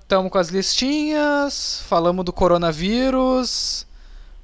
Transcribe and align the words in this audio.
Estamos 0.00 0.30
com 0.30 0.38
as 0.38 0.48
listinhas, 0.48 1.82
falamos 1.86 2.24
do 2.24 2.32
coronavírus, 2.32 3.86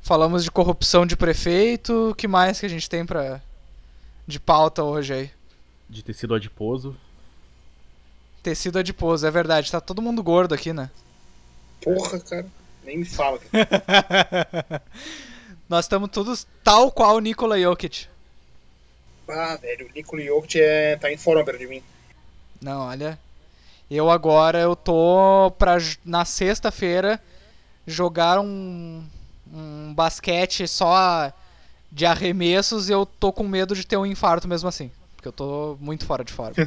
falamos 0.00 0.44
de 0.44 0.50
corrupção 0.50 1.04
de 1.04 1.16
prefeito. 1.16 2.10
O 2.10 2.14
que 2.14 2.28
mais 2.28 2.60
que 2.60 2.66
a 2.66 2.68
gente 2.68 2.88
tem 2.88 3.04
pra, 3.04 3.42
de 4.26 4.38
pauta 4.38 4.82
hoje 4.82 5.12
aí? 5.12 5.30
De 5.88 6.02
tecido 6.02 6.34
adiposo. 6.34 6.96
Tecido 8.42 8.78
adiposo, 8.78 9.26
é 9.26 9.30
verdade. 9.30 9.70
Tá 9.70 9.80
todo 9.80 10.00
mundo 10.00 10.22
gordo 10.22 10.54
aqui, 10.54 10.72
né? 10.72 10.90
Porra, 11.82 12.20
cara. 12.20 12.46
Nem 12.84 12.98
me 12.98 13.04
fala. 13.04 13.38
Nós 15.68 15.84
estamos 15.84 16.10
todos 16.10 16.46
tal 16.64 16.90
qual 16.90 17.16
o 17.16 17.20
Nikola 17.20 17.60
Jokic. 17.60 18.06
Ah, 19.28 19.56
velho, 19.56 19.88
o 19.88 19.92
Nikola 19.92 20.22
Jokic 20.22 20.60
é... 20.60 20.96
tá 20.96 21.12
em 21.12 21.16
forma 21.16 21.44
perto 21.44 21.58
de 21.58 21.66
mim. 21.66 21.82
Não, 22.60 22.86
olha. 22.88 23.18
Eu 23.90 24.08
agora 24.08 24.60
eu 24.60 24.76
tô 24.76 25.52
pra 25.58 25.78
na 26.04 26.24
sexta-feira 26.24 27.20
jogar 27.86 28.38
um, 28.38 29.02
um 29.52 29.92
basquete 29.92 30.68
só 30.68 31.32
de 31.90 32.06
arremessos 32.06 32.88
e 32.88 32.92
eu 32.92 33.04
tô 33.04 33.32
com 33.32 33.42
medo 33.42 33.74
de 33.74 33.84
ter 33.84 33.96
um 33.96 34.06
infarto 34.06 34.46
mesmo 34.46 34.68
assim. 34.68 34.92
Porque 35.16 35.26
eu 35.26 35.32
tô 35.32 35.76
muito 35.80 36.06
fora 36.06 36.22
de 36.24 36.32
forma. 36.32 36.54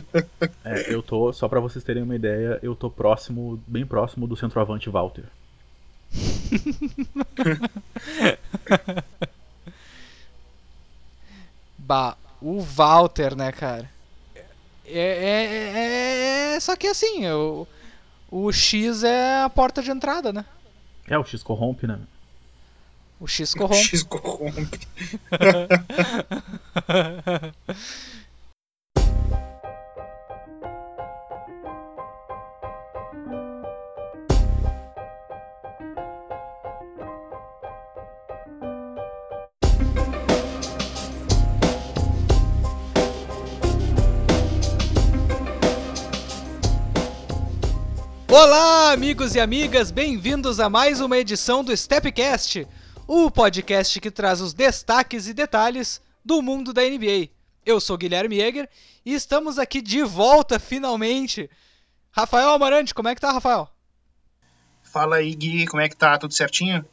É, 0.65 0.93
eu 0.93 1.03
tô, 1.03 1.33
só 1.33 1.49
pra 1.49 1.59
vocês 1.59 1.83
terem 1.83 2.03
uma 2.03 2.15
ideia, 2.15 2.57
eu 2.63 2.73
tô 2.73 2.89
próximo, 2.89 3.61
bem 3.67 3.85
próximo 3.85 4.25
do 4.25 4.37
centroavante 4.37 4.89
Walter. 4.89 5.25
bah, 11.77 12.15
o 12.41 12.61
Walter, 12.61 13.35
né, 13.35 13.51
cara? 13.51 13.89
É, 14.85 14.99
é, 14.99 16.53
é, 16.53 16.55
é, 16.55 16.59
só 16.59 16.75
que 16.75 16.87
assim, 16.87 17.25
o, 17.27 17.67
o 18.29 18.51
X 18.51 19.03
é 19.03 19.43
a 19.43 19.49
porta 19.49 19.81
de 19.81 19.91
entrada, 19.91 20.33
né? 20.33 20.45
É, 21.07 21.17
o 21.17 21.23
X 21.23 21.41
corrompe, 21.43 21.87
né? 21.87 21.99
O 23.19 23.27
X 23.27 23.53
corrompe. 23.53 23.79
O 23.79 23.83
X 23.83 24.03
corrompe. 24.03 24.87
Olá, 48.35 48.91
amigos 48.91 49.35
e 49.35 49.39
amigas, 49.39 49.91
bem-vindos 49.91 50.59
a 50.59 50.67
mais 50.67 50.99
uma 50.99 51.19
edição 51.19 51.63
do 51.63 51.77
Stepcast, 51.77 52.67
o 53.05 53.29
podcast 53.29 54.01
que 54.01 54.09
traz 54.09 54.41
os 54.41 54.55
destaques 54.55 55.27
e 55.27 55.35
detalhes 55.35 56.01
do 56.25 56.41
mundo 56.41 56.73
da 56.73 56.81
NBA. 56.81 57.29
Eu 57.63 57.79
sou 57.79 57.95
Guilherme 57.95 58.37
Jäger 58.37 58.67
e 59.05 59.13
estamos 59.13 59.59
aqui 59.59 59.83
de 59.83 60.01
volta 60.01 60.57
finalmente. 60.57 61.47
Rafael 62.09 62.49
Amarante, 62.49 62.95
como 62.95 63.07
é 63.07 63.13
que 63.13 63.21
tá, 63.21 63.31
Rafael? 63.31 63.69
Fala 64.81 65.17
aí, 65.17 65.35
Gui, 65.35 65.67
como 65.67 65.83
é 65.83 65.87
que 65.87 65.95
tá? 65.95 66.17
Tudo 66.17 66.33
certinho? 66.33 66.83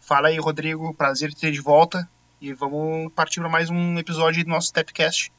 Fala 0.00 0.30
aí, 0.30 0.36
Rodrigo, 0.36 0.92
prazer 0.94 1.32
ter 1.32 1.52
de 1.52 1.60
volta 1.60 2.10
e 2.40 2.52
vamos 2.52 3.12
partir 3.12 3.38
para 3.38 3.48
mais 3.48 3.70
um 3.70 3.96
episódio 4.00 4.42
do 4.42 4.50
nosso 4.50 4.66
Stepcast. 4.66 5.30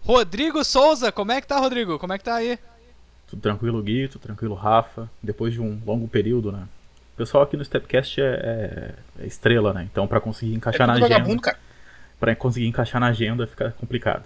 Rodrigo 0.00 0.64
Souza, 0.64 1.12
como 1.12 1.30
é 1.30 1.40
que 1.40 1.46
tá, 1.46 1.56
Rodrigo? 1.56 2.00
Como 2.00 2.12
é 2.12 2.18
que 2.18 2.24
tá 2.24 2.34
aí? 2.34 2.58
Tudo 3.32 3.40
tranquilo, 3.40 3.82
Gui, 3.82 4.08
tudo 4.08 4.20
tranquilo, 4.20 4.54
Rafa. 4.54 5.08
Depois 5.22 5.54
de 5.54 5.60
um 5.60 5.80
longo 5.86 6.06
período, 6.06 6.52
né? 6.52 6.68
O 7.14 7.16
pessoal 7.16 7.44
aqui 7.44 7.56
no 7.56 7.64
Stepcast 7.64 8.20
é, 8.20 8.24
é, 8.24 8.94
é 9.22 9.26
estrela, 9.26 9.72
né? 9.72 9.88
Então, 9.90 10.06
para 10.06 10.20
conseguir 10.20 10.54
encaixar 10.54 10.82
é 10.82 10.86
na 10.86 11.06
agenda. 11.06 11.58
Para 12.20 12.36
conseguir 12.36 12.66
encaixar 12.66 13.00
na 13.00 13.06
agenda 13.06 13.46
fica 13.46 13.74
complicado. 13.80 14.24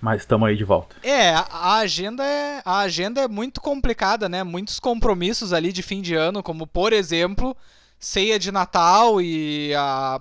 Mas 0.00 0.20
estamos 0.20 0.48
aí 0.48 0.56
de 0.56 0.62
volta. 0.62 0.94
É, 1.02 1.30
a 1.30 1.78
agenda 1.78 2.24
é, 2.24 2.62
a 2.64 2.78
agenda 2.78 3.20
é 3.20 3.26
muito 3.26 3.60
complicada, 3.60 4.28
né? 4.28 4.44
Muitos 4.44 4.78
compromissos 4.78 5.52
ali 5.52 5.72
de 5.72 5.82
fim 5.82 6.00
de 6.00 6.14
ano, 6.14 6.40
como 6.40 6.68
por 6.68 6.92
exemplo, 6.92 7.56
ceia 7.98 8.38
de 8.38 8.52
Natal 8.52 9.20
e 9.20 9.74
a 9.74 10.20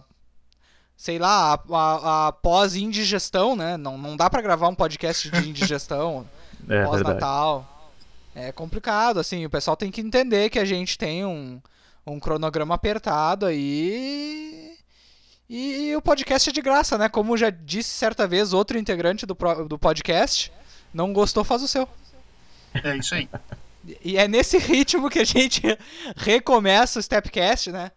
sei 0.98 1.20
lá, 1.20 1.54
a, 1.54 1.76
a, 1.76 2.28
a 2.28 2.32
pós-indigestão, 2.32 3.56
né? 3.56 3.78
Não, 3.78 4.00
não 4.00 4.18
dá 4.18 4.32
para 4.32 4.42
gravar 4.42 4.68
um 4.68 4.76
podcast 4.76 5.30
de 5.30 5.48
indigestão 5.48 6.26
é, 6.68 6.86
pós-Natal 6.86 7.70
é 8.36 8.52
complicado, 8.52 9.20
assim, 9.20 9.46
o 9.46 9.50
pessoal 9.50 9.78
tem 9.78 9.92
que 9.92 10.02
entender 10.02 10.50
que 10.50 10.60
a 10.60 10.66
gente 10.66 10.98
tem 10.98 11.26
um, 11.26 11.62
um 12.06 12.20
cronograma 12.20 12.76
apertado 12.76 13.46
aí. 13.46 14.78
E, 15.50 15.90
e, 15.90 15.96
o 15.96 16.02
podcast 16.02 16.50
é 16.50 16.54
de 16.54 16.62
graça, 16.62 16.98
né? 16.98 17.10
Como 17.10 17.38
já 17.38 17.50
disse 17.50 17.90
certa 17.90 18.28
vez 18.28 18.54
outro 18.54 18.78
integrante 18.78 19.26
do, 19.26 19.38
do 19.68 19.78
podcast, 19.78 20.52
não 20.94 21.14
gostou, 21.14 21.44
faz 21.44 21.62
o 21.62 21.68
seu. 21.68 21.88
É 22.74 22.98
isso 22.98 23.14
aí. 23.14 23.30
E 24.04 24.18
é 24.18 24.28
nesse 24.28 24.58
ritmo 24.58 25.10
que 25.10 25.20
a 25.20 25.26
gente 25.26 25.62
recomeça 26.16 27.00
o 27.00 27.04
Stepcast, 27.04 27.72
né? 27.72 27.92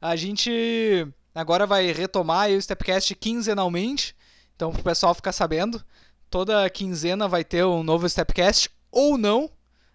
A 0.00 0.16
gente 0.16 1.06
agora 1.34 1.66
vai 1.66 1.92
retomar 1.92 2.50
o 2.50 2.62
Stepcast 2.62 3.14
quinzenalmente, 3.14 4.16
então 4.56 4.72
pro 4.72 4.82
pessoal 4.82 5.14
ficar 5.14 5.32
sabendo, 5.32 5.82
toda 6.30 6.68
quinzena 6.70 7.28
vai 7.28 7.44
ter 7.44 7.64
um 7.64 7.82
novo 7.82 8.08
Stepcast 8.08 8.70
ou 8.90 9.18
não, 9.18 9.50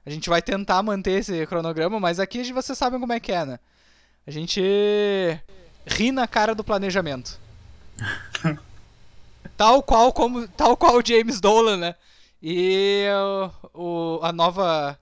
a 0.07 0.09
gente 0.09 0.29
vai 0.29 0.41
tentar 0.41 0.81
manter 0.81 1.19
esse 1.19 1.45
cronograma, 1.47 1.99
mas 1.99 2.17
aqui 2.17 2.53
vocês 2.53 2.77
sabem 2.77 2.97
como 2.97 3.11
é 3.11 3.19
que 3.19 3.29
é, 3.29 3.45
né? 3.45 3.59
A 4.25 4.31
gente 4.31 4.61
ri 5.85 6.13
na 6.13 6.25
cara 6.25 6.55
do 6.55 6.63
planejamento. 6.63 7.37
tal 9.57 9.83
qual 9.83 10.13
como 10.13 10.47
tal 10.47 10.77
qual 10.77 10.95
o 10.95 11.05
James 11.05 11.41
Dolan, 11.41 11.75
né? 11.75 11.95
E 12.41 13.05
o, 13.73 14.17
o 14.17 14.19
a 14.23 14.31
nova 14.31 14.97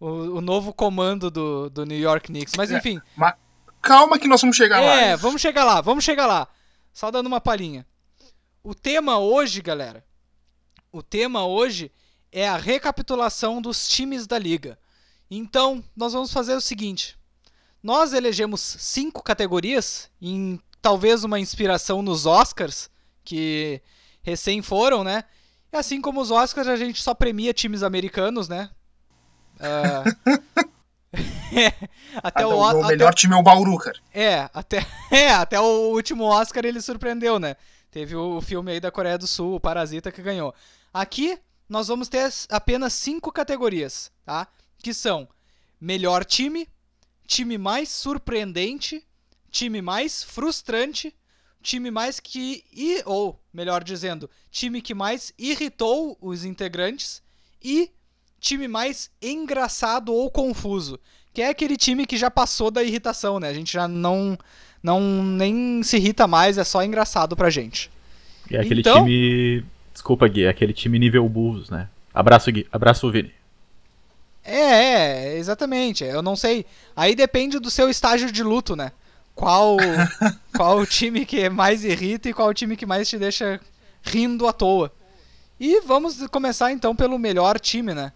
o, 0.00 0.06
o, 0.08 0.40
novo 0.40 0.72
comando 0.72 1.30
do, 1.30 1.70
do 1.70 1.86
New 1.86 1.98
York 1.98 2.26
Knicks. 2.26 2.54
Mas 2.56 2.72
é, 2.72 2.78
enfim. 2.78 2.96
É, 2.96 3.02
mas 3.14 3.34
calma 3.80 4.18
que 4.18 4.26
nós 4.26 4.40
vamos 4.40 4.56
chegar 4.56 4.82
é, 4.82 4.86
lá. 4.86 5.00
É, 5.02 5.16
vamos 5.16 5.40
chegar 5.40 5.62
lá, 5.62 5.80
vamos 5.80 6.02
chegar 6.02 6.26
lá. 6.26 6.48
Só 6.92 7.12
dando 7.12 7.28
uma 7.28 7.40
palhinha. 7.40 7.86
O 8.64 8.74
tema 8.74 9.20
hoje, 9.20 9.62
galera. 9.62 10.04
O 10.90 11.00
tema 11.00 11.46
hoje 11.46 11.92
é 12.32 12.48
a 12.48 12.56
recapitulação 12.56 13.60
dos 13.60 13.88
times 13.88 14.26
da 14.26 14.38
liga. 14.38 14.78
Então, 15.30 15.84
nós 15.96 16.12
vamos 16.12 16.32
fazer 16.32 16.54
o 16.54 16.60
seguinte: 16.60 17.18
nós 17.82 18.12
elegemos 18.12 18.60
cinco 18.60 19.22
categorias, 19.22 20.10
em 20.20 20.60
talvez 20.80 21.24
uma 21.24 21.38
inspiração 21.38 22.02
nos 22.02 22.26
Oscars, 22.26 22.90
que 23.24 23.82
recém 24.22 24.62
foram, 24.62 25.04
né? 25.04 25.24
E 25.72 25.76
assim 25.76 26.00
como 26.00 26.20
os 26.20 26.30
Oscars, 26.30 26.68
a 26.68 26.76
gente 26.76 27.02
só 27.02 27.14
premia 27.14 27.52
times 27.52 27.82
americanos, 27.82 28.48
né? 28.48 28.70
Uh... 29.56 30.48
até 32.22 32.46
o, 32.46 32.58
o 32.58 32.86
melhor 32.86 33.08
até... 33.08 33.16
time 33.16 33.34
é 33.34 33.36
o 33.36 33.42
Bauru, 33.42 33.76
cara. 33.78 33.98
É, 34.12 34.48
até, 34.54 34.86
é, 35.10 35.30
até 35.30 35.60
o 35.60 35.92
último 35.92 36.24
Oscar 36.24 36.64
ele 36.64 36.80
surpreendeu, 36.80 37.38
né? 37.38 37.56
Teve 37.90 38.14
o 38.16 38.40
filme 38.40 38.72
aí 38.72 38.80
da 38.80 38.90
Coreia 38.90 39.18
do 39.18 39.26
Sul, 39.26 39.54
o 39.54 39.60
Parasita, 39.60 40.12
que 40.12 40.22
ganhou. 40.22 40.54
Aqui 40.92 41.38
nós 41.68 41.88
vamos 41.88 42.08
ter 42.08 42.32
apenas 42.48 42.92
cinco 42.92 43.30
categorias, 43.30 44.10
tá? 44.24 44.48
Que 44.78 44.94
são 44.94 45.28
melhor 45.80 46.24
time, 46.24 46.68
time 47.26 47.58
mais 47.58 47.88
surpreendente, 47.90 49.04
time 49.50 49.82
mais 49.82 50.22
frustrante, 50.22 51.14
time 51.62 51.90
mais 51.90 52.18
que 52.18 52.64
ou 53.04 53.38
melhor 53.52 53.84
dizendo, 53.84 54.30
time 54.50 54.80
que 54.80 54.94
mais 54.94 55.32
irritou 55.38 56.16
os 56.20 56.44
integrantes 56.44 57.22
e 57.62 57.90
time 58.40 58.68
mais 58.68 59.10
engraçado 59.20 60.12
ou 60.12 60.30
confuso, 60.30 60.98
que 61.34 61.42
é 61.42 61.48
aquele 61.48 61.76
time 61.76 62.06
que 62.06 62.16
já 62.16 62.30
passou 62.30 62.70
da 62.70 62.82
irritação, 62.82 63.38
né? 63.38 63.48
A 63.48 63.54
gente 63.54 63.72
já 63.72 63.86
não 63.86 64.38
não 64.80 65.22
nem 65.22 65.82
se 65.82 65.96
irrita 65.96 66.26
mais, 66.26 66.56
é 66.56 66.64
só 66.64 66.82
engraçado 66.84 67.36
pra 67.36 67.50
gente. 67.50 67.90
É 68.50 68.58
aquele 68.58 68.80
então, 68.80 69.04
time 69.04 69.64
Desculpa, 69.98 70.28
Gui, 70.28 70.44
é 70.44 70.48
aquele 70.48 70.72
time 70.72 70.96
nível 70.96 71.28
Bulls, 71.28 71.70
né? 71.70 71.88
Abraço, 72.14 72.52
Gui. 72.52 72.68
Abraço, 72.70 73.10
Vini. 73.10 73.34
É, 74.44 74.52
é, 74.54 75.36
exatamente. 75.36 76.04
Eu 76.04 76.22
não 76.22 76.36
sei. 76.36 76.64
Aí 76.94 77.16
depende 77.16 77.58
do 77.58 77.68
seu 77.68 77.90
estágio 77.90 78.30
de 78.30 78.44
luto, 78.44 78.76
né? 78.76 78.92
Qual 79.34 79.76
qual 80.56 80.78
o 80.78 80.86
time 80.86 81.26
que 81.26 81.48
mais 81.48 81.82
irrita 81.82 82.28
e 82.28 82.32
qual 82.32 82.48
o 82.48 82.54
time 82.54 82.76
que 82.76 82.86
mais 82.86 83.08
te 83.08 83.18
deixa 83.18 83.60
rindo 84.00 84.46
à 84.46 84.52
toa. 84.52 84.92
E 85.58 85.80
vamos 85.80 86.24
começar 86.28 86.70
então 86.70 86.94
pelo 86.94 87.18
melhor 87.18 87.58
time, 87.58 87.92
né? 87.92 88.12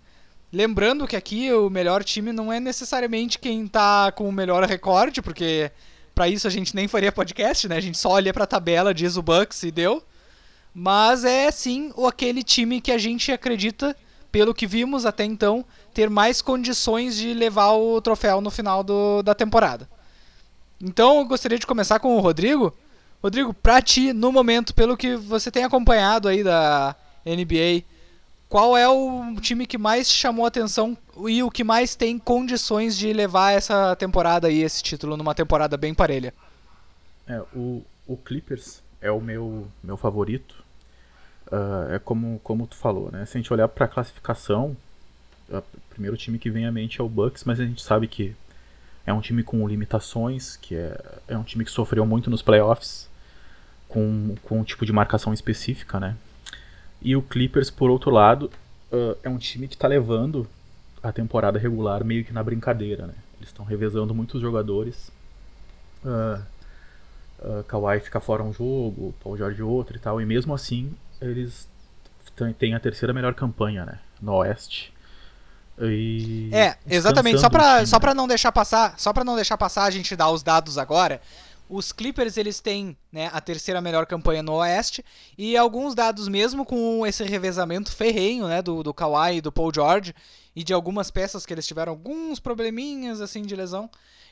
Lembrando 0.53 1.09
que 1.09 1.17
aqui 1.17 1.53
o 1.53 1.69
melhor 1.69 2.05
time 2.05 2.33
não 2.33 2.53
é 2.53 2.61
necessariamente 2.61 3.41
quem 3.41 3.67
tá 3.67 4.13
com 4.13 4.29
o 4.29 4.33
melhor 4.33 4.63
recorde, 4.69 5.21
porque 5.21 5.69
para 6.15 6.29
isso 6.29 6.47
a 6.47 6.51
gente 6.51 6.77
nem 6.77 6.87
faria 6.87 7.11
podcast, 7.11 7.67
né? 7.67 7.77
A 7.77 7.81
gente 7.81 7.99
só 7.99 8.11
olha 8.11 8.33
pra 8.33 8.47
tabela, 8.47 8.95
diz 8.95 9.17
o 9.17 9.23
Bucks 9.23 9.65
e 9.65 9.73
deu. 9.73 10.01
Mas 10.75 11.25
é 11.25 11.51
sim 11.51 11.93
aquele 12.07 12.43
time 12.43 12.81
que 12.81 12.91
a 12.91 12.99
gente 12.99 13.31
acredita 13.31 13.97
pelo 14.33 14.55
que 14.55 14.67
vimos 14.67 15.05
até 15.05 15.25
então, 15.25 15.63
ter 15.93 16.09
mais 16.09 16.41
condições 16.41 17.15
de 17.17 17.35
levar 17.35 17.73
o 17.73 18.01
troféu 18.01 18.41
no 18.41 18.51
final 18.51 18.83
do, 18.83 19.23
da 19.23 19.35
temporada. 19.35 19.87
Então 20.81 21.19
eu 21.19 21.27
gostaria 21.27 21.59
de 21.59 21.67
começar 21.67 22.01
com 22.01 22.17
o 22.17 22.21
Rodrigo. 22.21 22.75
Rodrigo, 23.23 23.53
pra 23.53 23.83
ti, 23.83 24.13
no 24.13 24.33
momento, 24.33 24.75
pelo 24.75 24.97
que 24.97 25.15
você 25.17 25.51
tem 25.51 25.63
acompanhado 25.63 26.27
aí 26.29 26.43
da 26.43 26.97
NBA, 27.25 27.85
qual 28.49 28.77
é 28.77 28.89
o 28.89 29.37
time 29.41 29.67
que 29.67 29.79
mais 29.79 30.11
chamou 30.11 30.45
atenção 30.45 30.97
e 31.27 31.43
o 31.43 31.51
que 31.51 31.63
mais 31.63 31.95
tem 31.95 32.19
condições 32.19 32.97
de 32.97 33.13
levar 33.13 33.53
essa 33.53 33.95
temporada 33.97 34.49
aí, 34.49 34.63
esse 34.63 34.83
título, 34.83 35.17
numa 35.17 35.35
temporada 35.35 35.77
bem 35.77 35.95
parelha? 35.95 36.35
É, 37.29 37.41
o, 37.55 37.83
o 38.07 38.17
Clippers 38.17 38.83
é 39.01 39.11
o 39.11 39.21
meu, 39.21 39.69
meu 39.85 39.97
favorito. 39.97 40.62
Uh, 41.53 41.93
é 41.95 41.99
como, 41.99 42.41
como 42.43 42.67
tu 42.67 42.75
falou, 42.75 43.11
né? 43.13 43.27
Se 43.27 43.37
a 43.37 43.41
gente 43.41 43.53
olhar 43.53 43.69
para 43.69 43.85
a 43.85 43.89
classificação, 43.89 44.75
o 45.51 45.63
primeiro 45.91 46.17
time 46.17 46.39
que 46.39 46.51
vem 46.51 46.65
à 46.65 46.73
mente 46.73 46.99
é 46.99 47.05
o 47.05 47.09
Bucks, 47.09 47.45
mas 47.45 47.61
a 47.61 47.65
gente 47.67 47.83
sabe 47.83 48.09
que 48.09 48.35
é 49.05 49.13
um 49.13 49.21
time 49.21 49.43
com 49.43 49.67
limitações, 49.69 50.57
que 50.57 50.75
é, 50.75 50.99
é 51.29 51.37
um 51.37 51.43
time 51.43 51.65
que 51.65 51.71
sofreu 51.71 52.07
muito 52.07 52.31
nos 52.31 52.41
playoffs, 52.41 53.09
com, 53.89 54.35
com 54.43 54.61
um 54.61 54.65
tipo 54.65 54.87
de 54.87 54.93
marcação 54.93 55.35
específica, 55.35 56.01
né? 56.01 56.17
E 57.03 57.15
o 57.17 57.23
Clippers, 57.23 57.71
por 57.71 57.91
outro 57.91 58.11
lado, 58.11 58.51
uh, 58.91 59.17
é 59.23 59.29
um 59.29 59.39
time 59.39 59.69
que 59.69 59.75
está 59.75 59.89
levando 59.89 60.47
a 61.03 61.13
temporada 61.13 61.59
regular 61.59 62.05
meio 62.05 62.25
que 62.25 62.33
na 62.33 62.43
brincadeira, 62.43 63.07
né? 63.07 63.15
Eles 63.39 63.49
estão 63.49 63.65
revezando 63.65 64.15
muitos 64.15 64.41
jogadores. 64.41 65.11
Uh, 66.05 66.41
uh, 67.41 67.65
Kawhi 67.65 68.01
fica 68.01 68.21
fora 68.21 68.43
um 68.43 68.53
jogo, 68.53 69.13
Paul 69.23 69.37
George 69.37 69.63
outro 69.63 69.97
e 69.97 70.01
tal, 70.01 70.21
e 70.21 70.25
mesmo 70.25 70.55
assim 70.55 70.95
eles 71.23 71.69
têm 72.59 72.75
a 72.75 72.81
terceira 72.81 73.13
melhor 73.13 73.35
campanha, 73.35 73.85
né? 73.85 73.99
No 74.21 74.35
Oeste. 74.35 74.93
E 75.81 76.51
é, 76.53 76.77
exatamente. 76.87 77.41
Só 77.41 77.49
para 77.49 77.87
só 77.87 77.99
para 77.99 78.15
não 78.15 78.29
deixar 78.29 78.53
passar, 78.53 78.99
só 78.99 79.13
para 79.13 79.25
não 79.25 79.35
deixar 79.35 79.57
passar, 79.57 79.85
a 79.85 79.91
gente 79.91 80.15
dá 80.15 80.31
os 80.31 80.43
dados 80.43 80.77
agora. 80.79 81.21
Os 81.69 81.91
Clippers 81.91 82.37
eles 82.37 82.61
têm 82.61 82.95
né, 83.11 83.31
a 83.33 83.41
terceira 83.41 83.81
melhor 83.81 84.05
campanha 84.05 84.43
no 84.43 84.53
Oeste 84.57 85.03
e 85.39 85.57
alguns 85.57 85.95
dados 85.95 86.29
mesmo 86.29 86.67
com 86.67 87.07
esse 87.07 87.25
revezamento 87.25 87.91
ferrenho 87.91 88.47
né, 88.47 88.61
do, 88.61 88.83
do 88.83 88.93
Kawhi 88.93 89.37
e 89.37 89.41
do 89.41 89.51
Paul 89.51 89.73
George 89.75 90.15
e 90.55 90.63
de 90.63 90.75
algumas 90.75 91.11
peças 91.11 91.47
que 91.47 91.55
eles 91.55 91.67
tiveram 91.67 91.93
alguns 91.93 92.39
probleminhas 92.39 93.23
assim 93.23 93.41
de 93.41 93.57
lesão. 93.57 93.89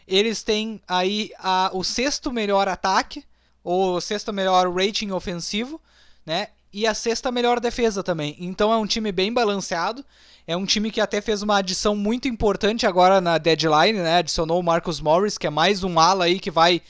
Eles 0.07 0.43
têm 0.43 0.83
aí 0.87 1.31
a, 1.39 1.71
o 1.73 1.83
sexto 1.83 2.31
melhor 2.31 2.69
ataque, 2.69 3.25
ou 3.63 3.97
o 3.97 4.01
sexto 4.01 4.33
melhor 4.33 4.71
rating 4.71 5.11
ofensivo, 5.11 5.81
né? 6.25 6.49
E 6.73 6.87
a 6.87 6.95
sexta 6.95 7.33
melhor 7.33 7.59
defesa 7.59 8.03
também. 8.03 8.37
Então 8.39 8.73
é 8.73 8.77
um 8.77 8.87
time 8.87 9.11
bem 9.11 9.33
balanceado. 9.33 10.05
É 10.47 10.57
um 10.57 10.65
time 10.65 10.91
que 10.91 11.01
até 11.01 11.21
fez 11.21 11.43
uma 11.43 11.59
adição 11.59 11.97
muito 11.97 12.29
importante 12.29 12.87
agora 12.87 13.21
na 13.21 13.39
deadline, 13.39 13.99
né? 13.99 14.19
Adicionou 14.19 14.61
o 14.61 14.63
Marcus 14.63 15.01
Morris, 15.01 15.37
que 15.37 15.47
é 15.47 15.51
mais 15.51 15.83
um 15.83 15.99
ala 15.99 16.25
aí 16.25 16.39
que 16.39 16.51
vai 16.51 16.81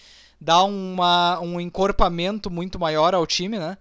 dá 0.41 0.63
uma, 0.65 1.39
um 1.41 1.61
encorpamento 1.61 2.51
muito 2.51 2.79
maior 2.79 3.15
ao 3.15 3.27
time, 3.27 3.59
né? 3.59 3.77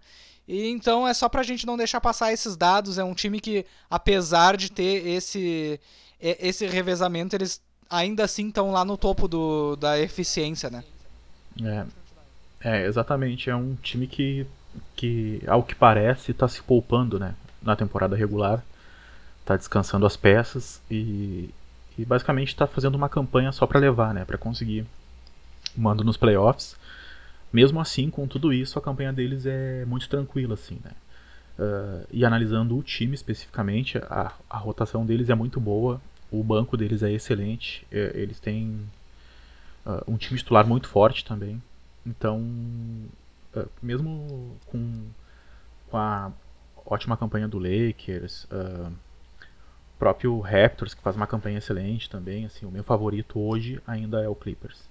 E 0.47 0.69
então 0.69 1.07
é 1.07 1.13
só 1.13 1.29
pra 1.29 1.43
gente 1.43 1.65
não 1.65 1.77
deixar 1.77 2.01
passar 2.01 2.33
esses 2.33 2.57
dados. 2.57 2.97
É 2.97 3.03
um 3.03 3.13
time 3.13 3.39
que, 3.39 3.65
apesar 3.89 4.57
de 4.57 4.71
ter 4.71 5.07
esse, 5.07 5.79
esse 6.19 6.65
revezamento, 6.65 7.35
eles 7.35 7.61
ainda 7.89 8.23
assim 8.23 8.47
estão 8.47 8.71
lá 8.71 8.83
no 8.83 8.97
topo 8.97 9.27
do, 9.27 9.75
da 9.75 9.99
eficiência, 9.99 10.69
né? 10.69 10.83
É, 11.63 11.85
é, 12.61 12.85
exatamente. 12.85 13.49
É 13.49 13.55
um 13.55 13.75
time 13.75 14.07
que, 14.07 14.45
que 14.95 15.41
ao 15.47 15.63
que 15.63 15.75
parece, 15.75 16.31
está 16.31 16.47
se 16.47 16.61
poupando, 16.61 17.19
né? 17.19 17.35
Na 17.61 17.75
temporada 17.75 18.15
regular. 18.15 18.63
Está 19.41 19.57
descansando 19.57 20.05
as 20.05 20.15
peças 20.15 20.81
e, 20.91 21.49
e 21.97 22.05
basicamente 22.05 22.49
está 22.49 22.67
fazendo 22.67 22.95
uma 22.95 23.09
campanha 23.09 23.51
só 23.51 23.65
para 23.65 23.79
levar, 23.79 24.13
né? 24.13 24.23
Para 24.23 24.37
conseguir 24.37 24.85
mando 25.75 26.03
nos 26.03 26.17
playoffs. 26.17 26.75
Mesmo 27.51 27.79
assim, 27.79 28.09
com 28.09 28.27
tudo 28.27 28.53
isso, 28.53 28.77
a 28.77 28.81
campanha 28.81 29.11
deles 29.11 29.45
é 29.45 29.85
muito 29.85 30.07
tranquila, 30.07 30.53
assim, 30.53 30.79
né? 30.83 30.91
Uh, 31.57 32.07
e 32.11 32.23
analisando 32.23 32.77
o 32.77 32.83
time 32.83 33.15
especificamente, 33.15 33.97
a, 33.97 34.31
a 34.49 34.57
rotação 34.57 35.05
deles 35.05 35.29
é 35.29 35.35
muito 35.35 35.59
boa, 35.59 35.99
o 36.31 36.43
banco 36.43 36.77
deles 36.77 37.03
é 37.03 37.11
excelente, 37.11 37.85
é, 37.91 38.11
eles 38.13 38.39
têm 38.39 38.79
uh, 39.85 40.01
um 40.07 40.15
time 40.15 40.37
titular 40.37 40.65
muito 40.65 40.87
forte 40.87 41.25
também. 41.25 41.61
Então, 42.05 42.41
uh, 43.55 43.69
mesmo 43.81 44.57
com, 44.67 45.07
com 45.89 45.97
a 45.97 46.31
ótima 46.85 47.17
campanha 47.17 47.47
do 47.47 47.59
Lakers, 47.59 48.45
uh, 48.45 48.91
próprio 49.97 50.39
Raptors 50.39 50.93
que 50.93 51.01
faz 51.01 51.15
uma 51.15 51.27
campanha 51.27 51.57
excelente 51.57 52.09
também, 52.09 52.45
assim, 52.45 52.65
o 52.65 52.71
meu 52.71 52.83
favorito 52.83 53.39
hoje 53.39 53.81
ainda 53.85 54.23
é 54.23 54.27
o 54.27 54.35
Clippers. 54.35 54.89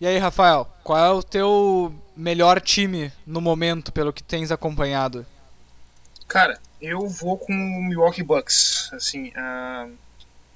E 0.00 0.06
aí, 0.06 0.16
Rafael, 0.16 0.66
qual 0.82 0.98
é 0.98 1.10
o 1.10 1.22
teu 1.22 1.94
melhor 2.16 2.58
time 2.58 3.12
no 3.26 3.40
momento, 3.40 3.92
pelo 3.92 4.12
que 4.14 4.22
tens 4.22 4.50
acompanhado? 4.50 5.26
Cara, 6.26 6.58
eu 6.80 7.06
vou 7.06 7.36
com 7.36 7.52
o 7.52 7.82
Milwaukee 7.82 8.22
Bucks. 8.22 8.88
Assim, 8.94 9.28
uh, 9.28 9.94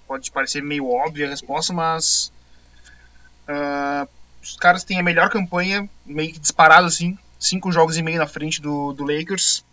pode 0.06 0.30
parecer 0.30 0.62
meio 0.62 0.90
óbvia 0.90 1.26
a 1.26 1.28
resposta, 1.28 1.74
mas 1.74 2.32
uh, 3.46 4.08
os 4.44 4.56
caras 4.56 4.84
têm 4.84 5.00
a 5.00 5.02
melhor 5.02 5.30
campanha, 5.30 5.88
meio 6.04 6.32
que 6.32 6.38
disparado 6.38 6.86
assim, 6.86 7.18
cinco 7.38 7.72
jogos 7.72 7.96
e 7.96 8.02
meio 8.02 8.18
na 8.18 8.26
frente 8.26 8.60
do, 8.60 8.92
do 8.92 9.04
Lakers. 9.04 9.64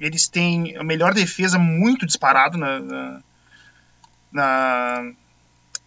Eles 0.00 0.28
têm 0.28 0.76
a 0.76 0.82
melhor 0.82 1.14
defesa, 1.14 1.58
muito 1.58 2.04
disparado 2.04 2.58
na, 2.58 2.80
na, 2.80 3.22
na 4.32 5.12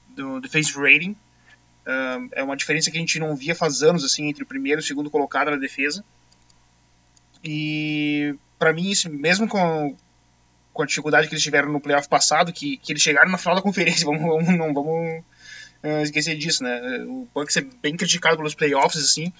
do 0.09 0.39
defensive 0.39 0.79
rating. 0.79 1.11
Uh, 1.85 2.29
é 2.31 2.43
uma 2.43 2.55
diferença 2.55 2.89
que 2.89 2.97
a 2.97 2.99
gente 2.99 3.19
não 3.19 3.35
via 3.35 3.55
faz 3.55 3.81
anos 3.83 4.03
assim 4.03 4.29
entre 4.29 4.43
o 4.43 4.47
primeiro 4.47 4.79
e 4.79 4.83
o 4.83 4.85
segundo 4.85 5.09
colocado 5.09 5.51
na 5.51 5.57
defesa. 5.57 6.03
E 7.43 8.35
para 8.57 8.71
mim 8.71 8.89
isso, 8.89 9.09
mesmo 9.09 9.47
com, 9.47 9.95
com 10.71 10.83
a 10.83 10.85
dificuldade 10.85 11.27
que 11.27 11.33
eles 11.33 11.43
tiveram 11.43 11.71
no 11.71 11.81
playoff 11.81 12.07
passado, 12.07 12.53
que, 12.53 12.77
que 12.77 12.93
eles 12.93 13.01
chegaram 13.01 13.31
na 13.31 13.37
final 13.37 13.55
da 13.55 13.61
conferência, 13.61 14.05
vamos, 14.07 14.21
vamos 14.21 14.57
não 14.57 14.73
vamos 14.73 15.23
uh, 15.83 16.01
esquecer 16.01 16.37
disso, 16.37 16.63
né? 16.63 17.03
O 17.07 17.27
Bucks 17.33 17.57
é 17.57 17.61
bem 17.61 17.95
criticado 17.95 18.37
pelos 18.37 18.55
playoffs 18.55 19.03
assim, 19.03 19.31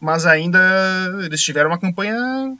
mas 0.00 0.26
ainda 0.26 0.58
eles 1.24 1.42
tiveram 1.42 1.70
uma 1.70 1.78
campanha 1.78 2.56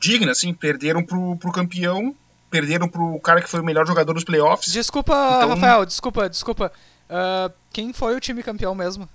digna, 0.00 0.32
assim, 0.32 0.52
perderam 0.52 1.02
pro, 1.02 1.36
pro 1.36 1.52
campeão, 1.52 2.14
perderam 2.50 2.88
pro 2.88 3.20
cara 3.20 3.40
que 3.40 3.48
foi 3.48 3.60
o 3.60 3.64
melhor 3.64 3.86
jogador 3.86 4.12
dos 4.12 4.24
playoffs. 4.24 4.72
Desculpa, 4.72 5.12
então... 5.12 5.48
Rafael, 5.50 5.86
desculpa, 5.86 6.28
desculpa. 6.28 6.72
Uh, 7.08 7.52
quem 7.72 7.92
foi 7.92 8.16
o 8.16 8.20
time 8.20 8.42
campeão 8.42 8.74
mesmo? 8.74 9.08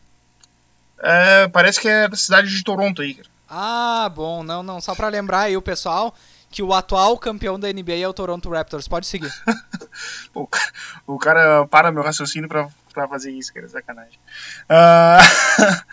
É, 1.00 1.48
parece 1.48 1.80
que 1.80 1.88
é 1.88 2.08
da 2.08 2.16
cidade 2.16 2.50
de 2.50 2.64
Toronto 2.64 3.02
aí, 3.02 3.14
cara. 3.14 3.30
Ah, 3.50 4.12
bom, 4.14 4.44
não, 4.44 4.62
não. 4.62 4.82
Só 4.82 4.94
pra 4.96 5.08
lembrar 5.08 5.42
aí 5.42 5.56
o 5.56 5.62
pessoal 5.62 6.16
que 6.50 6.64
o 6.64 6.74
atual 6.74 7.18
campeão 7.18 7.60
da 7.60 7.72
NBA 7.72 7.98
é 7.98 8.08
o 8.08 8.14
Toronto 8.14 8.50
Raptors. 8.50 8.88
Pode 8.88 9.08
seguir. 9.08 9.32
o, 10.34 10.48
cara, 10.48 10.72
o 11.06 11.18
cara 11.18 11.68
para 11.68 11.92
meu 11.92 12.04
raciocínio 12.04 12.48
pra, 12.48 12.70
pra 12.94 13.08
fazer 13.08 13.32
isso, 13.32 13.54
cara. 13.54 13.68
Sacanagem. 13.68 14.20
Uh... 14.70 15.84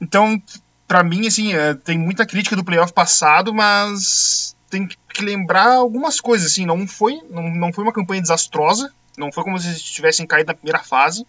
então, 0.00 0.40
pra 0.86 1.02
mim, 1.02 1.26
assim, 1.26 1.54
é, 1.54 1.74
tem 1.74 1.98
muita 1.98 2.26
crítica 2.26 2.56
do 2.56 2.64
playoff 2.64 2.92
passado, 2.92 3.52
mas 3.54 4.54
tem 4.70 4.86
que 4.86 5.24
lembrar 5.24 5.74
algumas 5.74 6.20
coisas, 6.20 6.52
assim. 6.52 6.66
Não 6.66 6.86
foi, 6.86 7.20
não, 7.30 7.50
não 7.50 7.72
foi 7.72 7.84
uma 7.84 7.92
campanha 7.92 8.22
desastrosa. 8.22 8.92
Não 9.16 9.32
foi 9.32 9.42
como 9.42 9.58
se 9.58 9.68
eles 9.68 9.82
tivessem 9.82 10.26
caído 10.26 10.48
na 10.48 10.54
primeira 10.54 10.78
fase. 10.78 11.26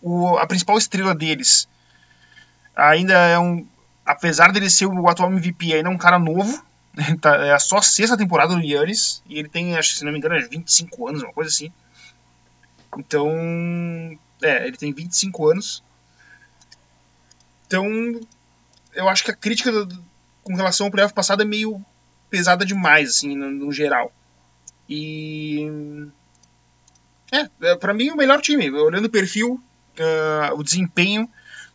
O, 0.00 0.38
a 0.38 0.46
principal 0.46 0.78
estrela 0.78 1.14
deles 1.14 1.68
ainda 2.78 3.14
é 3.14 3.38
um. 3.38 3.66
Apesar 4.08 4.52
dele 4.52 4.70
ser 4.70 4.86
o 4.86 5.06
atual 5.06 5.30
MVP, 5.30 5.74
ainda 5.74 5.90
é 5.90 5.92
um 5.92 5.98
cara 5.98 6.18
novo. 6.18 6.66
Tá, 7.20 7.36
é 7.36 7.52
a 7.52 7.60
só 7.60 7.80
sexta 7.80 8.16
temporada 8.16 8.56
do 8.56 8.60
Yannis. 8.60 9.22
E 9.28 9.38
ele 9.38 9.48
tem, 9.48 9.76
acho, 9.76 9.96
se 9.96 10.04
não 10.04 10.10
me 10.10 10.18
engano, 10.18 10.34
25 10.48 11.08
anos, 11.08 11.22
uma 11.22 11.32
coisa 11.32 11.48
assim. 11.48 11.70
Então. 12.96 13.30
É, 14.42 14.66
ele 14.66 14.76
tem 14.76 14.92
25 14.92 15.50
anos. 15.50 15.84
Então. 17.66 17.86
Eu 18.94 19.08
acho 19.08 19.22
que 19.22 19.30
a 19.30 19.36
crítica 19.36 19.70
do, 19.70 20.04
com 20.42 20.54
relação 20.54 20.86
ao 20.86 20.90
playoff 20.90 21.14
passado 21.14 21.42
é 21.42 21.46
meio 21.46 21.80
pesada 22.30 22.64
demais, 22.64 23.10
assim, 23.10 23.36
no, 23.36 23.50
no 23.50 23.70
geral. 23.70 24.10
E 24.88 25.70
é, 27.30 27.48
é 27.60 27.76
para 27.76 27.94
mim 27.94 28.10
o 28.10 28.16
melhor 28.16 28.40
time. 28.40 28.70
Olhando 28.70 29.04
o 29.04 29.10
perfil, 29.10 29.62
uh, 30.00 30.54
o 30.58 30.64
desempenho, 30.64 31.30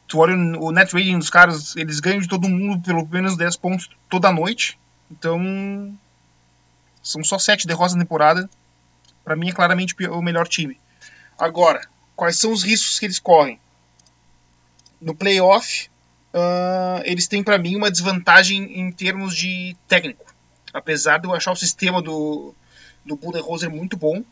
tu 0.08 0.20
olha 0.20 0.36
o 0.36 0.72
net 0.72 0.94
rating 0.94 1.18
dos 1.18 1.30
caras, 1.30 1.76
eles 1.76 2.00
ganham 2.00 2.20
de 2.20 2.28
todo 2.28 2.50
mundo 2.50 2.82
pelo 2.82 3.08
menos 3.08 3.38
10 3.38 3.56
pontos 3.58 3.90
toda 4.10 4.32
noite. 4.32 4.78
Então, 5.12 5.98
são 7.02 7.24
só 7.24 7.38
7 7.38 7.68
derrotas 7.68 7.96
na 7.96 8.02
temporada. 8.02 8.50
Para 9.24 9.36
mim 9.36 9.50
é 9.50 9.54
claramente 9.54 9.96
o 10.08 10.22
melhor 10.22 10.48
time. 10.48 10.80
Agora, 11.38 11.82
quais 12.16 12.38
são 12.38 12.52
os 12.52 12.64
riscos 12.64 13.00
que 13.00 13.06
eles 13.06 13.20
correm? 13.20 13.60
No 15.00 15.16
playoff, 15.16 15.90
uh, 16.34 17.02
eles 17.04 17.28
têm 17.28 17.44
para 17.44 17.58
mim 17.58 17.76
uma 17.76 17.92
desvantagem 17.92 18.80
em 18.80 18.92
termos 18.92 19.36
de 19.36 19.76
técnico. 19.88 20.26
apesar 20.74 21.20
de 21.20 21.28
eu 21.28 21.34
achar 21.34 21.52
o 21.52 21.56
sistema 21.56 22.02
do, 22.02 22.54
do 23.06 23.16
Budenholzer 23.16 23.70
muito 23.70 23.96
bom 23.96 24.24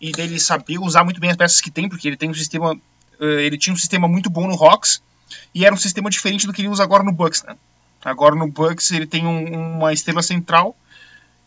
e 0.00 0.10
dele 0.10 0.40
saber 0.40 0.78
usar 0.78 1.04
muito 1.04 1.20
bem 1.20 1.30
as 1.30 1.36
peças 1.36 1.60
que 1.60 1.70
tem, 1.70 1.88
porque 1.88 2.08
ele 2.08 2.16
tem 2.16 2.30
um 2.30 2.34
sistema, 2.34 2.74
ele 3.26 3.58
tinha 3.58 3.72
um 3.72 3.76
sistema 3.76 4.08
muito 4.08 4.28
bom 4.28 4.46
no 4.46 4.54
Hawks 4.54 5.02
e 5.54 5.64
era 5.64 5.74
um 5.74 5.78
sistema 5.78 6.10
diferente 6.10 6.46
do 6.46 6.52
que 6.52 6.62
ele 6.62 6.68
usa 6.68 6.82
agora 6.82 7.02
no 7.02 7.12
Bucks, 7.12 7.42
né? 7.42 7.56
Agora 8.04 8.34
no 8.34 8.48
Bucks 8.48 8.90
ele 8.90 9.06
tem 9.06 9.26
um, 9.26 9.76
uma 9.76 9.92
estrela 9.92 10.22
central 10.22 10.76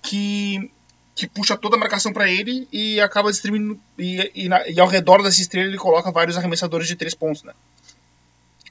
que 0.02 0.72
que 1.16 1.28
puxa 1.28 1.56
toda 1.56 1.78
a 1.78 1.80
marcação 1.80 2.12
para 2.12 2.30
ele 2.30 2.68
e 2.74 3.00
acaba 3.00 3.32
distribuindo 3.32 3.80
e, 3.98 4.32
e, 4.36 4.50
na, 4.50 4.68
e, 4.68 4.78
ao 4.78 4.88
redor 4.88 5.24
dessa 5.24 5.40
estrela 5.40 5.70
ele 5.70 5.78
coloca 5.78 6.12
vários 6.12 6.38
arremessadores 6.38 6.88
de 6.90 6.96
três 6.96 7.14
pontos, 7.14 7.44
né? 7.44 7.54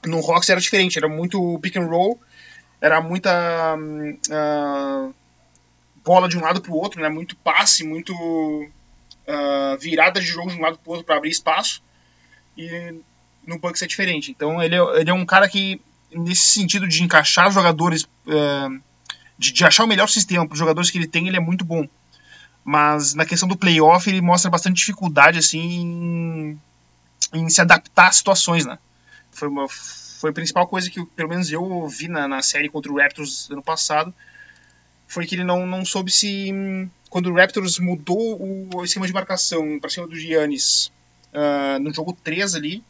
No 0.05 0.19
Hawks 0.19 0.47
era 0.47 0.61
diferente, 0.61 0.99
era 0.99 1.09
muito 1.09 1.57
pick 1.59 1.75
and 1.77 1.87
roll, 1.87 2.19
era 2.79 3.01
muita 3.01 3.75
uh, 3.75 5.13
bola 6.03 6.29
de 6.29 6.37
um 6.37 6.41
lado 6.41 6.61
para 6.61 6.71
o 6.71 6.75
outro, 6.75 7.01
né? 7.01 7.09
Muito 7.09 7.35
passe, 7.37 7.83
muito 7.83 8.13
uh, 8.13 9.77
virada 9.79 10.19
de 10.19 10.27
jogo 10.27 10.51
de 10.51 10.57
um 10.57 10.61
lado 10.61 10.77
para 10.77 10.91
outro 10.91 11.05
para 11.05 11.17
abrir 11.17 11.31
espaço. 11.31 11.81
E 12.57 12.95
no 13.45 13.59
Bucks 13.59 13.81
é 13.81 13.87
diferente. 13.87 14.31
Então 14.31 14.61
ele, 14.61 14.75
é, 14.75 15.01
ele 15.01 15.09
é 15.09 15.13
um 15.13 15.25
cara 15.25 15.47
que 15.47 15.81
nesse 16.11 16.47
sentido 16.47 16.87
de 16.87 17.03
encaixar 17.03 17.51
jogadores, 17.51 18.03
uh, 18.03 18.81
de, 19.37 19.51
de 19.51 19.65
achar 19.65 19.83
o 19.83 19.87
melhor 19.87 20.07
sistema 20.07 20.45
para 20.45 20.53
os 20.53 20.59
jogadores 20.59 20.89
que 20.89 20.97
ele 20.97 21.07
tem, 21.07 21.27
ele 21.27 21.37
é 21.37 21.41
muito 21.41 21.65
bom 21.65 21.87
mas 22.65 23.13
na 23.13 23.27
questão 23.27 23.47
do 23.47 23.55
playoff 23.55 24.09
ele 24.09 24.21
mostra 24.21 24.49
bastante 24.49 24.77
dificuldade 24.77 25.37
assim 25.37 25.59
em, 25.61 26.61
em 27.31 27.47
se 27.47 27.61
adaptar 27.61 28.07
às 28.07 28.15
situações, 28.15 28.65
né? 28.65 28.79
Foi, 29.29 29.47
uma, 29.47 29.67
foi 29.69 30.31
a 30.31 30.33
principal 30.33 30.67
coisa 30.67 30.89
que 30.89 31.05
pelo 31.05 31.29
menos 31.29 31.51
eu 31.51 31.87
vi 31.87 32.07
na, 32.07 32.27
na 32.27 32.41
série 32.41 32.67
contra 32.67 32.91
o 32.91 32.97
Raptors 32.97 33.51
ano 33.51 33.61
passado, 33.61 34.11
foi 35.07 35.27
que 35.27 35.35
ele 35.35 35.43
não, 35.43 35.67
não 35.67 35.85
soube 35.85 36.11
se 36.11 36.51
quando 37.07 37.29
o 37.29 37.35
Raptors 37.35 37.77
mudou 37.77 38.41
o, 38.73 38.83
esquema 38.83 39.05
de 39.05 39.13
marcação 39.13 39.79
para 39.79 39.91
cima 39.91 40.07
do 40.07 40.15
Giannis 40.15 40.91
uh, 41.35 41.79
no 41.79 41.93
jogo 41.93 42.17
3 42.23 42.55
ali, 42.55 42.83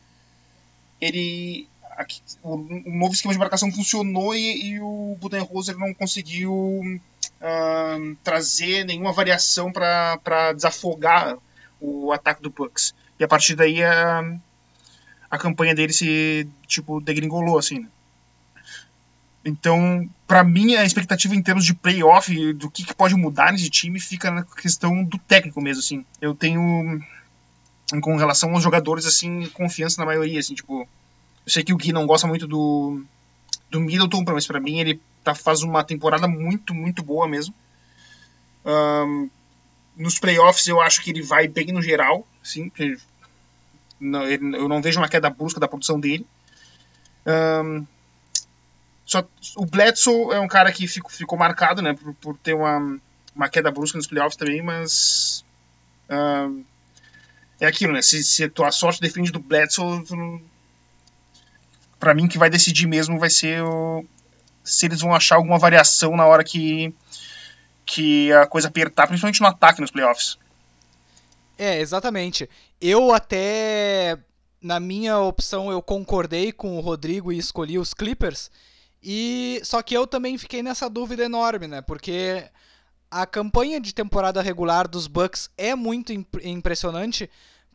ele 1.01 1.67
aqui, 1.97 2.21
o, 2.43 2.55
o, 2.55 2.97
novo 2.97 3.13
esquema 3.13 3.33
de 3.33 3.39
marcação 3.39 3.71
funcionou 3.71 4.35
e, 4.35 4.67
e 4.67 4.79
o 4.79 5.17
Budenholzer 5.19 5.77
não 5.77 5.93
conseguiu 5.93 6.53
uh, 6.53 8.15
trazer 8.23 8.85
nenhuma 8.85 9.11
variação 9.11 9.71
para 9.71 10.53
desafogar 10.53 11.37
o 11.79 12.11
ataque 12.11 12.41
do 12.41 12.49
Bucks. 12.49 12.93
E 13.19 13.23
a 13.23 13.27
partir 13.27 13.55
daí 13.55 13.83
a, 13.83 14.37
a 15.29 15.37
campanha 15.37 15.75
dele 15.75 15.93
se 15.93 16.47
tipo 16.67 17.01
degringolou 17.01 17.57
assim. 17.57 17.79
Né? 17.79 17.87
Então, 19.45 20.09
para 20.25 20.43
mim, 20.43 20.73
a 20.73 20.83
expectativa 20.83 21.35
em 21.35 21.41
termos 21.41 21.63
de 21.63 21.75
playoff, 21.75 22.53
do 22.53 22.69
que, 22.69 22.83
que, 22.83 22.95
pode 22.95 23.13
mudar 23.13 23.51
nesse 23.51 23.69
time, 23.69 23.99
fica 23.99 24.31
na 24.31 24.43
questão 24.43 25.03
do 25.03 25.19
técnico 25.19 25.61
mesmo, 25.61 25.81
assim. 25.81 26.05
Eu 26.19 26.33
tenho, 26.33 26.99
com 28.01 28.15
relação 28.15 28.53
aos 28.53 28.63
jogadores, 28.63 29.05
assim, 29.05 29.47
confiança 29.49 29.99
na 29.99 30.05
maioria, 30.05 30.39
assim, 30.39 30.55
tipo... 30.55 30.81
Eu 31.45 31.51
sei 31.51 31.63
que 31.63 31.73
o 31.73 31.77
Gui 31.77 31.93
não 31.93 32.07
gosta 32.07 32.25
muito 32.25 32.47
do, 32.47 33.03
do 33.69 33.79
Middleton, 33.79 34.23
mas 34.25 34.47
para 34.47 34.59
mim 34.59 34.79
ele 34.79 34.99
tá, 35.23 35.35
faz 35.35 35.61
uma 35.61 35.83
temporada 35.83 36.27
muito, 36.27 36.73
muito 36.73 37.03
boa 37.03 37.27
mesmo. 37.27 37.53
Um, 38.65 39.29
nos 39.95 40.17
playoffs 40.17 40.67
eu 40.67 40.81
acho 40.81 41.03
que 41.03 41.11
ele 41.11 41.21
vai 41.21 41.47
bem 41.47 41.67
no 41.67 41.81
geral, 41.81 42.27
sim, 42.43 42.71
eu 44.01 44.67
não 44.67 44.81
vejo 44.81 44.99
uma 44.99 45.07
queda 45.07 45.29
brusca 45.29 45.59
da 45.59 45.67
produção 45.67 45.99
dele. 45.99 46.25
Um, 47.25 47.85
só, 49.05 49.23
o 49.55 49.65
Bledsoe 49.65 50.33
é 50.33 50.39
um 50.39 50.47
cara 50.47 50.71
que 50.71 50.87
fico, 50.87 51.11
ficou 51.11 51.37
marcado, 51.37 51.81
né, 51.81 51.93
por, 51.93 52.13
por, 52.15 52.37
ter 52.37 52.53
uma, 52.53 52.99
uma 53.35 53.49
queda 53.49 53.71
brusca 53.71 53.97
nos 53.97 54.07
playoffs 54.07 54.35
também, 54.35 54.61
mas 54.61 55.45
um, 56.09 56.63
é 57.59 57.65
aquilo, 57.65 57.93
né, 57.93 58.01
se, 58.01 58.23
se 58.23 58.43
a 58.43 58.49
tua 58.49 58.71
sorte 58.71 59.01
defende 59.01 59.31
do 59.31 59.39
Bledsoe, 59.39 60.03
para 61.99 62.13
mim 62.13 62.27
que 62.27 62.37
vai 62.37 62.49
decidir 62.49 62.87
mesmo 62.87 63.19
vai 63.19 63.29
ser 63.29 63.63
o, 63.63 64.05
se 64.63 64.85
eles 64.87 65.01
vão 65.01 65.13
achar 65.13 65.35
alguma 65.35 65.57
variação 65.57 66.17
na 66.17 66.25
hora 66.25 66.43
que, 66.43 66.93
que 67.85 68.33
a 68.33 68.47
coisa 68.47 68.67
apertar, 68.67 69.07
principalmente 69.07 69.41
no 69.41 69.47
ataque 69.47 69.79
nos 69.79 69.91
playoffs. 69.91 70.37
É, 71.57 71.79
exatamente. 71.79 72.49
Eu 72.81 73.13
até, 73.13 74.17
na 74.61 74.79
minha 74.79 75.19
opção, 75.19 75.71
eu 75.71 75.81
concordei 75.81 76.51
com 76.51 76.77
o 76.77 76.81
Rodrigo 76.81 77.31
e 77.31 77.37
escolhi 77.37 77.79
os 77.79 77.93
Clippers. 77.93 78.51
E 79.01 79.61
só 79.63 79.81
que 79.81 79.93
eu 79.93 80.05
também 80.07 80.37
fiquei 80.37 80.63
nessa 80.63 80.89
dúvida 80.89 81.23
enorme, 81.23 81.67
né? 81.67 81.81
Porque 81.81 82.43
a 83.15 83.25
campanha 83.25 83.79
de 83.79 83.95
temporada 83.95 84.41
regular 84.41 84.89
dos 84.89 85.07
Bucks 85.07 85.49
é 85.57 85.73
muito 85.73 86.11
imp 86.11 86.35
impressionante 86.43 87.29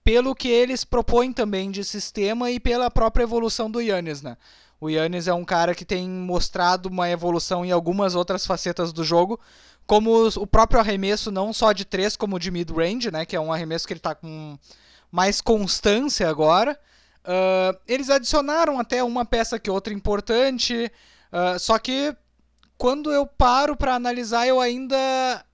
pelo 0.04 0.35
que 0.35 0.49
eles 0.49 0.85
propõem 0.85 1.32
também 1.32 1.70
de 1.70 1.82
sistema 1.82 2.50
e 2.50 2.61
pela 2.61 2.90
própria 2.90 3.23
evolução 3.23 3.70
do 3.70 3.80
Yannis, 3.80 4.20
né? 4.20 4.37
O 4.78 4.90
Yannis 4.90 5.28
é 5.28 5.32
um 5.32 5.44
cara 5.44 5.75
que 5.75 5.85
tem 5.85 6.06
mostrado 6.06 6.90
uma 6.90 7.09
evolução 7.09 7.64
em 7.64 7.70
algumas 7.70 8.14
outras 8.14 8.44
facetas 8.44 8.92
do 8.92 9.02
jogo, 9.02 9.40
como 9.87 10.28
o 10.28 10.47
próprio 10.47 10.78
arremesso, 10.78 11.30
não 11.30 11.54
só 11.54 11.73
de 11.73 11.87
3, 11.87 12.16
como 12.16 12.38
de 12.38 12.50
mid-range, 12.50 13.11
né, 13.11 13.25
que 13.25 13.35
é 13.35 13.40
um 13.40 13.52
arremesso 13.52 13.87
que 13.87 13.94
ele 13.94 13.99
está 13.99 14.14
com 14.14 14.59
mais 15.11 15.40
constância 15.40 16.28
agora. 16.28 16.78
Uh, 17.25 17.78
eles 17.88 18.11
adicionaram 18.11 18.78
até 18.78 19.02
uma 19.02 19.25
peça 19.25 19.59
que 19.59 19.70
outra 19.70 19.92
importante, 19.92 20.92
uh, 21.32 21.59
só 21.59 21.78
que 21.78 22.14
quando 22.80 23.12
eu 23.12 23.26
paro 23.26 23.76
para 23.76 23.94
analisar, 23.94 24.49
eu 24.49 24.58
ainda 24.58 24.96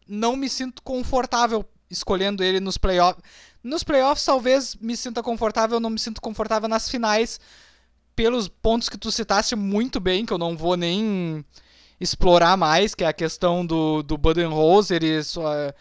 não 0.07 0.37
me 0.37 0.49
sinto 0.49 0.81
confortável 0.81 1.65
escolhendo 1.91 2.45
ele 2.45 2.61
nos 2.61 2.79
playoffs. 2.79 3.21
Nos 3.65 3.83
playoffs, 3.83 4.25
talvez 4.25 4.77
me 4.77 4.97
sinta 4.97 5.25
confortável, 5.25 5.81
não 5.81 5.91
me 5.91 5.99
sinto 5.99 6.21
confortável 6.21 6.69
nas 6.69 6.89
finais, 6.89 7.41
pelos 8.15 8.47
pontos 8.47 8.89
que 8.89 8.97
tu 8.97 9.11
citaste 9.11 9.57
muito 9.57 9.99
bem, 9.99 10.25
que 10.25 10.33
eu 10.33 10.39
não 10.39 10.57
vou 10.57 10.77
nem 10.77 11.45
explorar 11.99 12.57
mais, 12.57 12.95
que 12.95 13.03
é 13.03 13.09
a 13.09 13.13
questão 13.13 13.67
do, 13.67 14.05
do 14.05 14.17
Budenholzer 14.17 15.03
e 15.03 15.21
sua, 15.25 15.75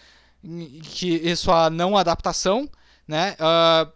que, 0.81 1.13
e 1.17 1.35
sua 1.35 1.69
não 1.69 1.95
adaptação, 1.95 2.67
né? 3.07 3.33
Uh, 3.33 3.91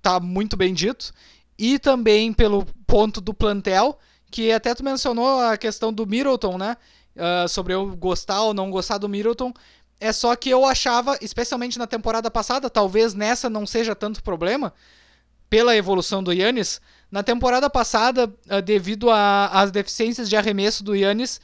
tá 0.00 0.20
muito 0.20 0.56
bem 0.56 0.72
dito. 0.72 1.12
E 1.58 1.80
também 1.80 2.32
pelo 2.32 2.64
ponto 2.86 3.20
do 3.20 3.34
plantel, 3.34 3.98
que 4.30 4.52
até 4.52 4.74
tu 4.74 4.84
mencionou 4.84 5.40
a 5.40 5.56
questão 5.56 5.92
do 5.92 6.06
Middleton, 6.06 6.58
né? 6.58 6.76
Uh, 7.16 7.48
sobre 7.48 7.74
eu 7.74 7.96
gostar 7.96 8.42
ou 8.42 8.54
não 8.54 8.70
gostar 8.70 8.98
do 8.98 9.08
Middleton. 9.08 9.52
É 10.00 10.12
só 10.12 10.36
que 10.36 10.48
eu 10.48 10.64
achava, 10.64 11.18
especialmente 11.20 11.78
na 11.78 11.86
temporada 11.86 12.30
passada, 12.30 12.70
talvez 12.70 13.14
nessa 13.14 13.50
não 13.50 13.66
seja 13.66 13.94
tanto 13.94 14.22
problema, 14.22 14.72
pela 15.50 15.76
evolução 15.76 16.22
do 16.22 16.32
Yannis, 16.32 16.80
na 17.10 17.22
temporada 17.22 17.68
passada, 17.70 18.32
ah, 18.48 18.60
devido 18.60 19.08
às 19.10 19.70
deficiências 19.70 20.28
de 20.28 20.36
arremesso 20.36 20.84
do 20.84 20.94
Yannis, 20.94 21.40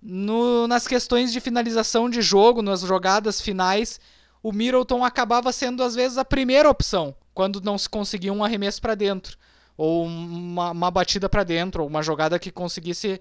no, 0.00 0.66
nas 0.68 0.86
questões 0.86 1.32
de 1.32 1.40
finalização 1.40 2.08
de 2.08 2.22
jogo, 2.22 2.62
nas 2.62 2.80
jogadas 2.80 3.40
finais, 3.40 4.00
o 4.42 4.52
Middleton 4.52 5.04
acabava 5.04 5.52
sendo 5.52 5.82
às 5.82 5.94
vezes 5.94 6.16
a 6.18 6.24
primeira 6.24 6.70
opção, 6.70 7.14
quando 7.34 7.60
não 7.60 7.76
se 7.76 7.88
conseguia 7.88 8.32
um 8.32 8.44
arremesso 8.44 8.80
para 8.80 8.94
dentro, 8.94 9.36
ou 9.78 10.04
uma, 10.04 10.72
uma 10.72 10.90
batida 10.90 11.28
para 11.28 11.44
dentro, 11.44 11.84
ou 11.84 11.88
uma 11.88 12.02
jogada 12.02 12.36
que 12.38 12.50
conseguisse 12.50 13.20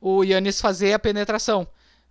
o 0.00 0.24
Yannis 0.24 0.60
fazer 0.60 0.92
a 0.92 0.98
penetração. 0.98 1.62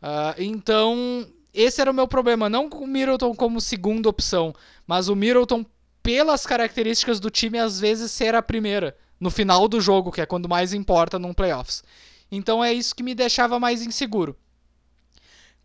Uh, 0.01 0.41
então, 0.41 1.27
esse 1.53 1.81
era 1.81 1.91
o 1.91 1.93
meu 1.93 2.07
problema, 2.07 2.49
não 2.49 2.69
com 2.69 2.85
o 2.85 2.87
Middleton 2.87 3.35
como 3.35 3.59
segunda 3.59 4.07
opção, 4.07 4.55
mas 4.87 5.09
o 5.09 5.15
Middleton, 5.15 5.65
pelas 6.01 6.45
características 6.45 7.19
do 7.19 7.29
time, 7.29 7.59
às 7.59 7.81
vezes 7.81 8.11
ser 8.11 8.33
a 8.33 8.41
primeira 8.41 8.97
no 9.19 9.29
final 9.29 9.67
do 9.67 9.81
jogo, 9.81 10.11
que 10.11 10.21
é 10.21 10.25
quando 10.25 10.47
mais 10.49 10.73
importa 10.73 11.19
num 11.19 11.33
playoffs. 11.33 11.83
Então 12.31 12.63
é 12.63 12.73
isso 12.73 12.95
que 12.95 13.03
me 13.03 13.13
deixava 13.13 13.59
mais 13.59 13.81
inseguro. 13.81 14.37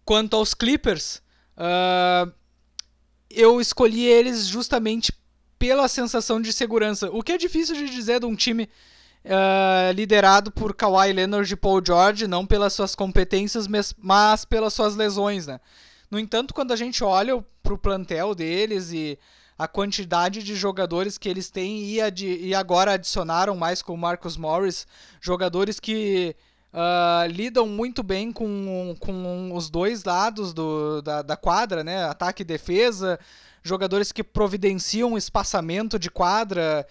Quanto 0.04 0.34
aos 0.34 0.52
Clippers, 0.52 1.22
uh, 1.56 2.30
eu 3.30 3.60
escolhi 3.60 4.04
eles 4.04 4.46
justamente 4.46 5.12
pela 5.58 5.88
sensação 5.88 6.40
de 6.40 6.52
segurança. 6.52 7.10
O 7.10 7.22
que 7.22 7.32
é 7.32 7.38
difícil 7.38 7.74
de 7.74 7.88
dizer 7.88 8.20
de 8.20 8.26
um 8.26 8.34
time 8.34 8.68
uh, 9.24 9.92
liderado 9.92 10.50
por 10.50 10.74
Kawhi 10.74 11.12
Leonard 11.12 11.52
e 11.52 11.56
Paul 11.56 11.82
George, 11.84 12.26
não 12.26 12.46
pelas 12.46 12.72
suas 12.72 12.94
competências, 12.94 13.66
mas 13.98 14.44
pelas 14.44 14.72
suas 14.72 14.94
lesões. 14.96 15.46
Né? 15.46 15.60
No 16.10 16.18
entanto, 16.18 16.54
quando 16.54 16.72
a 16.72 16.76
gente 16.76 17.02
olha 17.02 17.44
para 17.62 17.74
o 17.74 17.78
plantel 17.78 18.34
deles 18.34 18.92
e 18.92 19.18
a 19.58 19.66
quantidade 19.66 20.42
de 20.42 20.54
jogadores 20.54 21.16
que 21.16 21.28
eles 21.28 21.50
têm 21.50 21.78
e, 21.78 21.98
e 22.20 22.54
agora 22.54 22.92
adicionaram 22.92 23.56
mais 23.56 23.80
com 23.80 23.94
o 23.94 23.98
Marcus 23.98 24.36
Morris, 24.36 24.86
jogadores 25.20 25.80
que 25.80 26.36
uh, 26.72 27.26
lidam 27.30 27.66
muito 27.66 28.02
bem 28.02 28.30
com, 28.30 28.94
com 29.00 29.50
os 29.54 29.70
dois 29.70 30.04
lados 30.04 30.52
do, 30.52 31.00
da, 31.00 31.22
da 31.22 31.36
quadra, 31.36 31.82
né? 31.82 32.04
ataque 32.04 32.42
e 32.42 32.44
defesa, 32.44 33.18
jogadores 33.66 34.12
que 34.12 34.22
providenciam 34.22 35.16
espaçamento 35.16 35.98
de 35.98 36.10
quadra. 36.10 36.86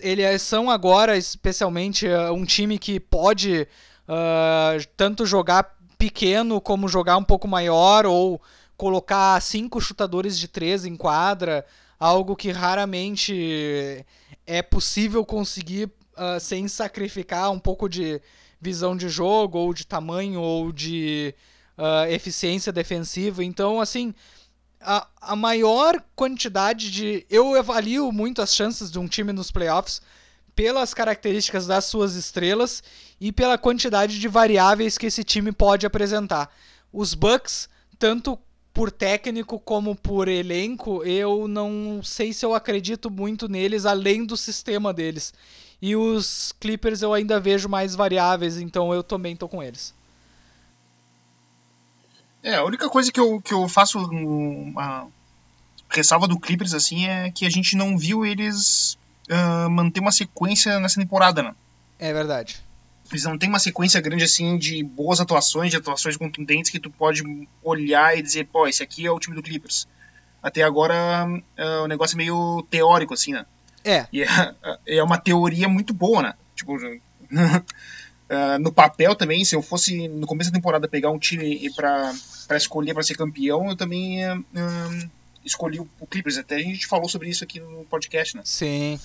Eles 0.00 0.42
são 0.42 0.70
agora, 0.70 1.16
especialmente, 1.16 2.06
uh, 2.06 2.32
um 2.32 2.44
time 2.44 2.78
que 2.78 3.00
pode 3.00 3.66
uh, 4.08 4.86
tanto 4.96 5.24
jogar 5.26 5.76
pequeno 5.96 6.60
como 6.60 6.88
jogar 6.88 7.16
um 7.16 7.24
pouco 7.24 7.48
maior 7.48 8.06
ou 8.06 8.40
colocar 8.76 9.40
cinco 9.42 9.80
chutadores 9.80 10.38
de 10.38 10.46
três 10.46 10.84
em 10.84 10.96
quadra, 10.96 11.66
algo 11.98 12.36
que 12.36 12.52
raramente 12.52 14.06
é 14.46 14.62
possível 14.62 15.24
conseguir 15.24 15.86
uh, 15.86 16.38
sem 16.40 16.68
sacrificar 16.68 17.50
um 17.50 17.58
pouco 17.58 17.88
de 17.88 18.20
visão 18.60 18.96
de 18.96 19.08
jogo 19.08 19.58
ou 19.58 19.74
de 19.74 19.86
tamanho 19.86 20.40
ou 20.40 20.72
de 20.72 21.34
uh, 21.76 22.10
eficiência 22.10 22.72
defensiva. 22.72 23.42
Então, 23.44 23.80
assim, 23.80 24.14
a, 24.80 25.06
a 25.20 25.36
maior 25.36 26.02
quantidade 26.14 26.90
de. 26.90 27.26
Eu 27.28 27.54
avalio 27.54 28.10
muito 28.12 28.42
as 28.42 28.54
chances 28.54 28.90
de 28.90 28.98
um 28.98 29.08
time 29.08 29.32
nos 29.32 29.50
playoffs 29.50 30.00
pelas 30.54 30.92
características 30.92 31.66
das 31.66 31.84
suas 31.84 32.14
estrelas 32.14 32.82
e 33.20 33.30
pela 33.30 33.56
quantidade 33.56 34.18
de 34.18 34.28
variáveis 34.28 34.98
que 34.98 35.06
esse 35.06 35.22
time 35.22 35.52
pode 35.52 35.86
apresentar. 35.86 36.52
Os 36.92 37.14
Bucks, 37.14 37.68
tanto 37.98 38.38
por 38.72 38.90
técnico 38.90 39.58
como 39.58 39.94
por 39.94 40.28
elenco, 40.28 41.02
eu 41.04 41.48
não 41.48 42.00
sei 42.02 42.32
se 42.32 42.44
eu 42.44 42.54
acredito 42.54 43.10
muito 43.10 43.48
neles 43.48 43.84
além 43.84 44.24
do 44.24 44.36
sistema 44.36 44.92
deles. 44.92 45.32
E 45.80 45.94
os 45.94 46.52
Clippers 46.58 47.02
eu 47.02 47.12
ainda 47.12 47.38
vejo 47.38 47.68
mais 47.68 47.94
variáveis, 47.94 48.58
então 48.58 48.92
eu 48.92 49.02
também 49.02 49.36
tô 49.36 49.48
com 49.48 49.62
eles. 49.62 49.94
É, 52.42 52.54
a 52.56 52.64
única 52.64 52.88
coisa 52.88 53.10
que 53.10 53.18
eu, 53.18 53.40
que 53.40 53.52
eu 53.52 53.68
faço 53.68 53.98
uma 53.98 55.08
ressalva 55.90 56.28
do 56.28 56.38
Clippers 56.38 56.74
assim 56.74 57.06
é 57.06 57.30
que 57.30 57.46
a 57.46 57.50
gente 57.50 57.76
não 57.76 57.96
viu 57.96 58.24
eles 58.24 58.98
uh, 59.30 59.70
manter 59.70 60.00
uma 60.00 60.12
sequência 60.12 60.78
nessa 60.78 61.00
temporada, 61.00 61.42
né? 61.42 61.54
É 61.98 62.12
verdade. 62.12 62.62
Eles 63.10 63.24
não 63.24 63.38
têm 63.38 63.48
uma 63.48 63.58
sequência 63.58 64.00
grande 64.00 64.24
assim 64.24 64.58
de 64.58 64.82
boas 64.84 65.18
atuações, 65.18 65.70
de 65.70 65.78
atuações 65.78 66.16
contundentes 66.16 66.70
que 66.70 66.78
tu 66.78 66.90
pode 66.90 67.22
olhar 67.62 68.16
e 68.16 68.22
dizer, 68.22 68.46
pô, 68.46 68.66
esse 68.68 68.82
aqui 68.82 69.06
é 69.06 69.10
o 69.10 69.18
time 69.18 69.34
do 69.34 69.42
Clippers. 69.42 69.88
Até 70.42 70.62
agora 70.62 71.26
uh, 71.26 71.84
o 71.84 71.86
negócio 71.88 72.14
é 72.14 72.18
meio 72.18 72.64
teórico, 72.70 73.14
assim, 73.14 73.32
né? 73.32 73.46
É. 73.84 74.06
E 74.12 74.22
é, 74.22 74.28
é 74.86 75.02
uma 75.02 75.18
teoria 75.18 75.68
muito 75.68 75.94
boa, 75.94 76.22
né? 76.22 76.34
Tipo, 76.54 76.76
uh, 78.30 78.58
no 78.60 78.72
papel 78.72 79.14
também, 79.14 79.44
se 79.44 79.54
eu 79.54 79.62
fosse 79.62 80.08
no 80.08 80.26
começo 80.26 80.50
da 80.50 80.56
temporada 80.56 80.88
pegar 80.88 81.10
um 81.10 81.18
time 81.18 81.70
para 81.74 82.12
escolher 82.56 82.94
para 82.94 83.02
ser 83.02 83.16
campeão, 83.16 83.68
eu 83.68 83.76
também 83.76 84.24
uh, 84.32 85.10
escolhi 85.44 85.80
o, 85.80 86.06
Clippers. 86.06 86.38
Até 86.38 86.56
a 86.56 86.60
gente 86.60 86.86
falou 86.86 87.08
sobre 87.08 87.28
isso 87.28 87.44
aqui 87.44 87.60
no 87.60 87.84
podcast, 87.84 88.36
né? 88.36 88.42
Sim. 88.44 88.98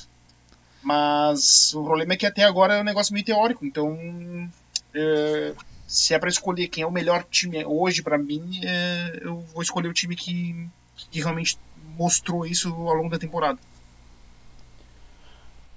Mas 0.81 1.73
o 1.73 1.83
problema 1.83 2.13
é 2.13 2.17
que 2.17 2.25
até 2.25 2.43
agora 2.43 2.75
é 2.75 2.81
um 2.81 2.85
negócio 2.85 3.13
meio 3.13 3.25
teórico. 3.25 3.65
Então, 3.65 3.93
uh, 3.93 5.55
se 5.87 6.13
é 6.13 6.19
para 6.19 6.29
escolher 6.29 6.67
quem 6.67 6.83
é 6.83 6.87
o 6.87 6.91
melhor 6.91 7.23
time 7.29 7.63
hoje 7.65 8.01
para 8.01 8.17
mim, 8.17 8.61
eu 9.21 9.39
vou 9.53 9.61
escolher 9.61 9.87
o 9.87 9.93
time 9.93 10.15
que, 10.15 10.67
que 11.11 11.21
realmente 11.21 11.57
mostrou 11.97 12.45
isso 12.45 12.73
ao 12.73 12.95
longo 12.95 13.09
da 13.09 13.19
temporada. 13.19 13.59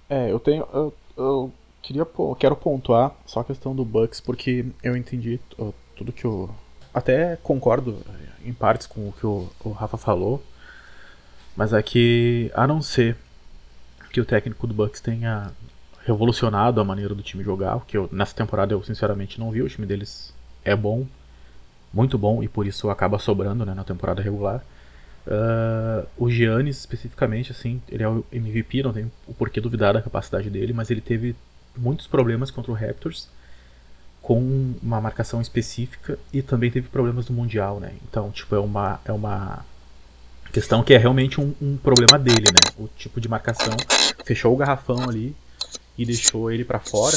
É, 0.08 0.30
eu 0.30 0.38
tenho. 0.38 0.66
Eu, 0.72 0.94
eu 1.16 1.52
queria 1.86 2.06
quero 2.38 2.56
pontuar 2.56 3.12
só 3.24 3.40
a 3.40 3.44
questão 3.44 3.74
do 3.74 3.84
Bucks, 3.84 4.20
porque 4.20 4.66
eu 4.82 4.96
entendi 4.96 5.38
tudo 5.94 6.12
que 6.12 6.24
eu. 6.24 6.50
Até 6.92 7.36
concordo 7.36 7.98
em 8.44 8.52
partes 8.52 8.86
com 8.86 9.08
o 9.08 9.12
que 9.12 9.24
o, 9.24 9.48
o 9.64 9.70
Rafa 9.70 9.96
falou. 9.96 10.42
Mas 11.54 11.72
é 11.72 11.80
que, 11.82 12.50
a 12.54 12.66
não 12.66 12.82
ser 12.82 13.16
que 14.12 14.20
o 14.20 14.24
técnico 14.24 14.66
do 14.66 14.74
Bucks 14.74 15.00
tenha 15.00 15.52
revolucionado 16.04 16.80
a 16.80 16.84
maneira 16.84 17.14
do 17.14 17.22
time 17.22 17.42
jogar, 17.42 17.80
que 17.86 17.96
eu, 17.96 18.08
nessa 18.12 18.34
temporada 18.34 18.74
eu 18.74 18.82
sinceramente 18.82 19.38
não 19.40 19.50
vi, 19.50 19.62
o 19.62 19.68
time 19.68 19.86
deles 19.86 20.34
é 20.64 20.76
bom, 20.76 21.06
muito 21.92 22.18
bom, 22.18 22.42
e 22.42 22.48
por 22.48 22.66
isso 22.66 22.90
acaba 22.90 23.18
sobrando 23.18 23.64
né, 23.64 23.74
na 23.74 23.84
temporada 23.84 24.22
regular. 24.22 24.62
Uh, 25.26 26.06
o 26.16 26.30
Giannis, 26.30 26.78
especificamente, 26.78 27.52
assim, 27.52 27.80
ele 27.88 28.02
é 28.02 28.08
o 28.08 28.24
MVP, 28.30 28.82
não 28.82 28.92
tem 28.92 29.10
o 29.26 29.34
porquê 29.34 29.60
duvidar 29.60 29.94
da 29.94 30.02
capacidade 30.02 30.50
dele, 30.50 30.72
mas 30.72 30.90
ele 30.90 31.00
teve 31.00 31.34
muitos 31.76 32.06
problemas 32.06 32.50
contra 32.50 32.72
o 32.72 32.74
Raptors 32.74 33.28
com 34.22 34.74
uma 34.82 35.00
marcação 35.00 35.40
específica 35.40 36.18
e 36.32 36.42
também 36.42 36.70
teve 36.70 36.88
problemas 36.88 37.28
no 37.28 37.36
Mundial, 37.36 37.78
né? 37.78 37.92
Então, 38.08 38.30
tipo, 38.30 38.54
é 38.54 38.58
uma, 38.58 39.00
é 39.04 39.12
uma 39.12 39.64
questão 40.52 40.82
que 40.82 40.94
é 40.94 40.98
realmente 40.98 41.40
um, 41.40 41.54
um 41.62 41.76
problema 41.76 42.18
dele, 42.18 42.50
né? 42.52 42.72
O 42.76 42.88
tipo 42.88 43.20
de 43.20 43.28
marcação 43.28 43.72
fechou 44.24 44.52
o 44.52 44.56
garrafão 44.56 45.08
ali 45.08 45.34
e 45.96 46.04
deixou 46.04 46.50
ele 46.50 46.64
para 46.64 46.80
fora, 46.80 47.16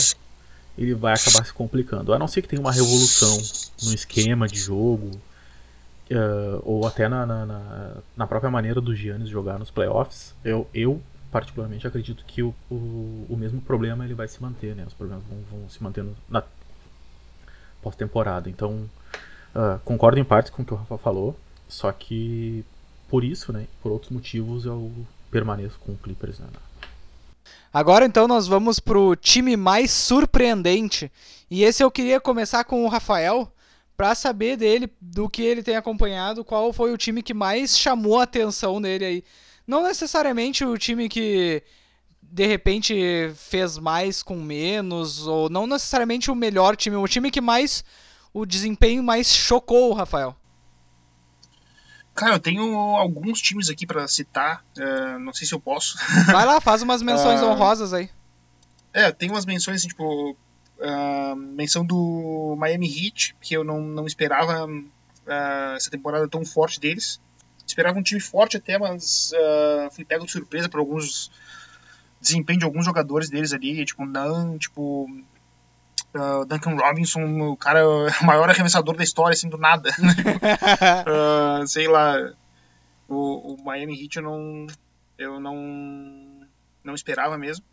ele 0.77 0.93
vai 0.93 1.13
acabar 1.13 1.43
se 1.45 1.53
complicando. 1.53 2.13
A 2.13 2.19
não 2.19 2.27
ser 2.27 2.41
que 2.41 2.47
tenha 2.47 2.61
uma 2.61 2.71
revolução 2.71 3.37
no 3.83 3.93
esquema 3.93 4.47
de 4.47 4.59
jogo, 4.59 5.09
uh, 6.11 6.61
ou 6.63 6.85
até 6.85 7.07
na, 7.07 7.25
na, 7.25 7.95
na, 8.15 8.27
própria 8.27 8.51
maneira 8.51 8.79
do 8.79 8.95
Giannis 8.95 9.29
jogar 9.29 9.59
nos 9.59 9.71
playoffs, 9.71 10.33
eu, 10.43 10.67
eu 10.73 11.01
particularmente 11.31 11.87
acredito 11.87 12.23
que 12.25 12.41
o, 12.41 12.53
o, 12.69 13.25
o, 13.29 13.37
mesmo 13.37 13.61
problema 13.61 14.05
ele 14.05 14.13
vai 14.13 14.27
se 14.27 14.41
manter, 14.41 14.75
né? 14.75 14.85
Os 14.85 14.93
problemas 14.93 15.23
vão, 15.25 15.37
vão 15.51 15.69
se 15.69 15.81
mantendo 15.81 16.15
na 16.27 16.43
pós-temporada. 17.81 18.49
Então, 18.49 18.89
uh, 19.55 19.79
concordo 19.85 20.19
em 20.19 20.23
partes 20.23 20.51
com 20.51 20.61
o 20.61 20.65
que 20.65 20.73
o 20.73 20.77
Rafa 20.77 20.97
falou, 20.97 21.37
só 21.67 21.91
que 21.91 22.65
por 23.07 23.23
isso, 23.23 23.51
né, 23.51 23.67
por 23.81 23.91
outros 23.91 24.11
motivos, 24.11 24.65
eu 24.65 24.91
permaneço 25.31 25.79
com 25.79 25.93
o 25.93 25.97
Clippers. 25.97 26.39
Né? 26.39 26.47
Agora 27.73 28.05
então 28.05 28.27
nós 28.27 28.47
vamos 28.47 28.79
pro 28.79 29.15
time 29.15 29.55
mais 29.55 29.91
surpreendente. 29.91 31.11
E 31.49 31.63
esse 31.63 31.83
eu 31.83 31.89
queria 31.89 32.19
começar 32.19 32.63
com 32.63 32.83
o 32.83 32.87
Rafael, 32.87 33.51
para 33.99 34.15
saber 34.15 34.55
dele, 34.55 34.89
do 35.01 35.29
que 35.29 35.41
ele 35.41 35.61
tem 35.61 35.75
acompanhado, 35.75 36.45
qual 36.45 36.71
foi 36.71 36.93
o 36.93 36.97
time 36.97 37.21
que 37.21 37.33
mais 37.33 37.77
chamou 37.77 38.17
a 38.17 38.23
atenção 38.23 38.81
dele 38.81 39.03
aí. 39.03 39.23
Não 39.69 39.83
necessariamente 39.83 40.65
o 40.65 40.75
time 40.79 41.07
que 41.07 41.61
de 42.19 42.47
repente 42.47 43.31
fez 43.35 43.77
mais 43.77 44.23
com 44.23 44.35
menos, 44.35 45.27
ou 45.27 45.47
não 45.47 45.67
necessariamente 45.67 46.31
o 46.31 46.35
melhor 46.35 46.75
time, 46.75 46.95
o 46.95 47.07
time 47.07 47.29
que 47.29 47.39
mais 47.39 47.85
o 48.33 48.47
desempenho 48.47 49.03
mais 49.03 49.27
chocou 49.27 49.91
o 49.91 49.93
Rafael. 49.93 50.35
Cara, 52.15 52.33
eu 52.33 52.39
tenho 52.39 52.75
alguns 52.95 53.39
times 53.39 53.69
aqui 53.69 53.85
para 53.85 54.07
citar, 54.07 54.65
uh, 54.75 55.19
não 55.19 55.33
sei 55.33 55.45
se 55.45 55.53
eu 55.53 55.59
posso. 55.59 55.99
Vai 56.25 56.47
lá, 56.47 56.59
faz 56.59 56.81
umas 56.81 57.03
menções 57.03 57.39
uh, 57.39 57.45
honrosas 57.45 57.93
aí. 57.93 58.09
É, 58.91 59.11
tem 59.11 59.29
umas 59.29 59.45
menções, 59.45 59.81
assim, 59.81 59.89
tipo, 59.89 60.35
Uh, 60.79 61.35
menção 61.35 61.85
do 61.85 62.55
Miami 62.57 62.87
Heat, 62.87 63.35
que 63.41 63.53
eu 63.53 63.65
não, 63.65 63.81
não 63.81 64.05
esperava 64.05 64.65
uh, 64.65 65.75
essa 65.75 65.91
temporada 65.91 66.25
tão 66.25 66.45
forte 66.45 66.79
deles. 66.79 67.19
Esperava 67.69 67.99
um 67.99 68.03
time 68.03 68.19
forte 68.19 68.57
até, 68.57 68.77
mas 68.79 69.31
uh, 69.31 69.91
fui 69.91 70.03
pego 70.03 70.25
de 70.25 70.31
surpresa 70.31 70.67
por 70.67 70.79
alguns 70.79 71.31
desempenho 72.19 72.59
de 72.59 72.65
alguns 72.65 72.83
jogadores 72.83 73.29
deles 73.29 73.53
ali, 73.53 73.85
tipo 73.85 74.05
Nan, 74.05 74.57
tipo 74.57 75.09
uh, 76.15 76.45
Duncan 76.45 76.75
Robinson, 76.75 77.21
o 77.41 77.55
cara 77.55 77.87
o 78.21 78.25
maior 78.25 78.49
arremessador 78.49 78.95
da 78.95 79.03
história, 79.03 79.33
assim, 79.33 79.47
do 79.49 79.57
nada. 79.57 79.91
uh, 81.61 81.65
sei 81.69 81.87
lá, 81.87 82.33
o, 83.07 83.53
o, 83.53 83.63
Miami 83.63 84.01
Heat 84.01 84.17
eu 84.17 84.23
não, 84.23 84.67
eu 85.17 85.39
não, 85.39 86.47
não 86.83 86.95
esperava 86.95 87.37
mesmo. 87.37 87.63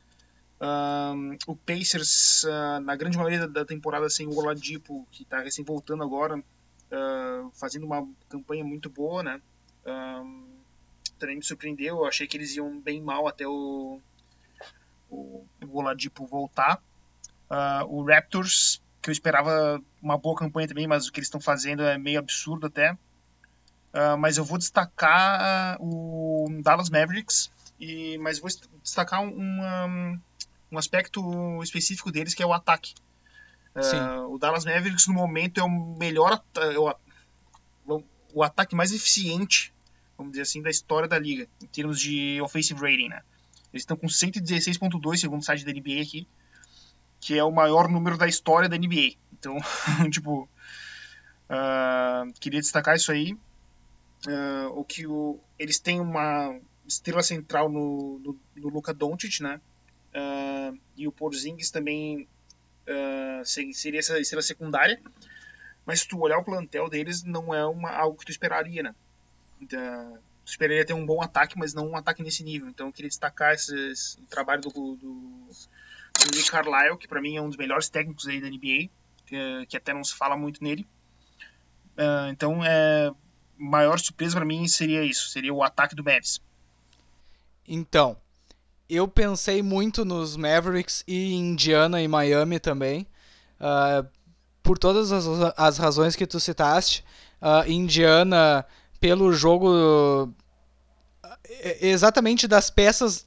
Um, 0.61 1.37
o 1.47 1.57
Pacers, 1.57 2.45
uh, 2.45 2.81
na 2.81 2.95
grande 2.97 3.17
maioria 3.17 3.49
da, 3.49 3.65
temporada, 3.65 4.09
sem 4.09 4.27
o 4.27 4.37
Oladipo, 4.37 5.07
que 5.11 5.23
está 5.23 5.41
recém 5.41 5.65
voltando 5.65 6.03
agora, 6.03 6.39
uh, 6.39 7.51
fazendo 7.53 7.85
uma 7.85 8.07
campanha 8.29 8.63
muito 8.63 8.89
boa, 8.89 9.23
né? 9.23 9.41
Um, 9.87 10.46
também 11.18 11.37
me 11.37 11.42
surpreendeu, 11.42 11.99
eu 11.99 12.07
achei 12.07 12.27
que 12.27 12.37
eles 12.37 12.55
iam 12.57 12.81
bem 12.81 13.01
mal 13.01 13.27
até 13.27 13.46
o, 13.46 14.01
o, 15.09 15.46
o 15.66 15.79
Oladipo 15.79 16.27
voltar. 16.27 16.83
Uh, 17.51 17.87
o 17.87 18.05
Raptors, 18.05 18.83
que 19.01 19.09
eu 19.09 19.12
esperava 19.12 19.81
uma 20.03 20.18
boa 20.18 20.37
campanha 20.37 20.68
também, 20.68 20.87
mas 20.87 21.07
o 21.07 21.12
que 21.12 21.20
eles 21.20 21.29
estão 21.29 21.40
fazendo 21.40 21.83
é 21.83 21.96
meio 21.96 22.18
absurdo 22.18 22.66
até. 22.66 22.96
mas 24.18 24.37
eu 24.37 24.44
vou 24.44 24.59
destacar 24.59 25.79
o 25.81 26.49
Dallas 26.62 26.90
Mavericks, 26.90 27.51
e, 27.79 28.18
mas 28.18 28.38
vou 28.38 28.51
destacar 28.83 29.22
um, 29.22 30.20
um 30.70 30.79
aspecto 30.79 31.62
específico 31.62 32.11
deles 32.11 32.35
que 32.35 32.42
é 32.42 32.46
o 32.46 32.53
ataque. 32.53 32.94
Uh, 33.75 34.35
o 34.35 34.38
Dallas 34.38 34.64
Mavericks 34.64 35.07
no 35.07 35.12
momento 35.12 35.61
é 35.61 35.62
o 35.62 35.68
melhor 35.68 36.42
é 36.57 36.79
o, 36.79 38.03
o 38.33 38.42
ataque 38.42 38.75
mais 38.75 38.92
eficiente, 38.92 39.72
vamos 40.16 40.33
dizer 40.33 40.42
assim, 40.42 40.62
da 40.62 40.70
história 40.70 41.09
da 41.09 41.18
liga 41.18 41.48
em 41.62 41.66
termos 41.66 42.00
de 42.00 42.40
offensive 42.40 42.81
rating, 42.81 43.09
né? 43.09 43.22
Eles 43.72 43.83
estão 43.83 43.96
com 43.96 44.07
116.2 44.07 45.18
segundo 45.18 45.40
o 45.40 45.44
site 45.44 45.64
da 45.64 45.72
NBA 45.72 46.00
aqui, 46.00 46.26
que 47.20 47.38
é 47.38 47.44
o 47.44 47.50
maior 47.50 47.88
número 47.88 48.16
da 48.16 48.26
história 48.26 48.68
da 48.68 48.76
NBA. 48.76 49.16
Então, 49.33 49.57
tipo, 50.11 50.48
uh, 51.50 52.33
queria 52.40 52.61
destacar 52.61 52.96
isso 52.96 53.12
aí. 53.12 53.35
Uh, 54.26 54.68
o 54.74 54.85
que 54.85 55.07
o, 55.07 55.38
eles 55.59 55.79
têm 55.79 56.00
uma 56.00 56.59
estrela 56.87 57.22
central 57.22 57.68
no, 57.68 58.18
no, 58.20 58.40
no 58.57 58.68
Luka 58.68 58.94
Doncic, 58.94 59.40
né? 59.40 59.61
Uh, 60.14 60.79
e 60.96 61.07
o 61.07 61.12
Porzingis 61.12 61.70
também 61.70 62.26
seria 63.44 63.98
essa 63.98 64.18
estrela 64.18 64.42
secundária. 64.42 65.00
Mas 65.85 66.00
se 66.00 66.09
tu 66.09 66.18
olhar 66.18 66.38
o 66.38 66.44
plantel 66.44 66.88
deles, 66.88 67.22
não 67.22 67.52
é 67.55 67.64
uma, 67.66 67.90
algo 67.90 68.18
que 68.18 68.24
tu 68.24 68.31
esperaria, 68.31 68.83
né? 68.83 68.94
Tu 69.59 70.51
esperaria 70.51 70.85
ter 70.85 70.92
um 70.92 71.05
bom 71.05 71.23
ataque, 71.23 71.59
mas 71.59 71.75
não 71.75 71.88
um 71.90 71.97
ataque 71.97 72.23
nesse 72.23 72.42
nível. 72.45 72.69
Então 72.69 72.87
eu 72.87 72.92
queria 72.92 73.09
destacar 73.09 73.55
esse, 73.55 73.75
esse 73.90 74.21
trabalho 74.23 74.62
do, 74.62 74.71
do, 74.71 74.97
do 74.97 76.51
Carlisle, 76.51 76.99
que 76.99 77.09
para 77.09 77.21
mim 77.21 77.37
é 77.37 77.42
um 77.42 77.49
dos 77.49 77.57
melhores 77.57 77.88
técnicos 77.88 78.29
aí 78.29 78.40
da 78.40 78.49
NBA, 78.49 78.88
que, 79.27 79.66
que 79.69 79.77
até 79.77 79.92
não 79.92 80.05
se 80.05 80.14
fala 80.14 80.37
muito 80.37 80.62
nele. 80.62 80.87
Uh, 81.97 82.29
então, 82.31 82.62
é, 82.62 83.11
maior 83.57 83.99
surpresa 83.99 84.37
para 84.37 84.45
mim 84.45 84.69
seria 84.69 85.03
isso, 85.03 85.29
seria 85.31 85.53
o 85.53 85.62
ataque 85.62 85.95
do 85.95 86.05
Mavs. 86.05 86.40
Então, 87.66 88.16
eu 88.88 89.09
pensei 89.09 89.62
muito 89.62 90.05
nos 90.05 90.37
Mavericks 90.37 91.03
e 91.07 91.35
Indiana 91.35 92.01
e 92.01 92.07
Miami 92.07 92.61
também. 92.61 93.07
Uh, 93.59 94.07
por 94.62 94.79
todas 94.79 95.12
as, 95.12 95.27
as, 95.57 95.79
razões 95.79 96.14
que 96.14 96.27
tu 96.27 96.38
citaste. 96.38 97.05
Uh, 97.40 97.71
Indiana, 97.71 98.64
pelo 98.97 99.33
jogo. 99.33 100.33
Exatamente 101.81 102.49
das 102.49 102.71
peças 102.71 103.27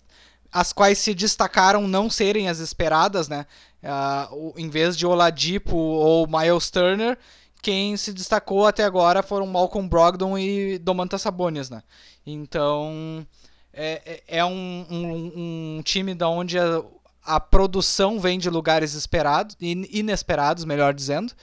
as 0.52 0.74
quais 0.74 0.98
se 0.98 1.14
destacaram 1.14 1.88
não 1.88 2.10
serem 2.10 2.50
as 2.50 2.60
esperadas, 2.60 3.28
né? 3.28 3.46
Uh, 3.84 4.54
em 4.58 4.70
vez 4.70 4.98
de 4.98 5.06
Oladipo 5.06 5.78
ou 5.78 6.28
Miles 6.28 6.70
Turner, 6.70 7.18
quem 7.62 7.96
se 7.98 8.12
destacou 8.12 8.66
até 8.66 8.84
agora 8.84 9.22
foram 9.22 9.46
Malcolm 9.46 9.88
Brogdon 9.88 10.38
e 10.38 10.78
Domantas 10.80 11.22
Sabonis, 11.22 11.70
né? 11.70 11.84
Então 12.26 13.26
é, 13.74 14.22
é, 14.28 14.40
é 14.40 14.46
um, 14.46 14.86
um, 14.90 15.78
um, 15.78 15.82
time 15.84 16.14
da 16.14 16.28
onde 16.28 16.58
a, 16.58 16.84
a, 17.24 17.40
produção 17.40 18.20
vem 18.20 18.40
de 18.40 18.50
lugares 18.50 18.94
esperados, 18.94 19.56
inesperados, 19.60 20.66
melhor 20.66 20.94
dizendo. 20.94 21.34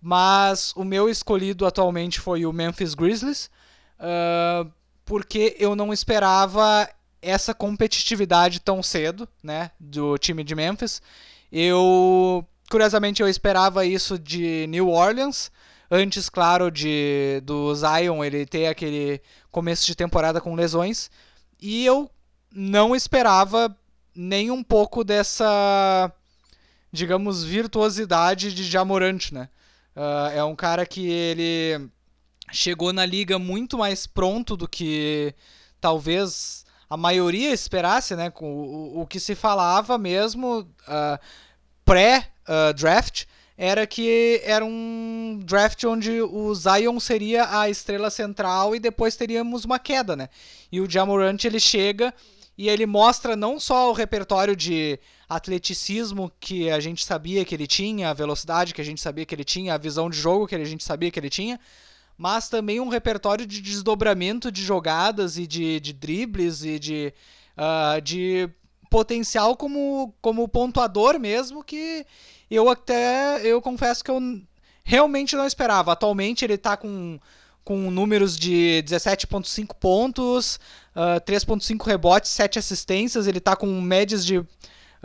Mas 0.00 0.72
o 0.76 0.84
meu 0.84 1.08
escolhido 1.08 1.66
atualmente 1.66 2.20
foi 2.20 2.46
o 2.46 2.52
Memphis 2.52 2.94
Grizzlies, 2.94 3.50
uh, 3.98 4.70
porque 5.04 5.56
eu 5.58 5.74
não 5.74 5.92
esperava 5.92 6.88
essa 7.20 7.54
competitividade 7.54 8.60
tão 8.60 8.82
cedo, 8.82 9.28
né, 9.42 9.70
do 9.80 10.16
time 10.18 10.44
de 10.44 10.54
Memphis. 10.54 11.02
Eu 11.50 12.46
curiosamente 12.70 13.22
eu 13.22 13.28
esperava 13.28 13.84
isso 13.84 14.18
de 14.18 14.66
New 14.68 14.88
Orleans, 14.88 15.50
antes 15.90 16.28
claro 16.28 16.70
de 16.70 17.40
do 17.44 17.74
Zion 17.74 18.24
ele 18.24 18.44
ter 18.44 18.66
aquele 18.66 19.20
começo 19.50 19.86
de 19.86 19.94
temporada 19.94 20.40
com 20.40 20.54
lesões, 20.54 21.10
e 21.60 21.86
eu 21.86 22.10
não 22.52 22.94
esperava 22.94 23.76
nem 24.14 24.50
um 24.50 24.62
pouco 24.62 25.04
dessa 25.04 26.12
digamos 26.92 27.44
virtuosidade 27.44 28.52
de 28.54 28.64
Jamorant, 28.64 29.32
né? 29.32 29.48
Uh, 29.96 30.30
é 30.34 30.44
um 30.44 30.54
cara 30.54 30.84
que 30.84 31.08
ele 31.08 31.88
chegou 32.52 32.92
na 32.92 33.06
liga 33.06 33.38
muito 33.38 33.78
mais 33.78 34.06
pronto 34.06 34.56
do 34.56 34.68
que 34.68 35.34
talvez 35.80 36.66
a 36.88 36.96
maioria 36.96 37.50
esperasse, 37.50 38.14
né? 38.14 38.30
Com 38.30 38.52
o, 38.52 39.00
o 39.00 39.06
que 39.06 39.18
se 39.18 39.34
falava 39.34 39.96
mesmo 39.96 40.60
uh, 40.60 41.18
pré-draft 41.84 43.22
uh, 43.22 43.26
era 43.56 43.86
que 43.86 44.42
era 44.44 44.64
um 44.64 45.40
draft 45.42 45.82
onde 45.84 46.20
o 46.20 46.54
Zion 46.54 47.00
seria 47.00 47.58
a 47.58 47.70
estrela 47.70 48.10
central 48.10 48.76
e 48.76 48.80
depois 48.80 49.16
teríamos 49.16 49.64
uma 49.64 49.78
queda, 49.78 50.14
né? 50.14 50.28
E 50.70 50.78
o 50.78 50.90
Jamorant 50.90 51.42
ele 51.42 51.58
chega 51.58 52.12
e 52.58 52.68
ele 52.68 52.84
mostra 52.84 53.34
não 53.34 53.58
só 53.58 53.90
o 53.90 53.94
repertório 53.94 54.54
de 54.54 55.00
atleticismo 55.28 56.30
que 56.38 56.70
a 56.70 56.78
gente 56.78 57.04
sabia 57.04 57.44
que 57.44 57.54
ele 57.54 57.66
tinha, 57.66 58.10
a 58.10 58.14
velocidade 58.14 58.72
que 58.72 58.80
a 58.80 58.84
gente 58.84 59.00
sabia 59.00 59.26
que 59.26 59.34
ele 59.34 59.44
tinha, 59.44 59.74
a 59.74 59.78
visão 59.78 60.08
de 60.08 60.18
jogo 60.18 60.46
que 60.46 60.54
a 60.54 60.64
gente 60.64 60.84
sabia 60.84 61.10
que 61.10 61.18
ele 61.18 61.30
tinha, 61.30 61.58
mas 62.16 62.48
também 62.48 62.80
um 62.80 62.88
repertório 62.88 63.44
de 63.44 63.60
desdobramento 63.60 64.50
de 64.50 64.62
jogadas 64.62 65.36
e 65.36 65.46
de, 65.46 65.80
de 65.80 65.92
dribles 65.92 66.64
e 66.64 66.78
de, 66.78 67.12
uh, 67.56 68.00
de 68.00 68.48
potencial 68.88 69.56
como, 69.56 70.14
como 70.22 70.48
pontuador 70.48 71.18
mesmo 71.18 71.62
que 71.62 72.06
eu 72.50 72.68
até 72.70 73.40
eu 73.44 73.60
confesso 73.60 74.04
que 74.04 74.10
eu 74.10 74.20
realmente 74.84 75.34
não 75.34 75.46
esperava. 75.46 75.92
Atualmente 75.92 76.44
ele 76.44 76.54
está 76.54 76.76
com, 76.76 77.18
com 77.64 77.90
números 77.90 78.38
de 78.38 78.82
17.5 78.86 79.74
pontos, 79.74 80.56
uh, 80.94 81.16
ah, 81.16 81.20
3.5 81.20 81.84
rebotes, 81.84 82.30
7 82.30 82.60
assistências, 82.60 83.26
ele 83.26 83.38
está 83.38 83.56
com 83.56 83.66
médias 83.80 84.24
de 84.24 84.46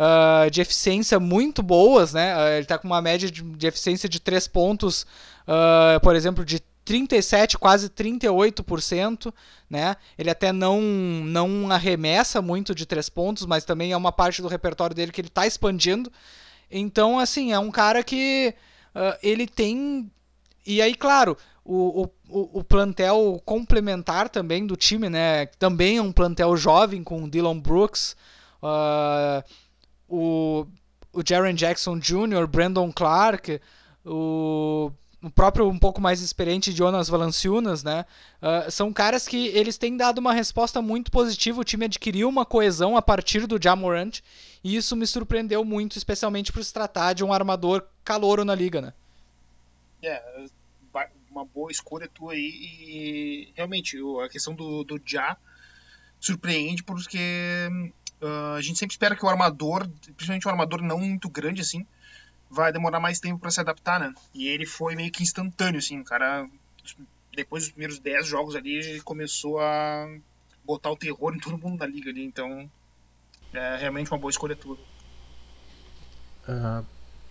Uh, 0.02 0.50
de 0.50 0.62
eficiência 0.62 1.20
muito 1.20 1.62
boas, 1.62 2.12
né? 2.12 2.36
Uh, 2.36 2.48
ele 2.54 2.62
está 2.62 2.78
com 2.80 2.88
uma 2.88 3.02
média 3.02 3.30
de, 3.30 3.44
de, 3.44 3.68
eficiência 3.68 4.10
de 4.10 4.20
3 4.20 4.48
pontos, 4.48 5.06
uh, 5.48 6.00
por 6.02 6.16
exemplo, 6.16 6.44
de 6.44 6.60
37, 6.84 7.58
quase 7.58 7.90
38%, 7.90 9.32
né? 9.70 9.96
Ele 10.18 10.30
até 10.30 10.52
não 10.52 10.82
não 10.82 11.72
arremessa 11.72 12.42
muito 12.42 12.74
de 12.74 12.86
três 12.86 13.10
pontos, 13.10 13.46
mas 13.46 13.64
também 13.64 13.92
é 13.92 13.98
uma 13.98 14.12
parte 14.12 14.42
do 14.42 14.48
repertório 14.48 14.96
dele 14.96 15.12
que 15.12 15.22
ele 15.22 15.28
está 15.28 15.46
expandindo. 15.46 16.12
Então, 16.70 17.20
assim, 17.20 17.52
é 17.52 17.60
um 17.60 17.70
cara 17.70 18.04
que 18.04 18.54
uh, 18.96 19.18
ele 19.22 19.46
tem 19.46 20.10
e 20.66 20.82
aí, 20.82 20.94
claro, 20.94 21.38
o, 21.66 22.08
o, 22.30 22.60
o 22.60 22.64
plantel 22.64 23.42
complementar 23.46 24.30
também 24.30 24.66
do 24.66 24.76
time, 24.76 25.10
né? 25.10 25.48
Também 25.58 25.98
é 25.98 26.02
um 26.02 26.12
plantel 26.12 26.56
jovem 26.56 27.04
com 27.04 27.28
Dylan 27.28 27.60
Brooks, 27.60 28.16
uh, 28.62 29.44
o, 30.12 30.68
o 31.14 31.24
Jaren 31.26 31.54
Jackson 31.56 31.98
Jr., 31.98 32.48
Brandon 32.48 32.92
Clark, 32.92 33.60
o 34.06 34.92
o 35.24 35.30
próprio 35.30 35.70
um 35.70 35.78
pouco 35.78 36.02
mais 36.02 36.20
experiente 36.20 36.72
Jonas 36.72 37.08
Valanciunas, 37.08 37.84
né? 37.84 38.06
Uh, 38.42 38.72
são 38.72 38.92
caras 38.92 39.28
que 39.28 39.48
eles 39.50 39.78
têm 39.78 39.96
dado 39.96 40.18
uma 40.18 40.34
resposta 40.34 40.82
muito 40.82 41.12
positiva. 41.12 41.62
O 41.62 41.64
time 41.64 41.86
adquiriu 41.86 42.28
uma 42.28 42.44
coesão 42.44 42.98
a 42.98 43.02
partir 43.04 43.46
do 43.46 43.62
Jamorant 43.62 44.20
e 44.64 44.76
isso 44.76 44.96
me 44.96 45.06
surpreendeu 45.06 45.64
muito, 45.64 45.96
especialmente 45.96 46.52
por 46.52 46.64
se 46.64 46.74
tratar 46.74 47.14
de 47.14 47.24
um 47.24 47.32
armador 47.32 47.86
calouro 48.04 48.44
na 48.44 48.56
liga, 48.56 48.82
né? 48.82 48.94
É, 50.02 50.48
uma 51.30 51.46
boa 51.46 51.72
escolha 51.72 52.10
tua 52.10 52.34
aí 52.34 52.40
e 52.40 53.54
realmente 53.56 53.98
a 54.24 54.28
questão 54.28 54.56
do, 54.56 54.84
do 54.84 55.00
Ja 55.06 55.38
surpreende 56.20 56.84
porque 56.84 57.70
uh, 58.22 58.56
a 58.56 58.62
gente 58.62 58.80
sempre 58.80 58.94
espera 58.94 59.16
que 59.16 59.26
o 59.26 59.30
armador, 59.30 59.88
principalmente 60.16 60.48
um 60.48 60.52
armador 60.52 60.82
não 60.82 61.00
muito 61.00 61.30
grande 61.30 61.62
assim, 61.62 61.86
vai 62.50 62.72
demorar 62.72 63.00
mais 63.00 63.20
tempo 63.20 63.40
para 63.40 63.52
se 63.52 63.60
adaptar, 63.60 64.00
né? 64.00 64.14
E 64.34 64.48
ele 64.48 64.66
foi 64.66 64.96
meio 64.96 65.12
que 65.12 65.24
instantâneo, 65.24 65.80
assim, 65.80 66.00
o 66.00 66.04
cara, 66.04 66.48
depois 67.36 67.64
dos 67.64 67.72
primeiros 67.72 68.00
10 68.00 68.28
jogos 68.28 68.56
ali, 68.56 68.76
ele 68.76 69.02
começou 69.02 69.60
a 69.60 70.08
botar 70.64 70.92
o 70.92 70.98
terror 70.98 71.34
em 71.34 71.40
todo 71.40 71.58
mundo 71.58 71.78
da 71.78 71.88
liga 71.88 72.10
ali, 72.10 72.24
então 72.24 72.70
é 73.54 73.78
realmente 73.78 74.12
uma 74.12 74.20
boa 74.20 74.30
escolha 74.30 74.56
tua. 74.56 74.78
Uh, 76.48 76.86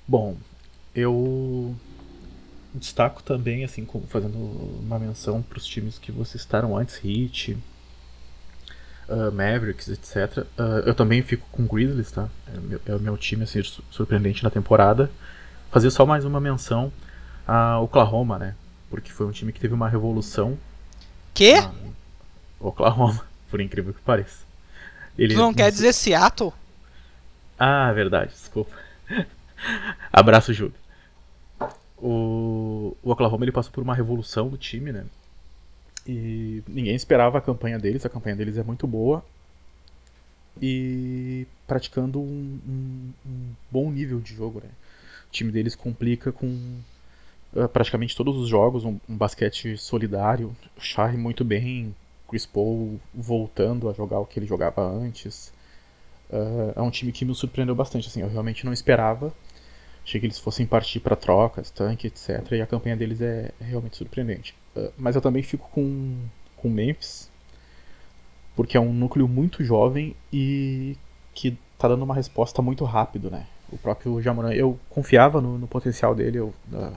bom, 0.07 0.37
eu 0.95 1.77
destaco 2.75 3.23
também, 3.23 3.65
assim, 3.65 3.87
fazendo 4.09 4.39
uma 4.39 4.99
menção 4.99 5.43
para 5.43 5.59
os 5.59 5.67
times 5.67 5.99
que 5.99 6.13
vocês 6.13 6.43
citaram 6.43 6.77
antes, 6.77 7.01
Heat, 7.05 7.59
uh, 9.11 9.33
Mavericks, 9.33 9.89
etc. 9.89 10.39
Uh, 10.39 10.47
ah, 10.59 10.83
eu 10.87 10.95
também 10.95 11.21
fico 11.23 11.47
com 11.51 11.67
Grizzlies, 11.67 12.11
tá? 12.11 12.29
É 12.47 12.59
o 12.59 12.63
meu, 12.63 12.81
é 12.87 12.99
meu 12.99 13.17
time 13.17 13.43
assim, 13.43 13.63
surpreendente 13.91 14.45
na 14.45 14.51
temporada. 14.51 15.11
Fazer 15.71 15.91
só 15.91 16.07
mais 16.07 16.25
uma 16.25 16.41
menção 16.41 16.93
a 17.47 17.81
Oklahoma, 17.81 18.39
né? 18.39 18.55
Porque 18.89 19.11
foi 19.11 19.27
um 19.27 19.33
time 19.33 19.53
que 19.53 19.61
teve 19.61 19.75
uma 19.75 19.89
revolução. 19.89 20.57
Que? 21.35 21.55
Oklahoma, 22.59 23.25
por 23.51 23.61
incrível 23.61 23.93
que 23.93 24.01
pareça. 24.01 24.45
Ele, 25.19 25.35
tu 25.35 25.41
não 25.41 25.53
quer 25.53 25.71
dizer 25.71 25.93
Seattle? 25.93 26.53
Ah, 27.59 27.93
verdade, 27.93 28.31
desculpa. 28.31 28.75
Abraço, 30.13 30.53
Júlio. 30.53 30.75
O, 31.99 32.97
o 33.03 33.11
Oklahoma 33.11 33.45
ele 33.45 33.53
passou 33.53 33.73
por 33.73 33.83
uma 33.83 33.95
revolução 33.95 34.49
do 34.49 34.57
time, 34.57 34.93
né? 34.93 35.05
E 36.07 36.63
ninguém 36.67 36.95
esperava 36.95 37.39
a 37.39 37.41
campanha 37.41 37.79
deles, 37.79 38.05
a 38.07 38.09
campanha 38.09 38.37
deles 38.37 38.57
é 38.57 38.63
muito 38.63 38.87
boa. 38.87 39.25
E 40.61 41.47
praticando 41.67 42.21
um, 42.21 42.59
um, 42.67 43.13
um 43.27 43.53
bom 43.71 43.91
nível 43.91 44.21
de 44.21 44.35
jogo, 44.35 44.61
né? 44.61 44.71
O 45.29 45.31
time 45.31 45.53
deles 45.53 45.75
complica 45.75 46.33
com 46.33 46.47
uh, 47.55 47.69
praticamente 47.69 48.17
todos 48.17 48.37
os 48.37 48.49
jogos, 48.49 48.85
um, 48.85 48.99
um 49.09 49.17
basquete 49.17 49.77
solidário, 49.77 50.55
Shai 50.79 51.17
muito 51.17 51.45
bem, 51.45 51.95
Chris 52.29 52.47
Paul 52.47 53.01
voltando 53.15 53.89
a 53.89 53.93
jogar 53.93 54.19
o 54.19 54.27
que 54.27 54.39
ele 54.39 54.47
jogava 54.47 54.83
antes. 54.83 55.53
Uh, 56.31 56.73
é 56.77 56.83
um 56.83 56.91
time 56.91 57.13
que 57.13 57.25
me 57.25 57.35
surpreendeu 57.35 57.75
bastante, 57.75 58.09
assim, 58.09 58.23
eu 58.23 58.29
realmente 58.29 58.65
não 58.65 58.73
esperava. 58.73 59.33
Achei 60.05 60.21
que 60.21 60.27
eles 60.27 60.39
fossem 60.39 60.67
partir 60.67 61.01
para 61.01 61.15
trocas, 61.15 61.71
tanque, 61.71 62.07
etc. 62.07 62.53
E 62.53 62.63
a 62.63 62.67
campanha 62.67 62.97
deles 62.97 63.21
é 63.21 63.53
realmente 63.61 63.97
surpreendente. 63.97 64.55
Uh, 64.77 64.93
mas 64.97 65.17
eu 65.17 65.23
também 65.23 65.43
fico 65.43 65.69
com, 65.71 66.17
com 66.57 66.69
Memphis, 66.69 67.31
porque 68.55 68.77
é 68.77 68.81
um 68.81 68.93
núcleo 68.93 69.27
muito 69.27 69.65
jovem 69.65 70.15
e 70.33 70.97
que 71.35 71.57
tá 71.79 71.89
dando 71.89 72.03
uma 72.03 72.15
resposta 72.15 72.61
muito 72.61 72.85
rápido, 72.85 73.31
né? 73.31 73.47
O 73.73 73.79
próprio 73.79 74.21
Jamoran, 74.21 74.53
eu 74.53 74.79
confiava 74.89 75.41
no, 75.41 75.59
no 75.59 75.67
potencial 75.67 76.15
dele, 76.15 76.39
eu, 76.39 76.55
uh, 76.73 76.93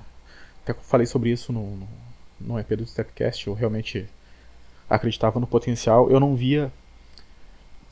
até 0.63 0.73
falei 0.73 1.05
sobre 1.05 1.29
isso 1.29 1.53
no, 1.53 1.77
no, 1.77 1.87
no 2.39 2.59
EP 2.59 2.69
do 2.75 2.85
Stepcast, 2.85 3.47
eu 3.47 3.53
realmente 3.53 4.07
acreditava 4.89 5.39
no 5.39 5.47
potencial. 5.47 6.09
Eu 6.09 6.19
não 6.19 6.35
via 6.35 6.71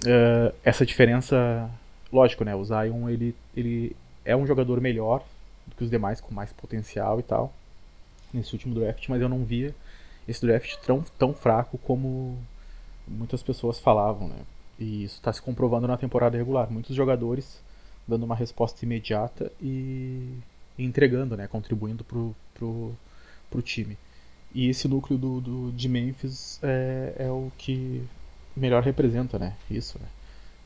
uh, 0.04 0.54
essa 0.64 0.86
diferença. 0.86 1.70
Lógico, 2.12 2.44
né? 2.44 2.56
O 2.56 2.64
Zion 2.64 3.10
ele, 3.10 3.36
ele 3.56 3.96
é 4.26 4.36
um 4.36 4.46
jogador 4.46 4.80
melhor 4.82 5.24
do 5.66 5.76
que 5.76 5.84
os 5.84 5.90
demais, 5.90 6.20
com 6.20 6.34
mais 6.34 6.52
potencial 6.52 7.20
e 7.20 7.24
tal, 7.24 7.54
nesse 8.34 8.54
último 8.54 8.76
draft, 8.76 9.08
mas 9.10 9.22
eu 9.22 9.30
não 9.30 9.44
via 9.44 9.74
esse 10.28 10.46
draft 10.46 10.78
tão, 10.86 11.04
tão 11.18 11.34
fraco 11.34 11.78
como 11.80 12.38
muitas 13.08 13.44
pessoas 13.44 13.80
falavam, 13.80 14.28
né? 14.28 14.38
E 14.80 15.04
isso 15.04 15.16
está 15.16 15.32
se 15.32 15.42
comprovando 15.42 15.88
na 15.88 15.98
temporada 15.98 16.38
regular. 16.38 16.72
Muitos 16.72 16.96
jogadores 16.96 17.62
dando 18.08 18.24
uma 18.24 18.36
resposta 18.36 18.84
imediata 18.84 19.52
e, 19.62 20.34
entregando, 20.78 21.38
né? 21.38 21.48
Contribuindo 21.48 22.04
pro, 22.04 22.36
pro, 22.54 22.94
pro 23.50 23.62
time. 23.62 23.98
E 24.54 24.68
esse 24.70 24.88
núcleo 24.88 25.18
do, 25.18 25.42
do, 25.42 25.72
de 25.72 25.88
Memphis 25.88 26.60
é, 26.62 27.16
é 27.20 27.30
o 27.30 27.52
que 27.58 28.04
melhor 28.56 28.84
representa, 28.84 29.40
né? 29.40 29.56
Isso, 29.70 29.98
né? 30.00 30.08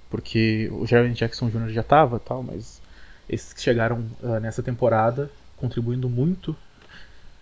Porque 0.10 0.70
o 0.72 0.86
Jeremy 0.86 1.14
Jackson 1.14 1.50
Jr. 1.50 1.70
já 1.70 1.82
estava 1.82 2.20
tal, 2.20 2.42
mas 2.42 2.82
esses 3.28 3.54
que 3.54 3.62
chegaram 3.62 4.06
uh, 4.22 4.40
nessa 4.40 4.64
temporada 4.64 5.30
contribuindo 5.58 6.10
muito. 6.10 6.56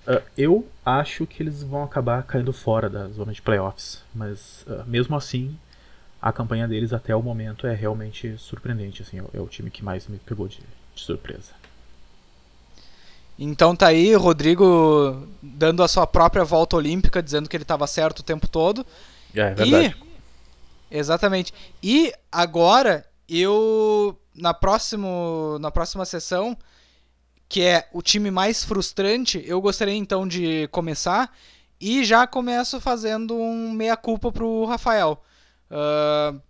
Uh, 0.08 0.22
eu 0.38 0.68
acho 0.86 1.26
que 1.26 1.42
eles 1.42 1.64
vão 1.64 1.84
acabar 1.84 2.24
caindo 2.24 2.52
fora 2.52 2.90
da 2.90 3.08
zona 3.08 3.32
de 3.32 3.42
playoffs, 3.42 4.04
mas 4.14 4.66
uh, 4.68 4.84
mesmo 4.86 5.16
assim 5.16 5.58
a 6.22 6.32
campanha 6.32 6.68
deles 6.68 6.94
até 6.94 7.14
o 7.14 7.22
momento 7.22 7.68
é 7.68 7.74
realmente 7.74 8.38
surpreendente. 8.38 9.02
Assim, 9.02 9.20
é, 9.20 9.24
é 9.34 9.42
o 9.42 9.48
time 9.48 9.70
que 9.70 9.84
mais 9.84 10.08
me 10.08 10.18
pegou 10.18 10.48
de, 10.48 10.60
de 10.96 11.02
surpresa. 11.02 11.52
Então 13.38 13.76
tá 13.76 13.88
aí, 13.88 14.16
Rodrigo 14.16 15.28
dando 15.42 15.84
a 15.84 15.88
sua 15.88 16.08
própria 16.08 16.46
volta 16.46 16.78
olímpica, 16.78 17.22
dizendo 17.22 17.50
que 17.50 17.58
ele 17.58 17.64
estava 17.64 17.88
certo 17.88 18.20
o 18.20 18.24
tempo 18.24 18.48
todo. 18.48 18.86
É, 19.36 19.42
é 19.42 19.54
verdade. 19.54 19.96
E, 20.90 20.98
exatamente. 20.98 21.54
E 21.82 22.14
agora 22.32 23.06
eu 23.28 24.18
na 24.36 24.54
próximo 24.54 25.58
na 25.60 25.72
próxima 25.72 26.06
sessão, 26.06 26.58
que 27.54 27.62
é 27.62 27.88
o 27.94 28.02
time 28.02 28.32
mais 28.32 28.64
frustrante, 28.64 29.40
eu 29.46 29.62
gostaria 29.62 29.94
então 29.94 30.28
de 30.28 30.68
começar 30.70 31.32
e 31.80 32.04
já 32.04 32.26
começo 32.26 32.82
fazendo 32.82 33.36
um 33.36 33.72
meia 33.72 33.96
culpa 33.96 34.32
pro 34.32 34.66
Rafael. 34.66 35.24
Uh, 35.70 36.42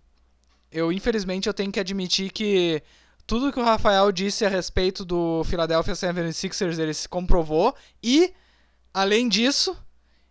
eu, 0.72 0.90
infelizmente, 0.90 1.46
eu 1.46 1.52
tenho 1.52 1.70
que 1.70 1.78
admitir 1.78 2.32
que 2.32 2.82
tudo 3.26 3.52
que 3.52 3.60
o 3.60 3.62
Rafael 3.62 4.10
disse 4.10 4.46
a 4.46 4.48
respeito 4.48 5.04
do 5.04 5.44
Philadelphia 5.44 5.92
76ers 5.92 6.78
ele 6.78 6.94
se 6.94 7.06
comprovou 7.06 7.76
e, 8.02 8.32
além 8.94 9.28
disso, 9.28 9.76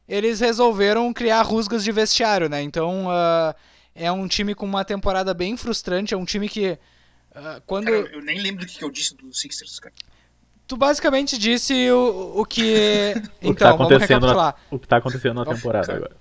eles 0.07 0.39
resolveram 0.39 1.13
criar 1.13 1.43
rusgas 1.43 1.83
de 1.83 1.91
vestiário, 1.91 2.49
né? 2.49 2.63
Então, 2.63 3.05
uh, 3.05 3.53
é 3.93 4.11
um 4.11 4.27
time 4.27 4.55
com 4.55 4.65
uma 4.65 4.83
temporada 4.83 5.35
bem 5.35 5.55
frustrante, 5.55 6.15
é 6.15 6.17
um 6.17 6.25
time 6.25 6.49
que 6.49 6.71
uh, 6.71 7.61
quando... 7.67 7.85
Cara, 7.85 8.11
eu 8.11 8.23
nem 8.23 8.41
lembro 8.41 8.65
do 8.65 8.71
que 8.71 8.83
eu 8.83 8.89
disse 8.89 9.15
do 9.15 9.31
Sixers, 9.31 9.79
cara. 9.79 9.93
Tu 10.73 10.77
basicamente 10.77 11.37
disse 11.37 11.91
o, 11.91 12.33
o 12.37 12.45
que... 12.45 13.13
o 13.43 13.49
então, 13.49 13.53
que 13.53 13.59
tá 13.59 13.71
vamos 13.73 13.89
recapitular. 13.91 14.35
Na, 14.35 14.55
o 14.71 14.79
que 14.79 14.87
tá 14.87 14.97
acontecendo 14.97 15.35
na 15.35 15.45
temporada 15.45 15.93
agora. 15.93 16.15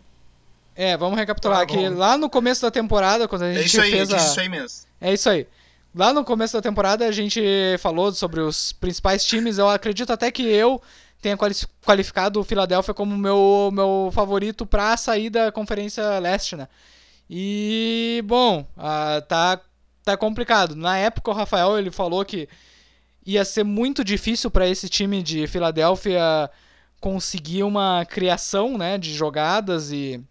É, 0.77 0.95
vamos 0.95 1.19
recapitular 1.19 1.61
tá, 1.61 1.67
que 1.67 1.89
lá 1.89 2.19
no 2.19 2.29
começo 2.29 2.61
da 2.61 2.71
temporada, 2.71 3.27
quando 3.27 3.45
a 3.45 3.49
é 3.49 3.55
gente 3.55 3.63
é 3.63 3.67
isso 3.67 3.81
aí, 3.81 3.91
fez 3.91 4.13
a... 4.13 4.17
isso 4.19 4.41
aí 4.41 4.49
mesmo. 4.51 4.87
É 5.01 5.15
isso 5.15 5.31
aí. 5.31 5.47
Lá 5.95 6.13
no 6.13 6.23
começo 6.23 6.53
da 6.53 6.61
temporada 6.61 7.07
a 7.07 7.13
gente 7.13 7.41
falou 7.79 8.13
sobre 8.13 8.41
os 8.41 8.75
principais 8.75 9.25
times. 9.25 9.57
Eu 9.57 9.71
acredito 9.71 10.13
até 10.13 10.31
que 10.31 10.43
eu 10.43 10.83
tenha 11.23 11.39
qualificado 11.83 12.39
o 12.39 12.45
Philadelphia 12.45 12.93
como 12.93 13.17
meu, 13.17 13.71
meu 13.73 14.11
favorito 14.13 14.67
para 14.67 14.95
sair 14.99 15.31
da 15.31 15.51
Conferência 15.51 16.19
Leste, 16.19 16.57
né? 16.57 16.69
E, 17.31 18.23
bom, 18.27 18.67
uh, 18.77 19.23
tá, 19.27 19.59
tá 20.05 20.15
complicado. 20.15 20.77
Na 20.77 20.99
época 20.99 21.31
o 21.31 21.35
Rafael 21.35 21.79
ele 21.79 21.91
falou 21.91 22.23
que 22.23 22.51
ia 23.25 23.45
ser 23.45 23.65
muito 23.65 24.05
difícil 24.05 24.51
para 24.51 24.69
esse 24.69 24.89
time 24.89 25.23
de 25.23 25.47
Filadélfia 25.47 26.51
conseguir 27.01 27.63
uma 27.63 28.05
criação 28.05 28.77
né, 28.79 28.97
de 28.99 29.13
jogadas 29.13 29.91
e 29.91 30.23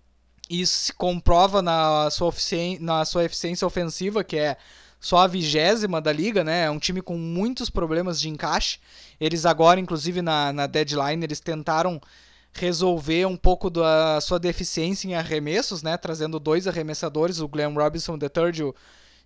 isso 0.50 0.86
se 0.86 0.94
comprova 0.94 1.62
na 1.62 2.10
sua, 2.10 2.34
na 2.80 3.06
sua 3.06 3.24
eficiência 3.24 3.66
ofensiva, 3.66 4.24
que 4.24 4.36
é 4.36 4.58
só 5.00 5.18
a 5.18 5.28
vigésima 5.28 6.02
da 6.02 6.12
liga, 6.12 6.44
né? 6.44 6.66
É 6.66 6.70
um 6.70 6.78
time 6.78 7.02
com 7.02 7.18
muitos 7.18 7.70
problemas 7.70 8.20
de 8.20 8.30
encaixe. 8.30 8.78
Eles 9.20 9.46
agora, 9.46 9.80
inclusive 9.80 10.22
na, 10.22 10.52
na 10.52 10.68
deadline, 10.68 11.24
eles 11.24 11.40
tentaram 11.40 12.00
resolver 12.54 13.26
um 13.26 13.38
pouco 13.38 13.70
da 13.70 14.20
sua 14.22 14.38
deficiência 14.38 15.08
em 15.08 15.16
arremessos, 15.16 15.82
né? 15.82 15.98
Trazendo 15.98 16.40
dois 16.40 16.68
arremessadores, 16.68 17.40
o 17.40 17.48
Glenn 17.48 17.74
Robinson 17.74 18.18
III 18.18 18.64
o, 18.64 18.76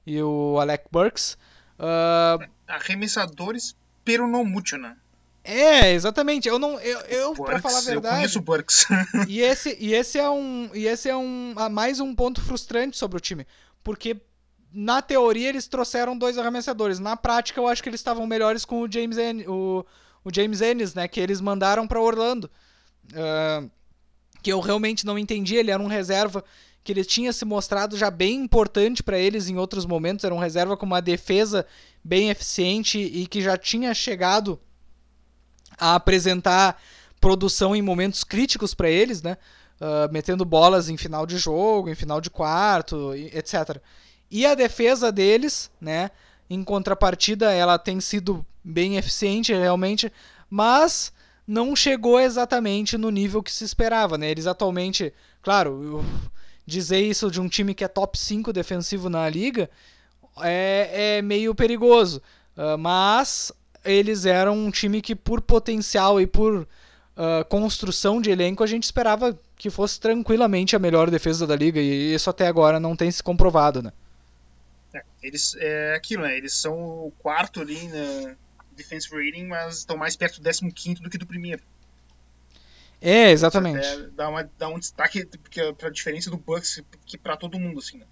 e 0.06 0.22
o 0.22 0.60
Alec 0.60 0.86
Burks. 0.92 1.38
Uh... 1.80 2.48
Arremessadores, 2.68 3.76
pero 4.04 4.28
não 4.28 4.44
muito, 4.44 4.78
né? 4.78 4.96
É, 5.44 5.94
exatamente. 5.94 6.48
Eu 6.48 6.58
não, 6.58 6.80
eu, 6.80 7.00
eu 7.02 7.34
para 7.34 7.62
falar 7.62 7.78
a 7.78 7.82
verdade. 7.82 8.16
Eu 8.16 8.20
conheço 8.20 8.40
o 8.40 8.42
Burks. 8.42 8.86
e 9.30 9.42
esse, 9.42 9.78
e 9.80 9.94
esse 9.94 10.18
é 10.18 10.28
um, 10.30 10.70
e 10.74 10.88
esse 10.88 11.08
é 11.08 11.16
um, 11.16 11.54
mais 11.72 12.00
um 12.00 12.16
ponto 12.16 12.42
frustrante 12.42 12.98
sobre 12.98 13.18
o 13.18 13.22
time, 13.22 13.46
porque 13.84 14.18
na 14.74 15.02
teoria 15.02 15.50
eles 15.50 15.68
trouxeram 15.68 16.18
dois 16.18 16.38
arremessadores. 16.38 17.00
Na 17.00 17.16
prática 17.16 17.60
eu 17.60 17.68
acho 17.68 17.84
que 17.84 17.90
eles 17.90 18.00
estavam 18.00 18.26
melhores 18.26 18.66
com 18.66 18.82
o 18.82 18.92
James, 18.92 19.18
en, 19.20 19.48
o, 19.48 19.86
o 20.24 20.34
James 20.34 20.62
Ennis, 20.62 20.96
né, 20.96 21.08
que 21.08 21.20
eles 21.20 21.40
mandaram 21.40 21.88
para 21.88 22.02
Orlando. 22.02 22.50
Uh, 23.12 23.70
que 24.46 24.54
eu 24.54 24.60
realmente 24.60 25.08
não 25.08 25.18
entendi. 25.18 25.56
Ele 25.56 25.72
era 25.72 25.82
um 25.82 25.88
reserva 25.88 26.44
que 26.86 26.92
ele 26.92 27.04
tinha 27.04 27.34
se 27.34 27.44
mostrado 27.44 27.98
já 27.98 28.12
bem 28.12 28.36
importante 28.36 29.02
para 29.02 29.18
eles 29.18 29.50
em 29.50 29.58
outros 29.58 29.88
momentos. 29.88 30.24
Era 30.24 30.36
um 30.36 30.40
reserva 30.40 30.78
com 30.78 30.86
uma 30.86 31.02
defesa 31.02 31.66
bem 32.04 32.30
eficiente 32.30 33.00
e 33.00 33.26
que 33.26 33.42
já 33.42 33.58
tinha 33.58 33.92
chegado 33.92 34.60
a 35.80 35.96
apresentar 35.96 36.80
produção 37.20 37.76
em 37.76 37.82
momentos 37.82 38.24
críticos 38.24 38.76
para 38.76 38.88
eles, 38.88 39.24
né? 39.24 39.36
Uh, 39.82 40.14
metendo 40.14 40.46
bolas 40.46 40.88
em 40.88 40.96
final 40.96 41.26
de 41.26 41.40
jogo, 41.40 41.90
em 41.90 41.96
final 41.96 42.22
de 42.22 42.30
quarto, 42.30 43.16
etc. 43.16 43.82
E 44.30 44.46
a 44.46 44.54
defesa 44.54 45.12
deles, 45.12 45.72
né? 45.82 46.12
Em 46.48 46.64
contrapartida, 46.64 47.52
ela 47.52 47.80
tem 47.80 48.00
sido 48.00 48.46
bem 48.64 48.98
eficiente 48.98 49.52
realmente, 49.52 50.14
mas 50.48 51.12
não 51.48 51.76
chegou 51.76 52.20
exatamente 52.20 52.96
no 52.96 53.10
nível 53.10 53.42
que 53.42 53.52
se 53.52 53.64
esperava, 53.64 54.20
né? 54.20 54.30
Eles 54.30 54.46
atualmente, 54.46 55.12
claro, 55.42 56.06
dizer 56.66 57.00
isso 57.00 57.30
de 57.30 57.40
um 57.40 57.48
time 57.48 57.74
que 57.74 57.84
é 57.84 57.88
top 57.88 58.18
5 58.18 58.52
defensivo 58.52 59.10
na 59.10 59.30
liga 59.30 59.70
é, 60.42 61.18
é 61.18 61.22
meio 61.22 61.54
perigoso, 61.54 62.22
uh, 62.58 62.78
mas 62.78 63.52
eles 63.84 64.26
eram 64.26 64.58
um 64.58 64.72
time 64.72 65.02
que, 65.02 65.16
por 65.16 65.42
potencial 65.42 66.20
e 66.20 66.28
por 66.28 66.62
uh, 66.62 67.46
construção 67.48 68.20
de 68.20 68.32
elenco, 68.32 68.64
a 68.64 68.68
gente 68.68 68.84
esperava 68.84 69.38
que 69.56 69.70
fosse 69.70 70.00
tranquilamente 70.00 70.76
a 70.76 70.80
melhor 70.80 71.10
defesa 71.10 71.48
da 71.48 71.56
liga, 71.56 71.80
e 71.80 72.14
isso 72.14 72.30
até 72.30 72.48
agora 72.48 72.80
não 72.80 72.96
tem 72.96 73.10
se 73.10 73.24
comprovado, 73.24 73.82
né? 73.82 73.94
É, 74.94 75.04
eles, 75.22 75.56
é 75.58 75.96
aquilo, 75.96 76.24
né? 76.24 76.38
Eles 76.38 76.54
são 76.54 76.74
o 76.74 77.14
quarto 77.20 77.62
ali 77.62 77.88
na 77.88 78.36
defensive 78.76 79.16
rating, 79.16 79.46
mas 79.46 79.78
estão 79.78 79.96
mais 79.96 80.16
perto 80.16 80.42
do 80.42 80.74
15 80.74 81.02
do 81.02 81.10
que 81.10 81.18
do 81.18 81.26
primeiro. 81.26 81.62
É, 83.06 83.30
exatamente. 83.30 83.86
Até 83.86 84.08
dá, 84.16 84.30
uma, 84.30 84.50
dá 84.58 84.68
um 84.68 84.80
destaque 84.80 85.30
para 85.78 85.90
a 85.90 85.92
diferença 85.92 86.32
do 86.32 86.38
Bucks 86.38 86.82
que 87.06 87.20
para 87.20 87.38
todo 87.38 87.60
mundo, 87.60 87.78
assim, 87.78 88.00
né? 88.00 88.06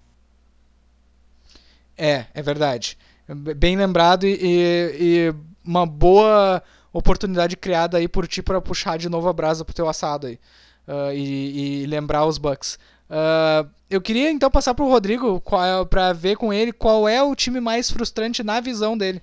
É, 1.98 2.26
é 2.32 2.40
verdade. 2.40 2.96
Bem 3.26 3.76
lembrado 3.76 4.24
e, 4.24 4.36
e 4.40 5.34
uma 5.64 5.84
boa 5.84 6.62
oportunidade 6.92 7.56
criada 7.56 7.98
aí 7.98 8.06
por 8.06 8.28
ti 8.28 8.40
para 8.40 8.60
puxar 8.60 8.96
de 8.96 9.08
novo 9.08 9.28
a 9.28 9.32
brasa 9.32 9.64
pro 9.64 9.74
teu 9.74 9.88
assado 9.88 10.28
aí. 10.28 10.38
Uh, 10.86 11.12
e, 11.12 11.82
e, 11.82 11.86
lembrar 11.86 12.24
os 12.24 12.38
Bucks. 12.38 12.78
Uh, 13.10 13.68
eu 13.90 14.00
queria 14.00 14.30
então 14.30 14.48
passar 14.48 14.74
pro 14.74 14.86
Rodrigo 14.86 15.42
é, 15.52 15.84
para 15.86 16.12
ver 16.12 16.36
com 16.36 16.52
ele 16.52 16.72
qual 16.72 17.08
é 17.08 17.20
o 17.20 17.34
time 17.34 17.58
mais 17.58 17.90
frustrante 17.90 18.44
na 18.44 18.60
visão 18.60 18.96
dele. 18.96 19.20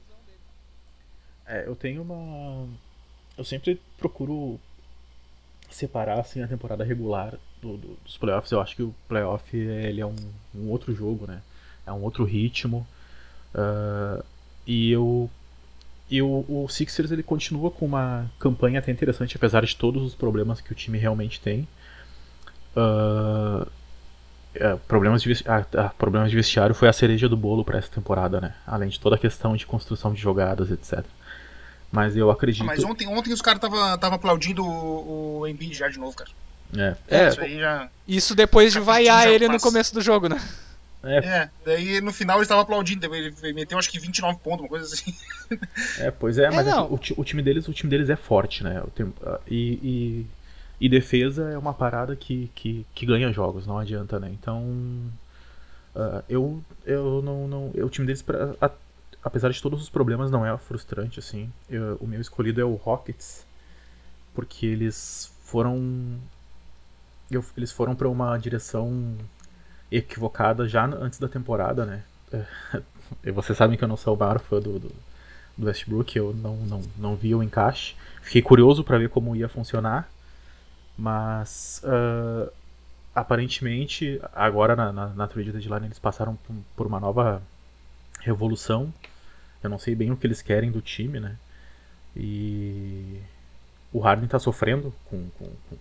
É, 1.46 1.66
eu 1.66 1.76
tenho 1.78 2.02
uma. 2.02 2.68
Eu 3.38 3.46
sempre 3.46 3.80
procuro 3.98 4.60
separar 5.76 6.20
assim, 6.20 6.42
a 6.42 6.48
temporada 6.48 6.84
regular 6.84 7.34
do, 7.62 7.78
do, 7.78 7.98
dos 8.04 8.18
playoffs. 8.18 8.52
Eu 8.52 8.62
acho 8.62 8.76
que 8.76 8.84
o 8.84 8.94
playoff 9.08 9.56
ele 9.56 10.02
é 10.02 10.06
um, 10.06 10.16
um 10.56 10.70
outro 10.70 10.94
jogo, 10.94 11.26
né? 11.28 11.42
É 11.86 11.92
um 11.92 12.02
outro 12.02 12.24
ritmo. 12.24 12.86
Uh, 13.54 14.24
e 14.66 14.92
eu 14.92 15.30
e 16.10 16.22
o, 16.22 16.46
o, 16.48 16.68
Sixers 16.68 17.10
ele 17.12 17.24
continua 17.24 17.72
com 17.72 17.86
uma 17.86 18.30
campanha 18.38 18.80
até 18.80 18.92
interessante, 18.92 19.38
apesar 19.38 19.66
de 19.66 19.76
todos 19.76 20.04
os 20.04 20.14
problemas 20.14 20.60
que 20.60 20.72
o 20.72 20.76
time 20.76 20.98
realmente 20.98 21.40
tem. 21.40 21.66
Uh, 22.76 23.66
é, 24.54 24.76
problemas, 24.88 25.22
de, 25.22 25.32
ah, 25.48 25.66
ah, 25.78 25.90
problemas 25.98 26.30
de 26.30 26.36
vestiário 26.36 26.76
foi 26.76 26.90
a 26.90 26.94
cereja 26.94 27.30
do 27.30 27.38
bolo 27.38 27.64
para 27.64 27.78
essa 27.78 27.90
temporada, 27.90 28.42
né? 28.42 28.54
Além 28.68 28.90
de 28.90 29.00
toda 29.00 29.16
a 29.16 29.20
questão 29.20 29.56
de 29.56 29.66
construção 29.66 30.14
de 30.14 30.20
jogadas, 30.20 30.70
etc. 30.70 31.06
Mas 31.92 32.16
eu 32.16 32.32
acredito. 32.32 32.64
mas 32.64 32.84
ontem, 32.84 33.08
ontem 33.08 33.34
os 33.34 33.42
caras 33.42 33.62
estavam 33.62 34.14
aplaudindo 34.14 34.66
o, 34.66 35.40
o 35.40 35.48
Embiid 35.48 35.76
já 35.76 35.90
de 35.90 36.00
novo, 36.00 36.16
cara. 36.16 36.30
É. 36.78 36.96
é. 37.10 37.28
Isso, 37.28 37.60
já... 37.60 37.90
Isso 38.08 38.36
depois 38.36 38.72
de 38.72 38.80
vaiar 38.80 39.28
ele 39.28 39.48
no 39.48 39.60
começo 39.60 39.94
do 39.94 40.02
jogo, 40.02 40.30
né? 40.30 40.42
É. 41.04 41.18
é, 41.18 41.50
daí 41.66 42.00
no 42.00 42.14
final 42.14 42.38
ele 42.38 42.44
estava 42.44 42.62
aplaudindo, 42.62 43.14
ele 43.14 43.34
meteu 43.54 43.80
acho 43.80 43.90
que 43.90 44.00
29 44.00 44.38
pontos, 44.40 44.62
uma 44.62 44.70
coisa 44.70 44.86
assim. 44.86 45.14
É, 45.98 46.12
pois 46.12 46.38
é, 46.38 46.50
mas 46.50 46.68
é, 46.68 46.76
o, 46.80 47.00
o, 47.18 47.24
time 47.26 47.42
deles, 47.42 47.68
o 47.68 47.74
time 47.74 47.90
deles 47.90 48.10
é 48.10 48.16
forte, 48.16 48.64
né? 48.64 48.82
Ah, 49.26 49.40
e, 49.50 49.80
e, 49.84 50.26
e, 50.80 50.88
defesa 50.88 51.50
é 51.50 51.58
uma 51.58 51.74
parada 51.74 52.16
que, 52.16 52.52
que, 52.54 52.86
que 52.94 53.06
ganha 53.06 53.34
jogos, 53.34 53.66
não 53.66 53.80
adianta, 53.80 54.20
né? 54.20 54.30
Então, 54.32 54.64
uh, 55.96 56.24
eu, 56.30 56.64
eu 56.86 57.22
não, 57.22 57.48
não. 57.48 57.72
O 57.84 57.90
time 57.90 58.06
deles, 58.06 58.22
pra, 58.22 58.56
apesar 59.24 59.50
de 59.50 59.62
todos 59.62 59.82
os 59.82 59.90
problemas, 59.90 60.32
não 60.32 60.46
é 60.46 60.58
frustrante, 60.58 61.20
assim. 61.20 61.52
Eu, 61.70 61.98
o 62.00 62.08
meu 62.08 62.20
escolhido 62.20 62.62
é 62.62 62.66
o 62.66 62.76
Rockets, 62.76 63.46
porque 64.34 64.66
eles 64.66 65.34
foram. 65.44 66.20
Eu, 67.30 67.44
eles 67.56 67.72
foram 67.72 67.96
para 67.96 68.10
uma 68.10 68.38
direção 68.38 69.18
equivocada 69.92 70.68
já 70.68 70.86
antes 70.86 71.20
da 71.20 71.28
temporada, 71.28 71.86
né? 71.86 72.04
É, 73.24 73.32
vocês 73.32 73.58
sabem 73.58 73.78
que 73.78 73.84
eu 73.84 73.88
não 73.88 73.98
sou 73.98 74.16
o 74.16 74.20
maior 74.20 74.40
fã 74.40 74.60
do, 74.60 74.80
do, 74.80 74.92
do 75.58 75.68
Westbrook, 75.68 76.18
eu 76.18 76.34
não, 76.34 76.56
não, 76.58 76.82
não 76.98 77.16
vi 77.16 77.36
o 77.36 77.44
encaixe. 77.44 77.96
Fiquei 78.22 78.42
curioso 78.42 78.84
para 78.84 78.98
ver 78.98 79.10
como 79.10 79.36
ia 79.36 79.50
funcionar, 79.50 80.10
mas 80.98 81.82
uh, 81.84 82.52
aparentemente 83.14 84.22
agora 84.34 84.76
na, 84.76 84.92
na, 84.92 85.08
na 85.08 85.28
trade 85.28 85.52
deadline 85.52 85.88
eles 85.88 86.00
passaram 86.00 86.38
por 86.76 86.88
uma 86.88 87.00
nova 87.00 87.42
revolução. 88.22 88.94
Eu 89.64 89.70
não 89.70 89.80
sei 89.80 89.96
bem 89.96 90.12
o 90.12 90.18
que 90.18 90.28
eles 90.28 90.42
querem 90.42 90.72
do 90.72 90.82
time, 90.82 91.20
né? 91.20 91.36
E 92.16 93.20
o 93.94 94.00
Harden 94.00 94.28
tá 94.28 94.40
sofrendo 94.40 94.94
com, 95.06 95.30
com, 95.38 95.46
com, 95.70 95.78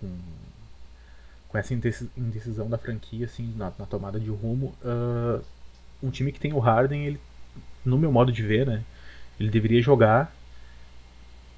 com 0.00 0.18
com 1.48 1.56
essa 1.56 1.72
indecisão 1.72 2.68
da 2.68 2.76
franquia, 2.76 3.24
assim, 3.24 3.54
na, 3.56 3.72
na 3.78 3.86
tomada 3.86 4.20
de 4.20 4.28
rumo, 4.28 4.74
uh, 4.84 5.42
um 6.02 6.10
time 6.10 6.30
que 6.30 6.38
tem 6.38 6.52
o 6.52 6.58
Harden, 6.58 7.06
ele, 7.06 7.20
no 7.84 7.98
meu 7.98 8.12
modo 8.12 8.30
de 8.30 8.42
ver, 8.42 8.66
né, 8.66 8.84
ele 9.40 9.50
deveria 9.50 9.80
jogar 9.80 10.32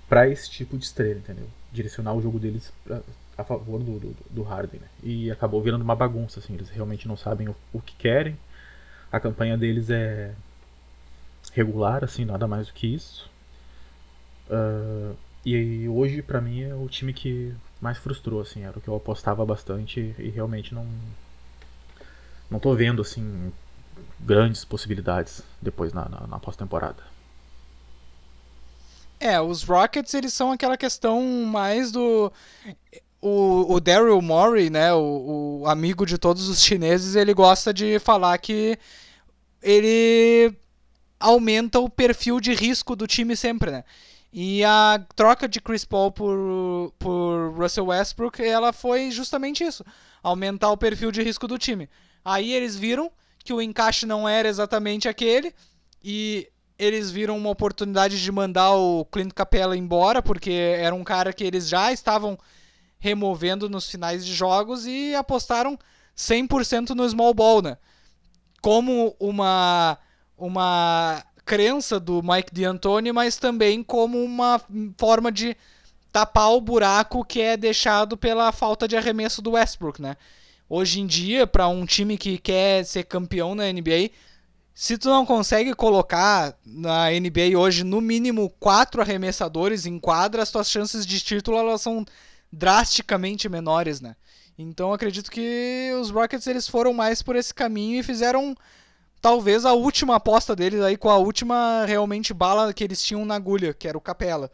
para 0.08 0.28
esse 0.28 0.48
tipo 0.48 0.78
de 0.78 0.84
estrela, 0.84 1.18
entendeu? 1.18 1.48
Direcionar 1.72 2.14
o 2.14 2.22
jogo 2.22 2.38
deles 2.38 2.72
pra, 2.84 3.00
a 3.36 3.44
favor 3.44 3.80
do, 3.80 3.98
do, 3.98 4.16
do 4.30 4.42
Harden, 4.42 4.80
né? 4.80 4.86
E 5.02 5.30
acabou 5.30 5.62
virando 5.62 5.82
uma 5.82 5.96
bagunça, 5.96 6.40
assim, 6.40 6.54
eles 6.54 6.68
realmente 6.68 7.08
não 7.08 7.16
sabem 7.16 7.48
o, 7.48 7.56
o 7.72 7.80
que 7.80 7.94
querem. 7.96 8.36
A 9.10 9.18
campanha 9.18 9.56
deles 9.56 9.88
é 9.90 10.32
regular, 11.52 12.04
assim, 12.04 12.24
nada 12.24 12.46
mais 12.46 12.68
do 12.68 12.72
que 12.72 12.86
isso. 12.86 13.28
Uh, 14.48 15.16
e 15.44 15.88
hoje, 15.88 16.22
para 16.22 16.40
mim, 16.40 16.62
é 16.62 16.74
o 16.74 16.88
time 16.88 17.12
que 17.12 17.54
mais 17.80 17.98
frustrou, 17.98 18.40
assim, 18.40 18.62
era 18.62 18.78
o 18.78 18.80
que 18.80 18.88
eu 18.88 18.96
apostava 18.96 19.44
bastante 19.44 20.14
e 20.18 20.28
realmente 20.28 20.74
não 20.74 20.86
não 22.50 22.58
tô 22.58 22.74
vendo 22.74 23.00
assim 23.00 23.52
grandes 24.18 24.64
possibilidades 24.64 25.40
depois 25.62 25.92
na, 25.92 26.08
na, 26.08 26.26
na 26.26 26.38
pós-temporada. 26.38 27.02
É, 29.20 29.40
os 29.40 29.62
Rockets 29.62 30.12
eles 30.14 30.32
são 30.32 30.50
aquela 30.50 30.76
questão 30.76 31.22
mais 31.44 31.92
do 31.92 32.32
o, 33.20 33.74
o 33.74 33.80
Daryl 33.80 34.20
Morey, 34.20 34.70
né, 34.70 34.92
o, 34.94 35.60
o 35.62 35.68
amigo 35.68 36.06
de 36.06 36.16
todos 36.18 36.48
os 36.48 36.62
chineses, 36.62 37.14
ele 37.14 37.34
gosta 37.34 37.72
de 37.72 37.98
falar 37.98 38.36
que 38.38 38.78
ele 39.62 40.56
aumenta 41.20 41.78
o 41.78 41.88
perfil 41.88 42.40
de 42.40 42.54
risco 42.54 42.96
do 42.96 43.06
time 43.06 43.36
sempre, 43.36 43.70
né? 43.70 43.84
E 44.32 44.64
a 44.64 45.04
troca 45.14 45.48
de 45.48 45.60
Chris 45.60 45.84
Paul 45.84 46.10
por, 46.10 46.92
por 46.98 47.52
Russell 47.56 47.86
Westbrook, 47.86 48.40
ela 48.42 48.72
foi 48.72 49.10
justamente 49.10 49.62
isso, 49.62 49.84
aumentar 50.22 50.70
o 50.70 50.76
perfil 50.76 51.10
de 51.10 51.22
risco 51.22 51.46
do 51.46 51.58
time. 51.58 51.88
Aí 52.24 52.52
eles 52.52 52.76
viram 52.76 53.10
que 53.44 53.52
o 53.52 53.60
encaixe 53.60 54.06
não 54.06 54.28
era 54.28 54.48
exatamente 54.48 55.08
aquele 55.08 55.52
e 56.02 56.48
eles 56.78 57.10
viram 57.10 57.36
uma 57.36 57.50
oportunidade 57.50 58.22
de 58.22 58.32
mandar 58.32 58.72
o 58.72 59.04
Clint 59.04 59.32
Capella 59.34 59.76
embora, 59.76 60.22
porque 60.22 60.50
era 60.50 60.94
um 60.94 61.04
cara 61.04 61.32
que 61.32 61.44
eles 61.44 61.68
já 61.68 61.92
estavam 61.92 62.38
removendo 62.98 63.68
nos 63.68 63.90
finais 63.90 64.24
de 64.24 64.32
jogos 64.32 64.86
e 64.86 65.14
apostaram 65.14 65.78
100% 66.16 66.90
no 66.90 67.08
small 67.08 67.34
ball, 67.34 67.62
né? 67.62 67.76
Como 68.62 69.16
uma 69.18 69.98
uma 70.40 71.22
crença 71.44 72.00
do 72.00 72.22
Mike 72.22 72.52
D'Antoni, 72.52 73.12
mas 73.12 73.36
também 73.36 73.82
como 73.82 74.22
uma 74.22 74.60
forma 74.96 75.30
de 75.30 75.56
tapar 76.10 76.50
o 76.52 76.60
buraco 76.60 77.24
que 77.24 77.40
é 77.40 77.56
deixado 77.56 78.16
pela 78.16 78.50
falta 78.50 78.88
de 78.88 78.96
arremesso 78.96 79.42
do 79.42 79.52
Westbrook, 79.52 80.00
né? 80.00 80.16
Hoje 80.68 81.00
em 81.00 81.06
dia, 81.06 81.46
para 81.46 81.68
um 81.68 81.84
time 81.84 82.16
que 82.16 82.38
quer 82.38 82.84
ser 82.84 83.04
campeão 83.04 83.54
na 83.54 83.70
NBA, 83.70 84.10
se 84.74 84.96
tu 84.96 85.08
não 85.08 85.26
consegue 85.26 85.74
colocar 85.74 86.56
na 86.64 87.10
NBA 87.10 87.58
hoje 87.58 87.84
no 87.84 88.00
mínimo 88.00 88.48
quatro 88.58 89.02
arremessadores 89.02 89.84
em 89.84 89.98
quadra, 89.98 90.42
as 90.42 90.50
tuas 90.50 90.70
chances 90.70 91.04
de 91.04 91.20
título 91.20 91.58
elas 91.58 91.82
são 91.82 92.04
drasticamente 92.52 93.48
menores, 93.48 94.00
né? 94.00 94.16
Então 94.56 94.92
acredito 94.92 95.30
que 95.30 95.90
os 96.00 96.10
Rockets 96.10 96.46
eles 96.46 96.68
foram 96.68 96.92
mais 96.92 97.22
por 97.22 97.36
esse 97.36 97.52
caminho 97.52 98.00
e 98.00 98.02
fizeram 98.02 98.56
talvez 99.20 99.64
a 99.64 99.72
última 99.72 100.16
aposta 100.16 100.56
deles 100.56 100.80
aí 100.80 100.96
com 100.96 101.10
a 101.10 101.16
última 101.16 101.84
realmente 101.86 102.32
bala 102.32 102.72
que 102.72 102.82
eles 102.82 103.02
tinham 103.02 103.24
na 103.24 103.34
agulha, 103.34 103.74
que 103.74 103.86
era 103.86 103.98
o 103.98 104.00
Capela. 104.00 104.50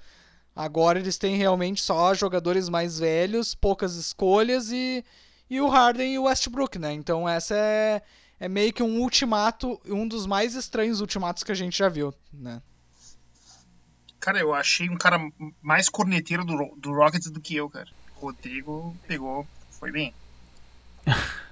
Agora 0.55 0.98
eles 0.98 1.18
têm 1.18 1.37
realmente 1.37 1.83
só 1.83 2.14
jogadores 2.14 2.68
mais 2.68 2.98
velhos, 2.98 3.55
poucas 3.55 3.94
escolhas 3.94 4.72
e, 4.72 5.05
e 5.50 5.61
o 5.61 5.68
Harden 5.68 6.14
e 6.14 6.18
o 6.18 6.24
Westbrook, 6.24 6.79
né? 6.79 6.92
Então 6.92 7.29
essa 7.29 7.55
é, 7.55 8.02
é 8.40 8.48
meio 8.48 8.72
que 8.72 8.83
um 8.83 9.00
ultimato, 9.00 9.81
um 9.87 10.09
dos 10.09 10.26
mais 10.26 10.55
estranhos 10.55 11.00
ultimatos 11.00 11.42
que 11.42 11.52
a 11.52 11.55
gente 11.55 11.76
já 11.76 11.88
viu, 11.88 12.12
né? 12.33 12.62
Cara, 14.18 14.40
eu 14.40 14.52
achei 14.55 14.88
um 14.88 14.96
cara 14.96 15.20
mais 15.62 15.88
corneteiro 15.88 16.44
do, 16.44 16.74
do 16.79 16.92
Rockets 16.92 17.31
do 17.31 17.40
que 17.40 17.55
eu, 17.55 17.70
cara. 17.70 17.88
O 18.16 18.26
Rodrigo 18.26 18.96
pegou, 19.07 19.46
foi 19.70 19.92
bem. 19.92 20.12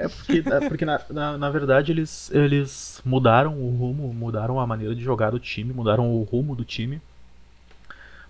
É 0.00 0.08
porque, 0.08 0.42
é 0.46 0.68
porque 0.68 0.84
na, 0.86 1.00
na, 1.10 1.38
na, 1.38 1.50
verdade 1.50 1.92
eles, 1.92 2.30
eles 2.32 3.02
mudaram 3.04 3.60
o 3.60 3.70
rumo, 3.76 4.12
mudaram 4.14 4.58
a 4.58 4.66
maneira 4.66 4.94
de 4.94 5.02
jogar 5.02 5.30
do 5.30 5.38
time, 5.38 5.74
mudaram 5.74 6.10
o 6.10 6.22
rumo 6.22 6.56
do 6.56 6.64
time 6.64 7.02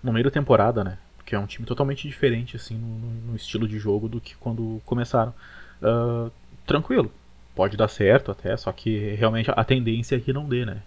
no 0.03 0.11
meio 0.11 0.25
da 0.25 0.31
temporada, 0.31 0.83
né? 0.83 0.97
Porque 1.15 1.33
é 1.33 1.39
um 1.39 1.45
time 1.45 1.65
totalmente 1.65 2.05
diferente, 2.05 2.57
assim, 2.57 2.75
no, 2.75 3.31
no 3.31 3.35
estilo 3.37 3.67
de 3.67 3.79
jogo 3.79 4.09
do 4.09 4.19
que 4.19 4.35
quando 4.35 4.81
começaram. 4.85 5.33
Uh, 5.81 6.29
tranquilo, 6.65 7.09
pode 7.55 7.77
dar 7.77 7.87
certo 7.87 8.31
até, 8.31 8.57
só 8.57 8.71
que 8.73 9.15
realmente 9.15 9.49
a 9.49 9.63
tendência 9.63 10.17
é 10.17 10.19
que 10.19 10.33
não 10.33 10.49
dê, 10.49 10.65
né? 10.65 10.81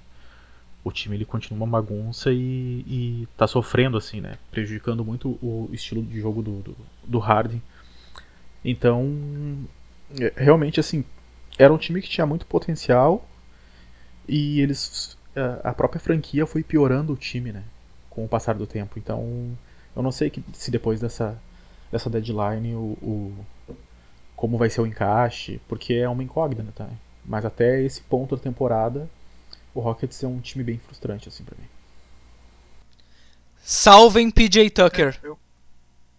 O 0.84 0.92
time 0.92 1.16
ele 1.16 1.24
continua 1.24 1.64
uma 1.64 1.80
bagunça 1.80 2.30
e, 2.30 2.84
e 2.86 3.28
tá 3.38 3.46
sofrendo, 3.46 3.96
assim, 3.96 4.20
né? 4.20 4.36
Prejudicando 4.50 5.02
muito 5.02 5.30
o 5.40 5.70
estilo 5.72 6.02
de 6.02 6.20
jogo 6.20 6.42
do, 6.42 6.60
do, 6.60 6.76
do 7.04 7.18
Harden. 7.18 7.62
Então, 8.62 9.66
realmente 10.36 10.80
assim 10.80 11.04
era 11.58 11.72
um 11.72 11.78
time 11.78 12.00
que 12.02 12.08
tinha 12.08 12.26
muito 12.26 12.46
potencial 12.46 13.26
e 14.28 14.60
eles 14.60 15.16
a 15.62 15.72
própria 15.72 16.00
franquia 16.00 16.46
foi 16.46 16.62
piorando 16.62 17.12
o 17.12 17.16
time, 17.16 17.52
né, 17.52 17.64
com 18.08 18.24
o 18.24 18.28
passar 18.28 18.54
do 18.54 18.66
tempo. 18.66 18.98
Então, 18.98 19.56
eu 19.94 20.02
não 20.02 20.12
sei 20.12 20.30
que, 20.30 20.42
se 20.52 20.70
depois 20.70 21.00
dessa 21.00 21.38
dessa 21.90 22.10
deadline 22.10 22.74
o, 22.74 22.98
o, 23.02 23.46
como 24.34 24.58
vai 24.58 24.68
ser 24.68 24.80
o 24.80 24.86
encaixe, 24.86 25.60
porque 25.68 25.94
é 25.94 26.08
uma 26.08 26.24
incógnita, 26.24 26.72
tá? 26.74 26.88
Mas 27.24 27.44
até 27.44 27.80
esse 27.82 28.00
ponto 28.02 28.36
da 28.36 28.42
temporada, 28.42 29.08
o 29.72 29.80
Rockets 29.80 30.22
é 30.22 30.26
um 30.26 30.40
time 30.40 30.64
bem 30.64 30.78
frustrante 30.78 31.28
assim 31.28 31.44
para 31.44 31.56
mim. 31.56 31.68
Salvem 33.62 34.30
PJ 34.30 34.70
Tucker. 34.70 35.18
É, 35.22 35.26
eu... 35.26 35.38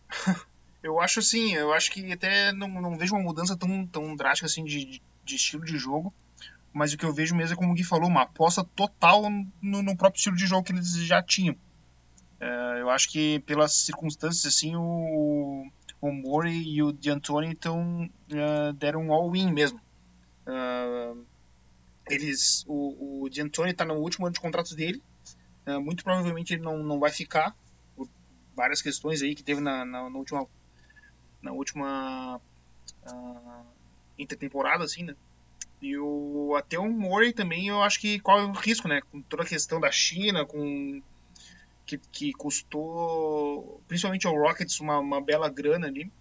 Eu 0.86 1.02
acho 1.02 1.20
assim, 1.20 1.56
eu 1.56 1.74
acho 1.74 1.92
que 1.92 2.14
até 2.14 2.52
não, 2.52 2.68
não 2.68 2.96
vejo 2.96 3.16
uma 3.16 3.24
mudança 3.24 3.58
tão, 3.58 3.88
tão 3.88 4.16
drástica 4.16 4.46
assim 4.46 4.64
de, 4.64 5.02
de 5.24 5.36
estilo 5.36 5.66
de 5.66 5.80
jogo, 5.80 6.14
mas 6.72 6.94
o 6.94 6.98
que 6.98 7.04
eu 7.04 7.12
vejo 7.12 7.36
mesmo 7.36 7.54
é 7.54 7.58
como 7.58 7.72
o 7.72 7.74
Gui 7.74 7.84
falou, 7.84 8.08
uma 8.08 8.22
aposta 8.22 8.64
total 8.64 9.24
no, 9.60 9.82
no 9.82 9.98
próprio 9.98 10.20
estilo 10.20 10.36
de 10.36 10.46
jogo 10.46 10.62
que 10.62 10.72
eles 10.72 10.96
já 10.98 11.24
tinham. 11.24 11.56
É, 12.40 12.82
eu 12.82 12.92
acho 12.92 13.10
que 13.10 13.40
pelas 13.48 13.74
circunstâncias 13.78 14.46
assim 14.46 14.76
o, 14.76 15.68
o 16.00 16.12
Mori 16.12 16.52
e 16.52 16.84
o 16.84 16.92
D'Antoni 16.92 17.48
então 17.48 18.04
uh, 18.06 18.74
deram 18.74 19.08
um 19.08 19.12
all-in 19.12 19.52
mesmo. 19.52 19.82
Uh, 20.46 21.26
eles, 22.08 22.64
o, 22.68 23.24
o 23.24 23.30
D'Antoni 23.32 23.72
está 23.72 23.86
no 23.86 23.96
último 23.96 24.28
ano 24.28 24.36
de 24.36 24.40
contrato 24.40 24.76
dele, 24.76 25.02
uh, 25.66 25.82
muito 25.82 26.04
provavelmente 26.04 26.54
ele 26.54 26.62
não, 26.62 26.78
não 26.84 27.00
vai 27.00 27.10
ficar 27.10 27.56
por 27.96 28.08
várias 28.56 28.84
questões 28.84 29.24
aí 29.24 29.34
que 29.34 29.44
teve 29.44 29.62
na, 29.62 29.84
na, 29.84 30.08
na 30.12 30.20
última 30.20 30.48
na 31.46 31.52
última 31.52 32.42
uh, 33.08 33.66
intertemporada, 34.18 34.84
assim, 34.84 35.04
né? 35.04 35.16
E 35.82 35.96
o, 35.98 36.56
até 36.58 36.80
o 36.80 36.92
Murray 36.92 37.32
também, 37.32 37.68
eu 37.68 37.84
acho 37.84 38.00
que 38.00 38.20
qual 38.20 38.40
é 38.40 38.44
o 38.44 38.52
risco, 38.52 38.88
né? 38.88 39.02
Com 39.12 39.22
toda 39.22 39.44
a 39.44 39.46
questão 39.46 39.80
da 39.80 39.92
China, 39.92 40.44
com 40.46 41.02
que, 41.86 42.00
que 42.12 42.34
custou, 42.34 43.80
principalmente 43.88 44.26
ao 44.26 44.36
Rockets, 44.36 44.80
uma, 44.80 44.98
uma 44.98 45.22
bela 45.22 45.48
grana 45.48 45.88
ali. 45.88 46.12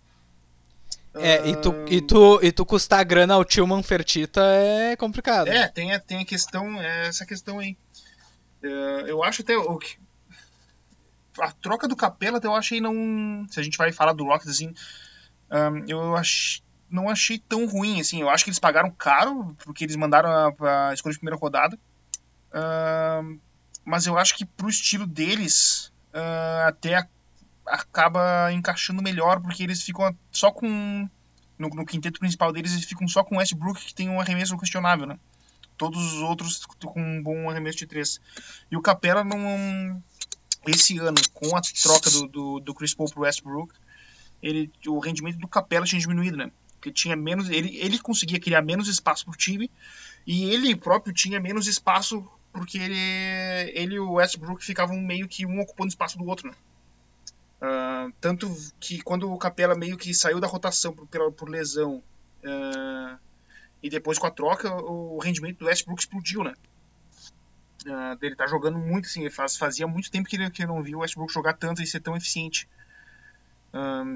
É, 1.14 1.40
uh... 1.40 1.46
e, 1.46 1.56
tu, 1.56 1.74
e, 1.88 2.00
tu, 2.02 2.40
e 2.42 2.52
tu 2.52 2.66
custar 2.66 3.04
grana 3.04 3.34
ao 3.34 3.44
Tillman 3.44 3.82
Fertita 3.82 4.42
é 4.42 4.94
complicado. 4.96 5.48
É, 5.48 5.66
tem, 5.68 5.94
a, 5.94 6.00
tem 6.00 6.18
a 6.18 6.24
questão, 6.24 6.80
é 6.80 7.08
essa 7.08 7.24
questão 7.24 7.58
aí. 7.60 7.76
Uh, 8.62 9.06
eu 9.06 9.24
acho 9.24 9.42
até 9.42 9.56
o 9.56 9.78
que 9.78 9.96
a 11.38 11.50
troca 11.52 11.88
do 11.88 11.96
Capela 11.96 12.40
eu 12.42 12.54
achei 12.54 12.80
não. 12.80 13.46
Se 13.50 13.58
a 13.58 13.62
gente 13.62 13.78
vai 13.78 13.92
falar 13.92 14.12
do 14.12 14.24
Rockets 14.24 14.50
assim, 14.50 14.72
um, 15.50 15.84
eu 15.88 16.16
ach, 16.16 16.62
não 16.90 17.08
achei 17.08 17.38
tão 17.38 17.66
ruim 17.66 18.00
assim. 18.00 18.20
Eu 18.20 18.30
acho 18.30 18.44
que 18.44 18.50
eles 18.50 18.58
pagaram 18.58 18.90
caro 18.90 19.56
porque 19.64 19.84
eles 19.84 19.96
mandaram 19.96 20.30
a, 20.30 20.88
a 20.90 20.94
escolha 20.94 21.12
de 21.12 21.18
primeira 21.18 21.38
rodada. 21.38 21.78
Mas 23.84 24.06
eu 24.06 24.16
acho 24.16 24.34
que 24.34 24.46
pro 24.46 24.68
estilo 24.68 25.06
deles 25.06 25.92
uh, 26.14 26.66
até 26.66 27.06
acaba 27.66 28.52
encaixando 28.52 29.02
melhor 29.02 29.40
porque 29.40 29.62
eles 29.62 29.82
ficam 29.82 30.16
só 30.30 30.50
com 30.50 31.08
no, 31.58 31.68
no, 31.68 31.86
quinteto 31.86 32.18
principal 32.18 32.52
deles 32.52 32.72
eles 32.72 32.84
ficam 32.84 33.06
só 33.06 33.22
com 33.22 33.36
Westbrook 33.36 33.80
que 33.80 33.94
tem 33.94 34.08
um 34.08 34.20
arremesso 34.20 34.56
questionável, 34.58 35.06
né? 35.06 35.18
Todos 35.76 36.14
os 36.14 36.22
outros 36.22 36.64
com 36.66 37.00
um 37.00 37.22
bom 37.22 37.50
arremesso 37.50 37.78
de 37.78 37.86
três. 37.86 38.20
E 38.70 38.76
o 38.76 38.82
Capela 38.82 39.24
não 39.24 40.02
esse 40.66 40.98
ano, 40.98 41.20
com 41.34 41.54
a 41.56 41.60
troca 41.60 42.10
do, 42.10 42.28
do, 42.28 42.60
do 42.60 42.74
Chris 42.74 42.94
Paul 42.94 43.10
pro 43.10 43.22
Westbrook, 43.22 43.74
ele, 44.44 44.70
o 44.86 44.98
rendimento 44.98 45.38
do 45.38 45.48
Capela 45.48 45.86
tinha 45.86 46.00
diminuído, 46.00 46.36
né? 46.36 46.50
Porque 46.74 46.92
tinha 46.92 47.16
menos, 47.16 47.48
ele, 47.48 47.76
ele 47.78 47.98
conseguia 47.98 48.38
criar 48.38 48.60
menos 48.60 48.88
espaço 48.88 49.24
pro 49.24 49.36
time 49.36 49.70
e 50.26 50.44
ele 50.52 50.76
próprio 50.76 51.14
tinha 51.14 51.40
menos 51.40 51.66
espaço 51.66 52.28
porque 52.52 52.78
ele, 52.78 53.72
ele 53.74 53.94
e 53.96 53.98
o 53.98 54.12
Westbrook 54.12 54.64
ficavam 54.64 55.00
meio 55.00 55.26
que 55.26 55.44
um 55.44 55.60
ocupando 55.60 55.88
espaço 55.88 56.18
do 56.18 56.26
outro, 56.26 56.48
né? 56.48 56.54
Uh, 57.60 58.12
tanto 58.20 58.54
que 58.78 59.00
quando 59.00 59.32
o 59.32 59.38
Capela 59.38 59.74
meio 59.74 59.96
que 59.96 60.12
saiu 60.12 60.38
da 60.38 60.46
rotação 60.46 60.92
por, 60.92 61.08
por 61.32 61.48
lesão 61.48 62.02
uh, 62.44 63.18
e 63.82 63.88
depois 63.88 64.18
com 64.18 64.26
a 64.26 64.30
troca, 64.30 64.72
o 64.72 65.18
rendimento 65.18 65.58
do 65.58 65.66
Westbrook 65.66 66.00
explodiu, 66.00 66.44
né? 66.44 66.54
Uh, 67.86 68.16
dele 68.18 68.36
tá 68.36 68.46
jogando 68.46 68.78
muito, 68.78 69.06
assim, 69.06 69.28
faz, 69.30 69.56
fazia 69.56 69.86
muito 69.86 70.10
tempo 70.10 70.28
que 70.28 70.36
ele, 70.36 70.50
que 70.50 70.66
não 70.66 70.82
viu 70.82 70.98
o 70.98 71.00
Westbrook 71.00 71.32
jogar 71.32 71.54
tanto 71.54 71.82
e 71.82 71.86
ser 71.86 72.00
tão 72.00 72.14
eficiente. 72.14 72.68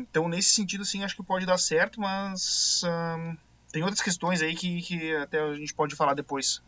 Então, 0.00 0.28
nesse 0.28 0.50
sentido, 0.50 0.82
assim, 0.82 1.02
acho 1.02 1.16
que 1.16 1.22
pode 1.22 1.44
dar 1.44 1.58
certo, 1.58 2.00
mas 2.00 2.82
uh, 2.84 3.36
tem 3.72 3.82
outras 3.82 4.00
questões 4.00 4.40
aí 4.40 4.54
que, 4.54 4.80
que 4.82 5.16
até 5.16 5.40
a 5.40 5.54
gente 5.54 5.74
pode 5.74 5.96
falar 5.96 6.14
depois. 6.14 6.62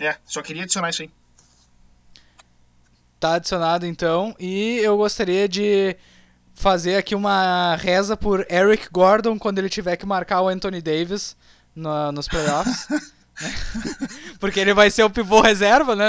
é, 0.00 0.16
só 0.24 0.42
queria 0.42 0.62
adicionar 0.62 0.90
isso 0.90 1.02
aí. 1.02 1.10
Tá 3.20 3.34
adicionado, 3.34 3.86
então, 3.86 4.34
e 4.38 4.78
eu 4.82 4.96
gostaria 4.96 5.48
de 5.48 5.96
fazer 6.54 6.96
aqui 6.96 7.14
uma 7.14 7.76
reza 7.76 8.16
por 8.16 8.46
Eric 8.50 8.88
Gordon 8.90 9.38
quando 9.38 9.58
ele 9.58 9.68
tiver 9.68 9.96
que 9.96 10.06
marcar 10.06 10.40
o 10.40 10.48
Anthony 10.48 10.80
Davis 10.80 11.36
no, 11.74 12.12
nos 12.12 12.28
playoffs. 12.28 12.86
Porque 14.38 14.60
ele 14.60 14.74
vai 14.74 14.90
ser 14.90 15.02
o 15.02 15.10
pivô 15.10 15.40
reserva, 15.40 15.96
né? 15.96 16.06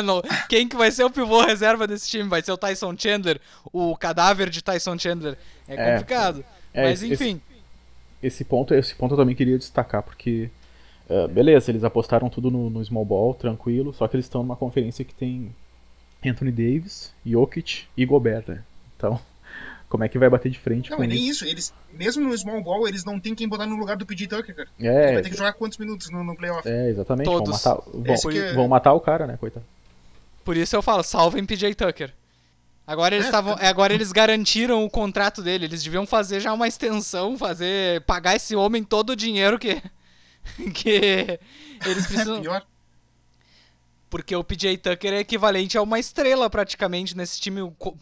Quem 0.48 0.68
que 0.68 0.76
vai 0.76 0.92
ser 0.92 1.04
o 1.04 1.10
pivô 1.10 1.42
reserva 1.42 1.88
desse 1.88 2.10
time? 2.10 2.30
Vai 2.30 2.42
ser 2.42 2.52
o 2.52 2.58
Tyson 2.58 2.96
Chandler, 2.98 3.40
o 3.72 3.96
cadáver 3.96 4.50
de 4.50 4.62
Tyson 4.62 4.98
Chandler. 4.98 5.38
É, 5.68 5.74
é 5.76 5.92
complicado. 5.92 6.46
É, 6.74 6.84
Mas 6.84 7.04
enfim. 7.04 7.42
Esse, 8.22 8.28
esse, 8.28 8.44
ponto, 8.44 8.74
esse 8.74 8.96
ponto 8.96 9.14
eu 9.14 9.18
também 9.18 9.36
queria 9.36 9.58
destacar, 9.58 10.04
porque. 10.04 10.50
Uh, 11.08 11.28
beleza, 11.28 11.70
eles 11.70 11.84
apostaram 11.84 12.30
tudo 12.30 12.50
no, 12.50 12.68
no 12.68 12.84
small 12.84 13.06
ball, 13.06 13.34
tranquilo, 13.36 13.94
só 13.94 14.08
que 14.08 14.16
eles 14.16 14.26
estão 14.26 14.42
numa 14.42 14.56
conferência 14.56 15.06
que 15.06 15.14
tem 15.14 15.54
Anthony 16.26 16.52
Davis, 16.52 17.14
Jokic 17.24 17.84
e 17.96 18.06
Gobert, 18.06 18.46
né? 18.48 18.64
Então, 18.98 19.20
como 19.88 20.04
é 20.04 20.10
que 20.10 20.18
vai 20.18 20.30
bater 20.30 20.50
de 20.50 20.60
frente 20.60 20.90
não, 20.90 20.98
com 20.98 21.04
é 21.04 21.08
nem 21.08 21.18
isso? 21.18 21.44
isso. 21.44 21.46
Eles, 21.46 21.74
mesmo 21.94 22.28
no 22.28 22.38
small 22.38 22.62
ball, 22.64 22.88
eles 22.88 23.06
não 23.06 23.20
tem 23.20 23.36
quem 23.36 23.48
botar 23.48 23.66
no 23.66 23.76
lugar 23.76 23.98
do 23.98 24.06
PJ 24.06 24.28
Tucker, 24.28 24.56
cara. 24.56 24.70
É. 24.80 25.04
Ele 25.06 25.14
vai 25.14 25.24
ter 25.24 25.30
que 25.30 25.38
jogar 25.38 25.54
quantos 25.54 25.78
minutos 25.78 26.10
no, 26.10 26.24
no 26.24 26.36
playoff? 26.36 26.68
É, 26.68 26.90
exatamente. 26.90 27.26
Todos. 27.26 27.64
Vão 27.64 27.76
matar, 27.76 27.92
vão, 27.94 28.32
é... 28.32 28.54
vão 28.54 28.68
matar 28.68 28.94
o 28.94 29.00
cara, 29.00 29.28
né, 29.28 29.38
coitado. 29.38 29.66
Por 30.44 30.56
isso 30.56 30.76
eu 30.76 30.82
falo, 30.82 31.04
salvem 31.04 31.46
PJ 31.46 31.74
Tucker. 31.76 32.14
Agora 32.88 33.16
eles, 33.16 33.28
é, 33.28 33.32
tavam, 33.32 33.58
é, 33.60 33.68
agora 33.68 33.94
eles 33.94 34.12
garantiram 34.12 34.84
o 34.86 34.90
contrato 34.90 35.42
dele. 35.42 35.66
Eles 35.66 35.84
deviam 35.84 36.06
fazer 36.06 36.40
já 36.40 36.54
uma 36.54 36.68
extensão, 36.68 37.36
fazer 37.36 38.02
pagar 38.02 38.36
esse 38.36 38.56
homem 38.56 38.84
todo 38.84 39.12
o 39.12 39.16
dinheiro 39.16 39.58
que 39.58 39.82
que 40.74 41.40
eles 41.86 42.06
precisam. 42.06 42.38
É 42.38 42.42
pior. 42.42 42.66
Porque 44.16 44.34
o 44.34 44.46
PJ 44.46 44.78
Tucker 44.78 45.12
é 45.12 45.20
equivalente 45.20 45.78
a 45.78 45.82
uma 45.82 46.00
estrela 46.00 46.50
praticamente 46.50 47.18
nesse 47.18 47.38
time, 47.38 47.60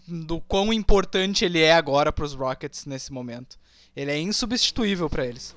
do 0.07 0.39
quão 0.41 0.72
importante 0.72 1.43
ele 1.43 1.59
é 1.59 1.74
agora 1.74 2.11
para 2.11 2.24
os 2.24 2.36
Rockets 2.36 2.86
nesse 2.86 3.11
momento. 3.11 3.57
Ele 3.95 4.11
é 4.11 4.20
insubstituível 4.20 5.09
para 5.09 5.26
eles. 5.26 5.55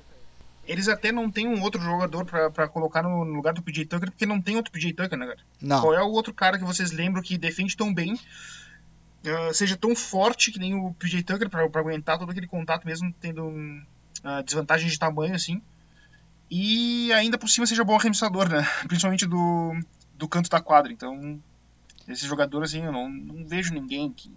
Eles 0.65 0.87
até 0.87 1.11
não 1.11 1.29
tem 1.29 1.47
um 1.47 1.61
outro 1.61 1.79
jogador 1.79 2.25
para 2.25 2.67
colocar 2.67 3.03
no 3.03 3.23
lugar 3.23 3.53
do 3.53 3.61
PJ 3.61 3.85
Tucker, 3.85 4.09
porque 4.09 4.25
não 4.25 4.41
tem 4.41 4.55
outro 4.55 4.71
PJ 4.71 4.93
Tucker, 4.93 5.15
né, 5.15 5.27
cara? 5.27 5.39
Não. 5.61 5.79
Qual 5.79 5.93
é 5.93 6.01
o 6.01 6.09
outro 6.09 6.33
cara 6.33 6.57
que 6.57 6.65
vocês 6.65 6.91
lembram 6.91 7.21
que 7.21 7.37
defende 7.37 7.77
tão 7.77 7.93
bem, 7.93 8.13
uh, 8.15 9.53
seja 9.53 9.77
tão 9.77 9.95
forte 9.95 10.51
que 10.51 10.57
nem 10.57 10.73
o 10.73 10.91
PJ 10.95 11.21
Tucker 11.21 11.51
para 11.51 11.65
aguentar 11.79 12.17
todo 12.17 12.31
aquele 12.31 12.47
contato, 12.47 12.83
mesmo 12.83 13.13
tendo 13.21 13.43
um, 13.43 13.79
uh, 14.23 14.41
desvantagem 14.43 14.89
de 14.89 14.97
tamanho, 14.97 15.35
assim. 15.35 15.61
E 16.49 17.13
ainda 17.13 17.37
por 17.37 17.47
cima 17.47 17.67
seja 17.67 17.83
bom 17.83 17.95
arremessador, 17.95 18.49
né? 18.49 18.67
Principalmente 18.87 19.27
do, 19.27 19.77
do 20.17 20.27
canto 20.27 20.49
da 20.49 20.59
quadra. 20.59 20.91
Então, 20.91 21.39
esse 22.07 22.25
jogador, 22.25 22.63
assim, 22.63 22.83
eu 22.83 22.91
não, 22.91 23.09
não 23.09 23.45
vejo 23.45 23.73
ninguém 23.73 24.11
que. 24.11 24.31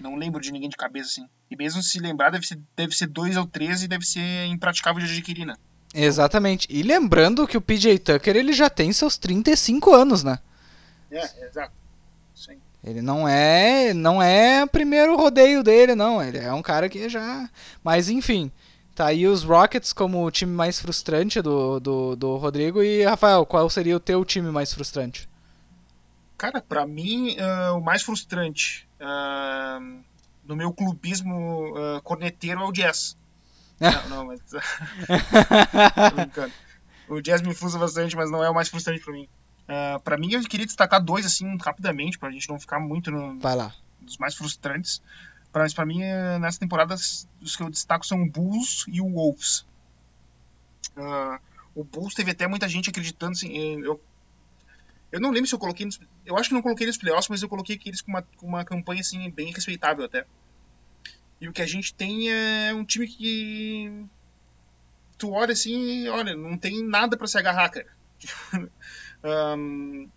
Não 0.00 0.16
lembro 0.16 0.40
de 0.40 0.50
ninguém 0.50 0.68
de 0.68 0.76
cabeça, 0.76 1.08
assim. 1.08 1.28
E 1.50 1.56
mesmo 1.56 1.82
se 1.82 2.00
lembrar, 2.00 2.30
deve 2.30 2.46
ser, 2.46 2.58
deve 2.74 2.94
ser 2.94 3.06
2 3.06 3.36
ou 3.36 3.46
13 3.46 3.84
e 3.84 3.88
deve 3.88 4.04
ser 4.04 4.46
impraticável 4.46 5.04
de 5.04 5.12
adquirir, 5.12 5.44
né? 5.44 5.54
Exatamente. 5.94 6.66
E 6.70 6.82
lembrando 6.82 7.46
que 7.46 7.56
o 7.56 7.60
PJ 7.60 7.98
Tucker 7.98 8.36
ele 8.36 8.52
já 8.52 8.70
tem 8.70 8.92
seus 8.92 9.18
35 9.18 9.94
anos, 9.94 10.24
né? 10.24 10.38
É, 11.10 11.46
exato. 11.46 11.72
Sim. 12.34 12.56
Ele 12.82 13.02
não 13.02 13.28
é, 13.28 13.92
não 13.92 14.20
é 14.22 14.64
o 14.64 14.68
primeiro 14.68 15.16
rodeio 15.16 15.62
dele, 15.62 15.94
não. 15.94 16.22
Ele 16.22 16.38
é 16.38 16.52
um 16.52 16.62
cara 16.62 16.88
que 16.88 17.08
já. 17.08 17.48
Mas 17.84 18.08
enfim, 18.08 18.50
Tá 18.94 19.06
aí 19.06 19.26
os 19.26 19.42
Rockets 19.42 19.92
como 19.92 20.24
o 20.24 20.30
time 20.30 20.52
mais 20.52 20.78
frustrante 20.78 21.40
do, 21.40 21.80
do, 21.80 22.16
do 22.16 22.36
Rodrigo. 22.36 22.82
E, 22.82 23.04
Rafael, 23.04 23.46
qual 23.46 23.68
seria 23.70 23.96
o 23.96 24.00
teu 24.00 24.24
time 24.24 24.50
mais 24.50 24.72
frustrante? 24.72 25.28
Cara, 26.36 26.60
para 26.60 26.86
mim, 26.86 27.36
uh, 27.38 27.78
o 27.78 27.80
mais 27.80 28.02
frustrante 28.02 28.86
uh, 29.00 30.02
no 30.44 30.56
meu 30.56 30.72
clubismo 30.72 31.72
uh, 31.74 32.02
corneteiro 32.02 32.60
é 32.60 32.64
o 32.64 32.72
Jazz. 32.72 33.16
não, 33.80 34.08
não, 34.08 34.26
mas. 34.26 34.40
Tô 34.50 36.16
brincando. 36.16 36.52
O 37.08 37.20
Jazz 37.20 37.42
me 37.42 37.54
frustra 37.54 37.80
bastante, 37.80 38.14
mas 38.14 38.30
não 38.30 38.44
é 38.44 38.50
o 38.50 38.54
mais 38.54 38.68
frustrante 38.68 39.02
para 39.02 39.12
mim. 39.12 39.28
Uh, 39.62 40.00
para 40.00 40.18
mim, 40.18 40.32
eu 40.32 40.42
queria 40.42 40.66
destacar 40.66 41.02
dois, 41.02 41.24
assim, 41.24 41.56
rapidamente, 41.58 42.18
pra 42.18 42.30
gente 42.30 42.48
não 42.48 42.58
ficar 42.58 42.78
muito 42.78 43.10
no, 43.10 43.38
Vai 43.38 43.56
lá. 43.56 43.74
dos 44.00 44.18
mais 44.18 44.34
frustrantes. 44.34 45.00
Mas 45.52 45.74
para 45.74 45.84
mim, 45.84 46.02
é, 46.02 46.38
nessa 46.38 46.58
temporada, 46.58 46.94
os 46.94 47.56
que 47.56 47.62
eu 47.62 47.70
destaco 47.70 48.06
são 48.06 48.22
o 48.22 48.30
Bulls 48.30 48.84
e 48.88 49.00
o 49.00 49.10
Wolves. 49.10 49.66
Uh, 50.96 51.38
o 51.74 51.84
Bulls 51.84 52.14
teve 52.14 52.30
até 52.30 52.46
muita 52.46 52.68
gente 52.68 52.90
acreditando 52.90 53.32
assim, 53.32 53.82
eu, 53.82 54.00
eu 55.10 55.20
não 55.20 55.30
lembro 55.30 55.46
se 55.46 55.54
eu 55.54 55.58
coloquei 55.58 55.86
nos, 55.86 56.00
eu 56.24 56.36
acho 56.36 56.48
que 56.48 56.54
não 56.54 56.62
coloquei 56.62 56.86
nos 56.86 56.96
playoffs, 56.96 57.28
mas 57.28 57.42
eu 57.42 57.48
coloquei 57.48 57.78
eles 57.84 58.00
com 58.00 58.10
uma, 58.10 58.22
com 58.22 58.46
uma 58.46 58.64
campanha 58.64 59.00
assim 59.00 59.30
bem 59.30 59.52
respeitável 59.52 60.04
até. 60.04 60.26
E 61.40 61.48
o 61.48 61.52
que 61.52 61.60
a 61.60 61.66
gente 61.66 61.92
tem 61.92 62.30
é 62.30 62.72
um 62.72 62.84
time 62.84 63.06
que 63.06 64.06
tu 65.18 65.32
olha 65.32 65.52
assim, 65.52 66.08
olha, 66.08 66.36
não 66.36 66.56
tem 66.56 66.82
nada 66.82 67.16
para 67.16 67.26
se 67.26 67.36
agarrar, 67.36 67.68
cara. 67.68 67.86
um, 69.58 70.08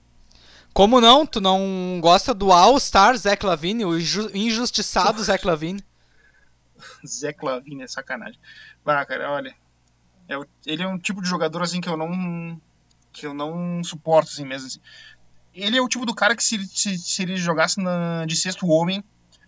Como 0.75 0.99
não? 0.99 1.25
Tu 1.25 1.39
não 1.39 1.99
gosta 2.01 2.33
do 2.33 2.51
All-Star 2.51 3.15
Zach 3.15 3.45
Lavine, 3.45 3.85
o 3.85 3.97
injustiçado 3.97 5.23
Zach 5.23 5.47
Lavine? 5.47 5.81
Zach 7.07 7.39
Lavine 7.41 7.83
é 7.83 7.87
sacanagem. 7.87 8.37
Ah, 8.85 9.05
cara, 9.05 9.31
olha. 9.31 9.55
É, 10.27 10.35
ele 10.65 10.83
é 10.83 10.87
um 10.87 10.99
tipo 10.99 11.21
de 11.21 11.29
jogador 11.29 11.61
assim 11.61 11.79
que 11.79 11.87
eu 11.87 11.95
não. 11.95 12.59
que 13.13 13.25
eu 13.25 13.33
não 13.33 13.81
suporto 13.85 14.29
assim 14.29 14.43
mesmo. 14.43 14.67
Assim. 14.67 14.81
Ele 15.53 15.77
é 15.77 15.81
o 15.81 15.87
tipo 15.87 16.05
do 16.05 16.13
cara 16.13 16.35
que 16.35 16.43
se, 16.43 16.61
se, 16.67 16.97
se 16.97 17.21
ele 17.21 17.37
jogasse 17.37 17.79
na, 17.79 18.25
de 18.25 18.35
sexto 18.35 18.67
homem, 18.67 19.01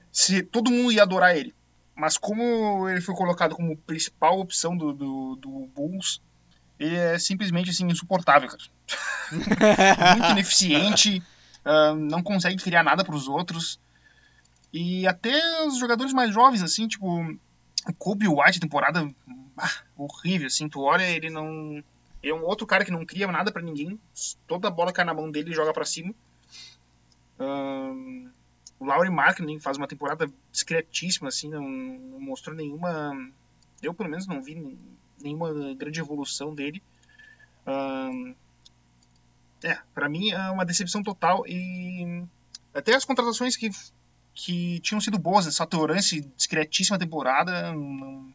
se, 0.10 0.42
todo 0.44 0.72
mundo 0.72 0.94
ia 0.94 1.04
adorar 1.04 1.36
ele. 1.36 1.54
Mas 1.94 2.18
como 2.18 2.88
ele 2.88 3.02
foi 3.02 3.14
colocado 3.14 3.54
como 3.54 3.76
principal 3.76 4.40
opção 4.40 4.78
do, 4.78 4.94
do, 4.94 5.36
do 5.36 5.50
Bulls, 5.76 6.22
ele 6.80 6.96
é 6.96 7.20
simplesmente 7.20 7.70
assim, 7.70 7.86
insuportável, 7.88 8.50
cara. 8.50 8.64
Muito 10.18 10.32
ineficiente, 10.32 11.22
uh, 11.66 11.96
não 11.96 12.22
consegue 12.24 12.62
criar 12.62 12.84
nada 12.84 13.04
para 13.04 13.16
os 13.16 13.28
outros. 13.28 13.80
E 14.72 15.08
até 15.08 15.66
os 15.66 15.78
jogadores 15.78 16.14
mais 16.14 16.34
jovens, 16.34 16.62
assim, 16.62 16.88
tipo, 16.88 17.08
o 17.88 17.94
Kobe 17.98 18.28
White, 18.28 18.60
temporada 18.60 19.10
ah, 19.58 19.72
horrível, 19.98 20.48
assim, 20.48 20.70
tu 20.70 20.82
olha, 20.82 21.04
ele 21.04 21.30
não. 21.30 21.84
é 22.22 22.34
um 22.34 22.44
outro 22.44 22.68
cara 22.68 22.86
que 22.86 22.92
não 22.92 23.06
cria 23.06 23.28
nada 23.28 23.52
para 23.52 23.62
ninguém. 23.62 24.00
Toda 24.46 24.68
a 24.68 24.72
bola 24.72 24.94
cai 24.94 25.06
na 25.06 25.14
mão 25.14 25.32
dele 25.32 25.52
e 25.52 25.56
joga 25.56 25.74
para 25.74 25.86
cima. 25.86 26.14
Uh, 27.40 28.30
o 28.80 28.86
Laurie 28.86 29.12
Markkinen 29.12 29.60
faz 29.60 29.78
uma 29.78 29.88
temporada 29.88 30.30
discretíssima, 30.52 31.30
assim, 31.30 31.50
não, 31.50 31.68
não, 31.68 32.20
mostrou 32.20 32.56
nenhuma. 32.56 33.32
Eu, 33.82 33.94
pelo 33.94 34.10
menos, 34.10 34.28
não 34.28 34.42
vi 34.42 34.56
nenhuma 35.22 35.52
grande 35.76 36.00
evolução 36.00 36.54
dele. 36.54 36.82
É, 39.64 39.78
para 39.94 40.08
mim 40.08 40.32
é 40.32 40.50
uma 40.50 40.66
decepção 40.66 41.02
total 41.02 41.44
e 41.48 42.24
até 42.74 42.94
as 42.94 43.04
contratações 43.04 43.56
que, 43.56 43.72
que 44.34 44.80
tinham 44.82 45.02
sido 45.02 45.18
boas, 45.18 45.48
essa 45.48 45.66
Torrance, 45.66 46.22
discretíssima 46.38 47.00
temporada, 47.00 47.74
não, 47.74 48.34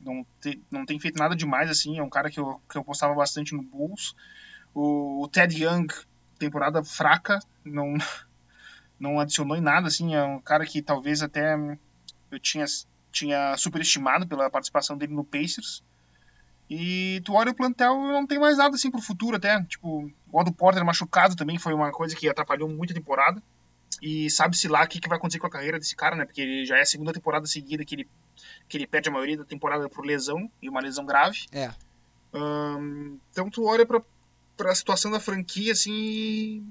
não, 0.00 0.26
te, 0.40 0.60
não 0.70 0.86
tem 0.86 0.98
feito 0.98 1.18
nada 1.18 1.36
demais, 1.36 1.68
assim, 1.68 1.98
é 1.98 2.02
um 2.02 2.08
cara 2.08 2.30
que 2.30 2.40
eu, 2.40 2.60
que 2.70 2.78
eu 2.78 2.84
postava 2.84 3.14
bastante 3.14 3.54
no 3.54 3.62
Bulls. 3.62 4.14
O, 4.74 5.22
o 5.22 5.28
Ted 5.28 5.62
Young, 5.62 5.88
temporada 6.38 6.82
fraca, 6.82 7.38
não 7.64 7.94
não 8.98 9.20
adicionou 9.20 9.58
em 9.58 9.60
nada, 9.60 9.88
assim, 9.88 10.14
é 10.14 10.24
um 10.24 10.40
cara 10.40 10.64
que 10.64 10.80
talvez 10.80 11.22
até 11.22 11.54
eu 12.30 12.40
tinha, 12.40 12.64
tinha 13.12 13.56
superestimado 13.58 14.26
pela 14.26 14.48
participação 14.48 14.96
dele 14.96 15.12
no 15.12 15.24
Pacers. 15.24 15.82
E 16.68 17.20
tu 17.24 17.34
olha 17.34 17.52
o 17.52 17.54
plantel 17.54 17.96
não 17.96 18.26
tem 18.26 18.38
mais 18.38 18.58
nada 18.58 18.74
assim 18.74 18.90
pro 18.90 19.00
futuro 19.00 19.36
até. 19.36 19.62
Tipo, 19.64 20.10
o 20.32 20.40
Otto 20.40 20.52
Porter 20.52 20.84
machucado 20.84 21.36
também 21.36 21.58
foi 21.58 21.72
uma 21.72 21.92
coisa 21.92 22.14
que 22.14 22.28
atrapalhou 22.28 22.68
muito 22.68 22.92
a 22.92 22.94
temporada. 22.94 23.42
E 24.02 24.28
sabe-se 24.30 24.68
lá 24.68 24.84
o 24.84 24.88
que, 24.88 25.00
que 25.00 25.08
vai 25.08 25.16
acontecer 25.16 25.38
com 25.38 25.46
a 25.46 25.50
carreira 25.50 25.78
desse 25.78 25.96
cara, 25.96 26.16
né? 26.16 26.24
Porque 26.24 26.40
ele 26.40 26.66
já 26.66 26.76
é 26.76 26.82
a 26.82 26.86
segunda 26.86 27.12
temporada 27.12 27.46
seguida 27.46 27.84
que 27.84 27.94
ele, 27.94 28.08
que 28.68 28.76
ele 28.76 28.86
perde 28.86 29.08
a 29.08 29.12
maioria 29.12 29.38
da 29.38 29.44
temporada 29.44 29.88
por 29.88 30.04
lesão, 30.04 30.50
e 30.60 30.68
uma 30.68 30.80
lesão 30.80 31.06
grave. 31.06 31.46
É. 31.52 31.72
Então 33.30 33.48
tu 33.48 33.64
olha 33.64 33.86
pra, 33.86 34.02
pra 34.56 34.74
situação 34.74 35.10
da 35.10 35.20
franquia, 35.20 35.72
assim, 35.72 36.70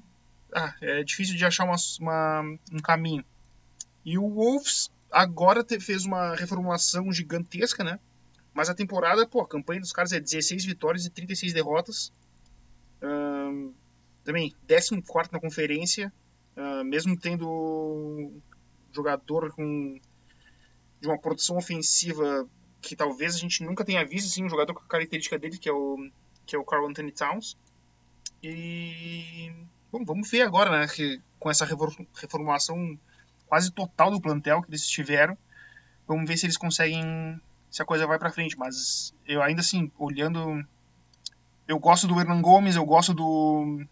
ah, 0.54 0.74
é 0.82 1.04
difícil 1.04 1.36
de 1.36 1.46
achar 1.46 1.64
uma, 1.64 1.76
uma, 2.00 2.41
um 2.72 2.80
caminho. 2.80 3.26
E 4.04 4.18
o 4.18 4.30
Wolves 4.30 4.91
agora 5.12 5.64
te, 5.64 5.80
fez 5.80 6.06
uma 6.06 6.36
reformulação 6.36 7.12
gigantesca, 7.12 7.84
né? 7.84 8.00
Mas 8.56 8.70
a 8.70 8.74
temporada, 8.74 9.28
pô, 9.28 9.41
a 9.41 9.47
campanha 9.47 9.82
dos 9.82 9.91
caras 9.91 10.12
é 10.14 10.20
16 10.20 10.66
vitórias 10.66 11.06
e 11.06 11.12
36 11.12 11.53
derrotas. 11.53 12.12
Um, 13.03 13.74
também 14.24 14.56
14 14.68 15.01
na 15.32 15.39
conferência, 15.39 16.12
uh, 16.58 16.84
mesmo 16.84 17.20
tendo 17.20 18.32
jogador 18.91 19.51
com 19.53 19.99
de 21.01 21.08
uma 21.08 21.20
produção 21.20 21.58
ofensiva 21.58 22.49
que 22.82 22.95
talvez 22.95 23.36
a 23.36 23.38
gente 23.38 23.64
nunca 23.64 23.84
tenha 23.84 24.06
visto, 24.06 24.28
assim, 24.28 24.45
um 24.45 24.49
jogador 24.49 24.74
com 24.74 24.82
a 24.82 24.88
característica 24.88 25.38
dele, 25.38 25.58
que 25.58 25.68
é 25.68 25.74
o, 25.74 25.97
que 26.45 26.56
é 26.56 26.60
o 26.60 26.64
Carl 26.64 26.88
Anthony 26.88 27.12
Towns. 27.12 27.58
E 28.41 29.51
Bom, 29.91 30.03
vamos 30.03 30.30
ver 30.30 30.41
agora, 30.41 30.70
né? 30.72 30.88
Que 30.88 31.22
com 31.39 31.49
essa 31.49 31.66
reformulação 31.66 32.99
quase 33.47 33.72
total 33.72 34.12
do 34.12 34.20
plantel 34.20 34.62
que 34.62 34.70
eles 34.70 34.86
tiveram, 34.86 35.38
vamos 36.06 36.28
ver 36.28 36.36
se 36.36 36.45
eles 36.45 36.58
conseguem, 36.58 37.39
se 37.76 37.82
a 37.82 37.86
coisa 37.86 38.08
vai 38.08 38.18
para 38.18 38.32
frente. 38.32 38.58
Mas 38.58 39.14
eu 39.28 39.42
ainda 39.42 39.60
assim, 39.60 39.92
olhando, 40.00 40.66
eu 41.68 41.78
gosto 41.78 42.08
do 42.08 42.18
Hernan 42.18 42.42
Gomes, 42.42 42.78
eu 42.78 42.86
gosto 42.86 43.14
do 43.14 43.84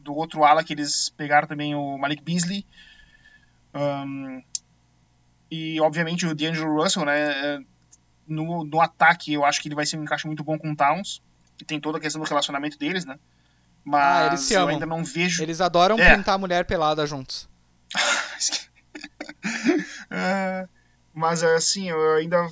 do 0.00 0.14
outro 0.14 0.44
ala 0.44 0.64
que 0.64 0.72
eles 0.72 1.10
pegaram 1.10 1.46
também, 1.46 1.74
o 1.74 1.96
Malik 1.96 2.22
Beasley. 2.22 2.66
Um, 3.72 4.42
e 5.48 5.80
obviamente 5.80 6.26
o 6.26 6.34
D'Angelo 6.34 6.82
Russell, 6.82 7.04
né? 7.04 7.64
No, 8.26 8.64
no 8.64 8.80
ataque, 8.80 9.32
eu 9.32 9.44
acho 9.44 9.62
que 9.62 9.68
ele 9.68 9.76
vai 9.76 9.86
ser 9.86 9.96
um 9.96 10.02
encaixe 10.02 10.26
muito 10.26 10.42
bom 10.42 10.58
com 10.58 10.72
o 10.72 10.76
Towns. 10.76 11.22
E 11.60 11.64
tem 11.64 11.80
toda 11.80 11.98
a 11.98 12.00
questão 12.00 12.20
do 12.20 12.28
relacionamento 12.28 12.76
deles, 12.76 13.04
né? 13.04 13.20
Mas 13.84 14.02
ah, 14.02 14.26
eles 14.26 14.40
se 14.40 14.54
amam. 14.54 14.68
eu 14.68 14.74
ainda 14.74 14.86
não 14.86 15.04
vejo. 15.04 15.44
Eles 15.44 15.60
adoram 15.60 15.96
é. 15.96 16.16
pintar 16.16 16.34
a 16.34 16.38
mulher 16.38 16.64
pelada 16.64 17.06
juntos. 17.06 17.48
é, 20.10 20.68
mas 21.14 21.44
assim, 21.44 21.88
eu 21.88 22.14
ainda 22.14 22.48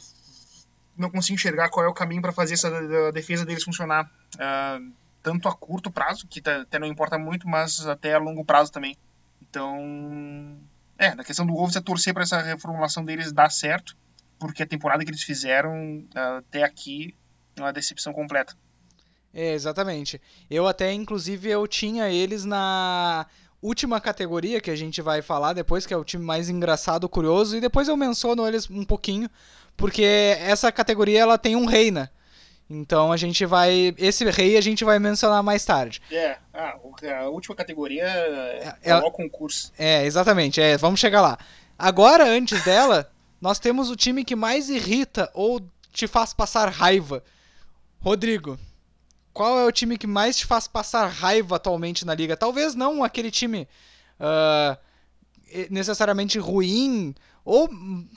não 0.97 1.11
consigo 1.11 1.35
enxergar 1.35 1.69
qual 1.69 1.85
é 1.85 1.89
o 1.89 1.95
caminho 1.95 2.23
para 2.23 2.33
fazer 2.33 2.55
essa 2.55 3.13
defesa 3.13 3.45
deles 3.45 3.65
funcionar. 3.65 4.11
É, 4.39 4.81
tanto 5.23 5.49
a 5.49 5.55
curto 5.55 5.91
prazo, 5.91 6.27
que 6.27 6.41
tá, 6.41 6.63
até 6.63 6.79
não 6.79 6.87
importa 6.87 7.19
muito, 7.19 7.49
mas 7.49 7.87
até 7.87 8.15
a 8.15 8.19
longo 8.19 8.45
prazo 8.45 8.71
também. 8.71 8.97
Então, 9.41 10.59
é, 10.99 11.15
na 11.15 11.25
questão 11.25 11.47
do 11.47 11.55
Wolves 11.55 11.77
é 11.77 11.81
torcer 11.81 12.13
para 12.13 12.23
essa 12.23 12.41
reformulação 12.41 13.05
deles 13.05 13.33
dar 13.33 13.51
certo, 13.51 13.97
porque 14.39 14.63
a 14.63 14.67
temporada 14.67 15.05
que 15.05 15.11
eles 15.11 15.23
fizeram 15.23 16.05
até 16.15 16.63
aqui 16.63 17.15
é 17.57 17.61
uma 17.61 17.73
decepção 17.73 18.13
completa. 18.13 18.55
É, 19.33 19.53
exatamente. 19.53 20.21
Eu 20.49 20.69
até, 20.69 20.93
inclusive, 20.93 21.51
eu 21.51 21.67
tinha 21.67 22.09
eles 22.09 22.45
na 22.45 23.27
última 23.65 23.99
categoria 23.99 24.61
que 24.61 24.71
a 24.71 24.77
gente 24.77 25.01
vai 25.01 25.23
falar 25.23 25.55
depois, 25.55 25.87
que 25.87 25.95
é 25.95 25.97
o 25.97 26.05
time 26.05 26.23
mais 26.23 26.51
engraçado, 26.51 27.09
curioso, 27.09 27.57
e 27.57 27.61
depois 27.61 27.89
eu 27.89 27.97
menciono 27.97 28.47
eles 28.47 28.69
um 28.69 28.85
pouquinho, 28.85 29.29
porque 29.75 30.05
essa 30.39 30.71
categoria 30.71 31.21
ela 31.21 31.39
tem 31.39 31.57
um 31.57 31.65
rei, 31.65 31.91
né? 31.91 32.11
Então 32.69 33.11
a 33.11 33.17
gente 33.17 33.45
vai. 33.45 33.95
Esse 33.99 34.25
rei 34.31 34.57
a 34.57 34.61
gente 34.61 34.85
vai 34.85 34.99
mencionar 34.99 35.43
mais 35.43 35.65
tarde. 35.65 36.01
É, 36.11 36.39
ah, 36.53 36.79
a 37.21 37.29
última 37.29 37.55
categoria 37.55 38.05
é, 38.05 38.75
é, 38.83 38.91
é 38.91 38.97
o 38.97 39.11
concurso. 39.11 39.73
É, 39.79 40.05
exatamente, 40.05 40.61
é, 40.61 40.77
vamos 40.77 41.01
chegar 41.01 41.21
lá. 41.21 41.39
Agora, 41.79 42.25
antes 42.25 42.63
dela, 42.65 43.11
nós 43.41 43.59
temos 43.59 43.91
o 43.91 43.97
time 43.97 44.25
que 44.25 44.37
mais 44.37 44.69
irrita 44.69 45.31
ou 45.35 45.61
te 45.91 46.07
faz 46.07 46.35
passar 46.35 46.69
raiva. 46.69 47.23
Rodrigo, 48.01 48.59
qual 49.35 49.59
é 49.59 49.67
o 49.67 49.73
time 49.73 49.99
que 49.99 50.07
mais 50.07 50.37
te 50.37 50.47
faz 50.47 50.69
passar 50.69 51.09
raiva 51.09 51.57
atualmente 51.57 52.07
na 52.07 52.15
liga? 52.15 52.37
Talvez 52.37 52.77
não 52.77 53.03
aquele 53.03 53.33
time 53.33 53.69
uh, 54.21 54.79
necessariamente 55.69 56.39
ruim, 56.39 57.13
ou 57.45 57.69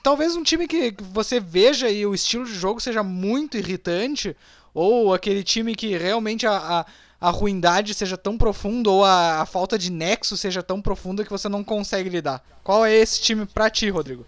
talvez 0.02 0.36
um 0.36 0.44
time 0.44 0.68
que 0.68 0.94
você 1.00 1.40
veja 1.40 1.90
e 1.90 2.06
o 2.06 2.14
estilo 2.14 2.44
de 2.44 2.54
jogo 2.54 2.80
seja 2.80 3.02
muito 3.02 3.56
irritante, 3.56 4.36
ou 4.72 5.12
aquele 5.12 5.42
time 5.42 5.74
que 5.74 5.96
realmente 5.98 6.46
a, 6.46 6.56
a, 6.56 6.86
a 7.20 7.30
ruindade 7.30 7.94
seja 7.94 8.16
tão 8.16 8.38
profunda, 8.38 8.88
ou 8.88 9.04
a, 9.04 9.42
a 9.42 9.46
falta 9.46 9.76
de 9.76 9.90
nexo 9.90 10.36
seja 10.36 10.62
tão 10.62 10.80
profunda 10.80 11.24
que 11.24 11.30
você 11.30 11.48
não 11.48 11.64
consegue 11.64 12.08
lidar. 12.08 12.42
Qual 12.62 12.86
é 12.86 12.94
esse 12.94 13.20
time 13.20 13.44
pra 13.44 13.68
ti, 13.68 13.90
Rodrigo? 13.90 14.24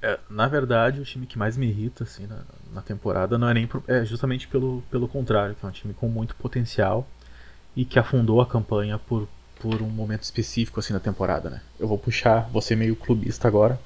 É, 0.00 0.18
na 0.30 0.46
verdade, 0.46 1.00
o 1.00 1.04
time 1.04 1.26
que 1.26 1.36
mais 1.36 1.56
me 1.56 1.66
irrita 1.66 2.04
assim, 2.04 2.26
na, 2.26 2.36
na 2.72 2.82
temporada 2.82 3.38
não 3.38 3.48
é 3.48 3.54
nem 3.54 3.68
é 3.88 4.04
justamente 4.04 4.48
pelo, 4.48 4.82
pelo 4.90 5.08
contrário, 5.08 5.54
que 5.54 5.64
é 5.64 5.68
um 5.68 5.72
time 5.72 5.94
com 5.94 6.08
muito 6.08 6.34
potencial 6.36 7.06
e 7.76 7.84
que 7.84 7.98
afundou 7.98 8.40
a 8.40 8.46
campanha 8.46 8.98
por, 8.98 9.28
por 9.60 9.82
um 9.82 9.88
momento 9.88 10.22
específico 10.22 10.80
assim 10.80 10.92
na 10.92 11.00
temporada, 11.00 11.50
né? 11.50 11.60
Eu 11.78 11.88
vou 11.88 11.98
puxar 11.98 12.48
você 12.50 12.74
meio 12.74 12.96
clubista 12.96 13.48
agora, 13.48 13.78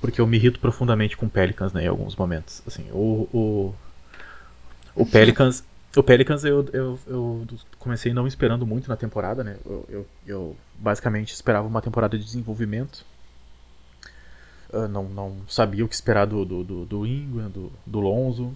porque 0.00 0.20
eu 0.20 0.26
me 0.26 0.36
irrito 0.36 0.60
profundamente 0.60 1.16
com 1.16 1.26
o 1.26 1.30
Pelicans 1.30 1.72
né, 1.72 1.84
em 1.84 1.88
alguns 1.88 2.14
momentos. 2.16 2.62
Assim, 2.66 2.86
o, 2.92 3.28
o, 3.32 3.74
o 4.94 5.06
Pelicans, 5.06 5.64
o 5.96 6.02
Pelicans 6.02 6.44
eu, 6.44 6.68
eu, 6.72 6.98
eu 7.06 7.46
comecei 7.78 8.12
não 8.12 8.26
esperando 8.26 8.66
muito 8.66 8.88
na 8.88 8.96
temporada, 8.96 9.42
né? 9.42 9.56
Eu, 9.64 9.86
eu, 9.88 10.06
eu 10.26 10.56
basicamente 10.78 11.32
esperava 11.32 11.66
uma 11.66 11.82
temporada 11.82 12.18
de 12.18 12.24
desenvolvimento 12.24 13.04
Uh, 14.74 14.88
não, 14.88 15.04
não 15.04 15.36
sabia 15.46 15.84
o 15.84 15.88
que 15.88 15.94
esperar 15.94 16.26
do, 16.26 16.44
do, 16.44 16.64
do, 16.64 16.84
do 16.84 17.06
Ingram, 17.06 17.48
do, 17.48 17.72
do 17.86 18.00
Lonzo. 18.00 18.52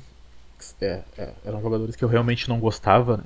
É, 0.81 1.03
é, 1.16 1.33
eram 1.45 1.62
jogadores 1.62 1.95
que 1.95 2.05
eu 2.05 2.09
realmente 2.09 2.49
não 2.49 2.59
gostava, 2.59 3.19
né? 3.19 3.25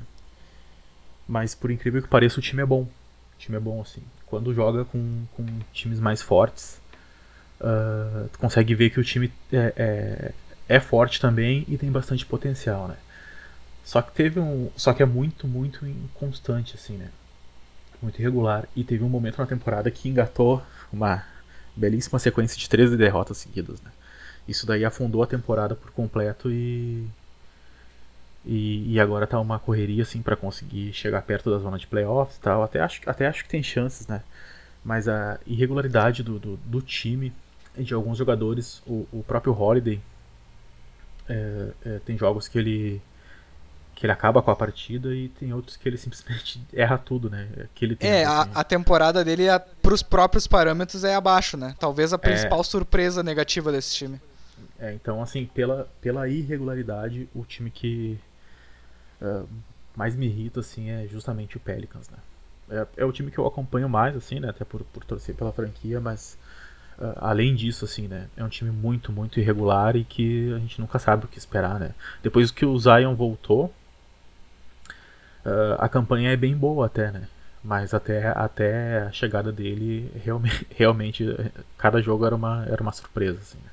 Mas 1.26 1.55
por 1.55 1.70
incrível 1.70 2.03
que 2.03 2.09
pareça, 2.09 2.38
o 2.38 2.43
time 2.43 2.61
é 2.61 2.66
bom. 2.66 2.82
O 2.82 3.38
time 3.38 3.57
é 3.57 3.61
bom, 3.61 3.80
assim. 3.80 4.03
Quando 4.26 4.53
joga 4.53 4.84
com, 4.84 5.24
com 5.34 5.47
times 5.72 5.99
mais 5.99 6.20
fortes, 6.20 6.78
uh, 7.62 8.28
tu 8.28 8.38
consegue 8.38 8.74
ver 8.74 8.90
que 8.90 9.01
o 9.01 9.05
time 9.05 9.32
é, 9.51 9.72
é, 9.74 10.32
é, 10.68 10.80
forte 10.80 11.18
também 11.18 11.64
e 11.68 11.78
tem 11.78 11.90
bastante 11.90 12.26
potencial, 12.26 12.88
né? 12.88 12.97
Só 13.84 14.03
que 14.03 14.12
teve 14.12 14.38
um. 14.38 14.70
Só 14.76 14.93
que 14.93 15.03
é 15.03 15.07
muito, 15.07 15.49
muito 15.49 15.86
inconstante, 15.86 16.74
assim, 16.74 16.99
né? 16.99 17.09
Muito 18.03 18.20
irregular. 18.20 18.68
E 18.76 18.84
teve 18.84 19.03
um 19.03 19.09
momento 19.09 19.38
na 19.38 19.47
temporada 19.47 19.90
que 19.90 20.11
engatou 20.11 20.62
uma 20.93 21.24
belíssima 21.74 22.18
sequência 22.18 22.58
de 22.58 22.68
13 22.68 22.96
derrotas 22.96 23.38
seguidas. 23.38 23.80
Né? 23.80 23.90
Isso 24.46 24.66
daí 24.66 24.84
afundou 24.84 25.22
a 25.22 25.26
temporada 25.26 25.74
por 25.74 25.90
completo 25.90 26.50
e. 26.50 27.06
E, 28.44 28.94
e 28.94 29.00
agora 29.00 29.24
tá 29.24 29.38
uma 29.38 29.60
correria 29.60 30.02
assim 30.02 30.20
para 30.20 30.34
conseguir 30.34 30.92
chegar 30.92 31.22
perto 31.22 31.48
da 31.48 31.58
zona 31.58 31.78
de 31.78 31.86
playoffs 31.86 32.38
tal. 32.38 32.64
Até 32.64 32.80
acho, 32.80 33.00
até 33.06 33.26
acho 33.28 33.44
que 33.44 33.48
tem 33.48 33.62
chances, 33.62 34.08
né? 34.08 34.22
Mas 34.84 35.08
a 35.08 35.38
irregularidade 35.46 36.24
do, 36.24 36.40
do, 36.40 36.56
do 36.56 36.82
time 36.82 37.32
e 37.76 37.84
de 37.84 37.94
alguns 37.94 38.18
jogadores, 38.18 38.82
o, 38.84 39.06
o 39.12 39.22
próprio 39.22 39.56
Holiday, 39.56 40.00
é, 41.28 41.68
é, 41.84 41.98
tem 42.00 42.18
jogos 42.18 42.48
que 42.48 42.58
ele 42.58 43.00
que 44.03 44.07
ele 44.07 44.12
acaba 44.12 44.42
com 44.42 44.50
a 44.50 44.57
partida 44.57 45.14
e 45.14 45.28
tem 45.28 45.53
outros 45.53 45.76
que 45.76 45.88
ele 45.88 45.96
simplesmente 45.96 46.61
erra 46.74 46.98
tudo, 46.98 47.30
né? 47.30 47.48
Que 47.72 47.84
ele 47.84 47.94
tem, 47.94 48.11
é, 48.11 48.24
assim. 48.24 48.50
a, 48.53 48.61
a, 48.61 48.64
temporada 48.64 49.24
dele, 49.24 49.48
a, 49.48 49.61
pros 49.61 50.03
próprios 50.03 50.48
parâmetros, 50.48 51.05
é 51.05 51.14
abaixo, 51.14 51.57
né? 51.57 51.76
Talvez 51.78 52.12
a 52.12 52.18
principal 52.18 52.61
é... 52.61 52.64
surpresa 52.64 53.22
negativa 53.22 53.70
desse 53.70 53.94
time. 53.94 54.20
É, 54.76 54.92
então, 54.92 55.22
assim, 55.22 55.46
pela, 55.46 55.88
pela 56.00 56.28
irregularidade, 56.28 57.28
o 57.32 57.44
time 57.44 57.70
que 57.70 58.18
uh, 59.20 59.48
mais 59.94 60.16
me 60.16 60.26
irrita, 60.26 60.59
assim, 60.59 60.90
é 60.90 61.07
justamente 61.07 61.57
o 61.57 61.61
Pelicans, 61.61 62.11
né? 62.11 62.18
é, 62.70 62.86
é, 62.96 63.05
o 63.05 63.12
time 63.12 63.30
que 63.30 63.38
eu 63.38 63.46
acompanho 63.46 63.88
mais, 63.88 64.16
assim, 64.16 64.40
né? 64.40 64.48
Até 64.48 64.64
por, 64.64 64.82
por 64.82 65.05
torcer 65.05 65.36
pela 65.36 65.53
franquia, 65.53 66.00
mas 66.00 66.36
uh, 66.98 67.14
além 67.18 67.55
disso, 67.55 67.84
assim, 67.84 68.09
né? 68.09 68.26
É 68.36 68.42
um 68.42 68.48
time 68.48 68.72
muito, 68.72 69.12
muito 69.12 69.38
irregular 69.38 69.94
e 69.94 70.03
que 70.03 70.53
a 70.53 70.59
gente 70.59 70.80
nunca 70.80 70.98
sabe 70.98 71.24
o 71.24 71.28
que 71.28 71.38
esperar, 71.38 71.78
né? 71.78 71.94
Depois 72.20 72.50
que 72.50 72.66
o 72.66 72.76
Zion 72.76 73.14
voltou, 73.14 73.72
uh, 75.45 75.76
a 75.78 75.88
campanha 75.88 76.30
é 76.30 76.36
bem 76.36 76.57
boa 76.57 76.86
até, 76.86 77.11
né? 77.11 77.28
Mas 77.62 77.95
até, 77.95 78.26
até 78.28 79.03
a 79.03 79.12
chegada 79.12 79.53
dele, 79.53 80.11
realmente, 80.24 80.66
realmente 80.74 81.53
cada 81.78 82.03
jogo 82.03 82.26
era 82.26 82.34
uma, 82.34 82.66
era 82.68 82.82
uma 82.82 82.93
surpresa. 82.93 83.38
Assim, 83.40 83.59
né? 83.59 83.70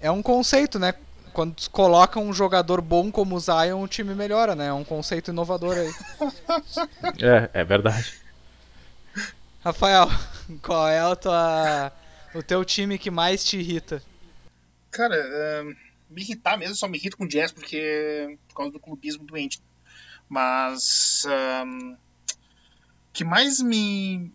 É 0.00 0.10
um 0.10 0.22
conceito, 0.22 0.78
né? 0.78 0.94
Quando 1.32 1.56
coloca 1.70 2.20
um 2.20 2.32
jogador 2.32 2.80
bom 2.80 3.10
como 3.10 3.34
o 3.34 3.40
Zion, 3.40 3.82
o 3.82 3.88
time 3.88 4.14
melhora, 4.14 4.54
né? 4.54 4.66
É 4.66 4.72
um 4.72 4.84
conceito 4.84 5.30
inovador 5.30 5.76
aí. 5.76 5.90
é, 7.20 7.60
é 7.60 7.64
verdade. 7.64 8.14
Rafael, 9.64 10.08
qual 10.62 10.86
é 10.86 11.00
a 11.00 11.16
tua, 11.16 11.92
o 12.34 12.42
teu 12.42 12.64
time 12.64 12.98
que 12.98 13.10
mais 13.10 13.42
te 13.42 13.56
irrita? 13.56 14.02
Cara, 14.90 15.16
uh, 15.16 15.64
me 16.10 16.20
irritar 16.20 16.58
mesmo, 16.58 16.76
só 16.76 16.86
me 16.86 16.98
irrito 16.98 17.16
com 17.16 17.24
o 17.24 17.28
Jazz 17.28 17.50
porque 17.50 18.38
por 18.48 18.56
causa 18.56 18.72
do 18.72 18.78
clubismo 18.78 19.24
doente. 19.24 19.60
Mas 20.28 21.26
um, 21.66 21.96
que 23.12 23.24
mais 23.24 23.60
me. 23.60 24.30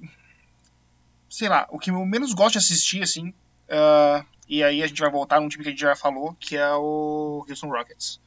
Sei 1.30 1.48
lá, 1.48 1.68
o 1.70 1.78
que 1.78 1.92
eu 1.92 2.06
menos 2.06 2.34
gosto 2.34 2.54
de 2.54 2.58
assistir, 2.60 3.04
assim. 3.04 3.30
Uh, 3.70 4.26
e 4.48 4.64
aí 4.64 4.82
a 4.82 4.88
gente 4.88 5.00
vai 5.00 5.12
voltar 5.12 5.40
num 5.40 5.48
time 5.48 5.64
que 5.64 5.70
a 5.70 5.72
gente 5.72 5.82
já 5.82 5.96
falou, 5.96 6.36
que 6.40 6.58
é 6.58 6.74
o 6.74 7.46
Houston 7.48 7.70
Rockets. 7.70 8.20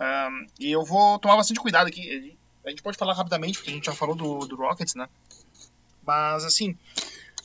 Um, 0.00 0.46
e 0.60 0.70
eu 0.70 0.84
vou 0.84 1.18
tomar 1.18 1.36
bastante 1.36 1.58
cuidado 1.58 1.88
aqui. 1.88 2.36
A 2.64 2.70
gente 2.70 2.82
pode 2.82 2.96
falar 2.96 3.14
rapidamente, 3.14 3.58
porque 3.58 3.70
a 3.70 3.74
gente 3.74 3.86
já 3.86 3.92
falou 3.92 4.14
do, 4.14 4.46
do 4.46 4.56
Rockets, 4.56 4.94
né? 4.94 5.08
Mas, 6.06 6.44
assim. 6.44 6.76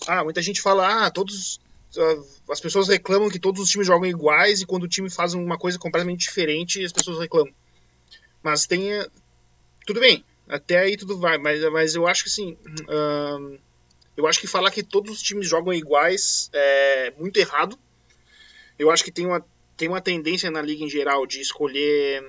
Ah, 0.08 0.24
muita 0.24 0.42
gente 0.42 0.62
fala, 0.62 1.06
ah, 1.06 1.12
todos. 1.12 1.60
Uh, 1.96 2.52
as 2.52 2.60
pessoas 2.60 2.88
reclamam 2.88 3.30
que 3.30 3.40
todos 3.40 3.62
os 3.62 3.70
times 3.70 3.88
jogam 3.88 4.10
iguais 4.10 4.62
e 4.62 4.66
quando 4.66 4.84
o 4.84 4.88
time 4.88 5.10
faz 5.10 5.34
uma 5.34 5.58
coisa 5.58 5.78
completamente 5.78 6.22
diferente, 6.22 6.84
as 6.84 6.92
pessoas 6.92 7.20
reclamam. 7.20 7.54
Mas 8.42 8.68
tem. 8.68 8.90
Tudo 9.86 10.00
bem, 10.00 10.24
até 10.48 10.80
aí 10.80 10.98
tudo 10.98 11.18
vai, 11.18 11.38
mas, 11.38 11.62
mas 11.72 11.96
eu 11.96 12.08
acho 12.08 12.24
que 12.24 12.30
assim. 12.30 12.58
Uh, 12.84 13.60
eu 14.16 14.28
acho 14.28 14.40
que 14.40 14.48
falar 14.48 14.72
que 14.72 14.84
todos 14.84 15.12
os 15.12 15.22
times 15.22 15.48
jogam 15.48 15.74
iguais 15.74 16.50
é 16.54 17.12
muito 17.18 17.38
errado. 17.38 17.78
Eu 18.78 18.92
acho 18.92 19.04
que 19.04 19.12
tem 19.12 19.26
uma, 19.26 19.44
tem 19.76 19.88
uma 19.88 20.02
tendência 20.02 20.52
na 20.52 20.62
liga 20.62 20.84
em 20.84 20.90
geral 20.90 21.26
de 21.26 21.42
escolher 21.42 22.22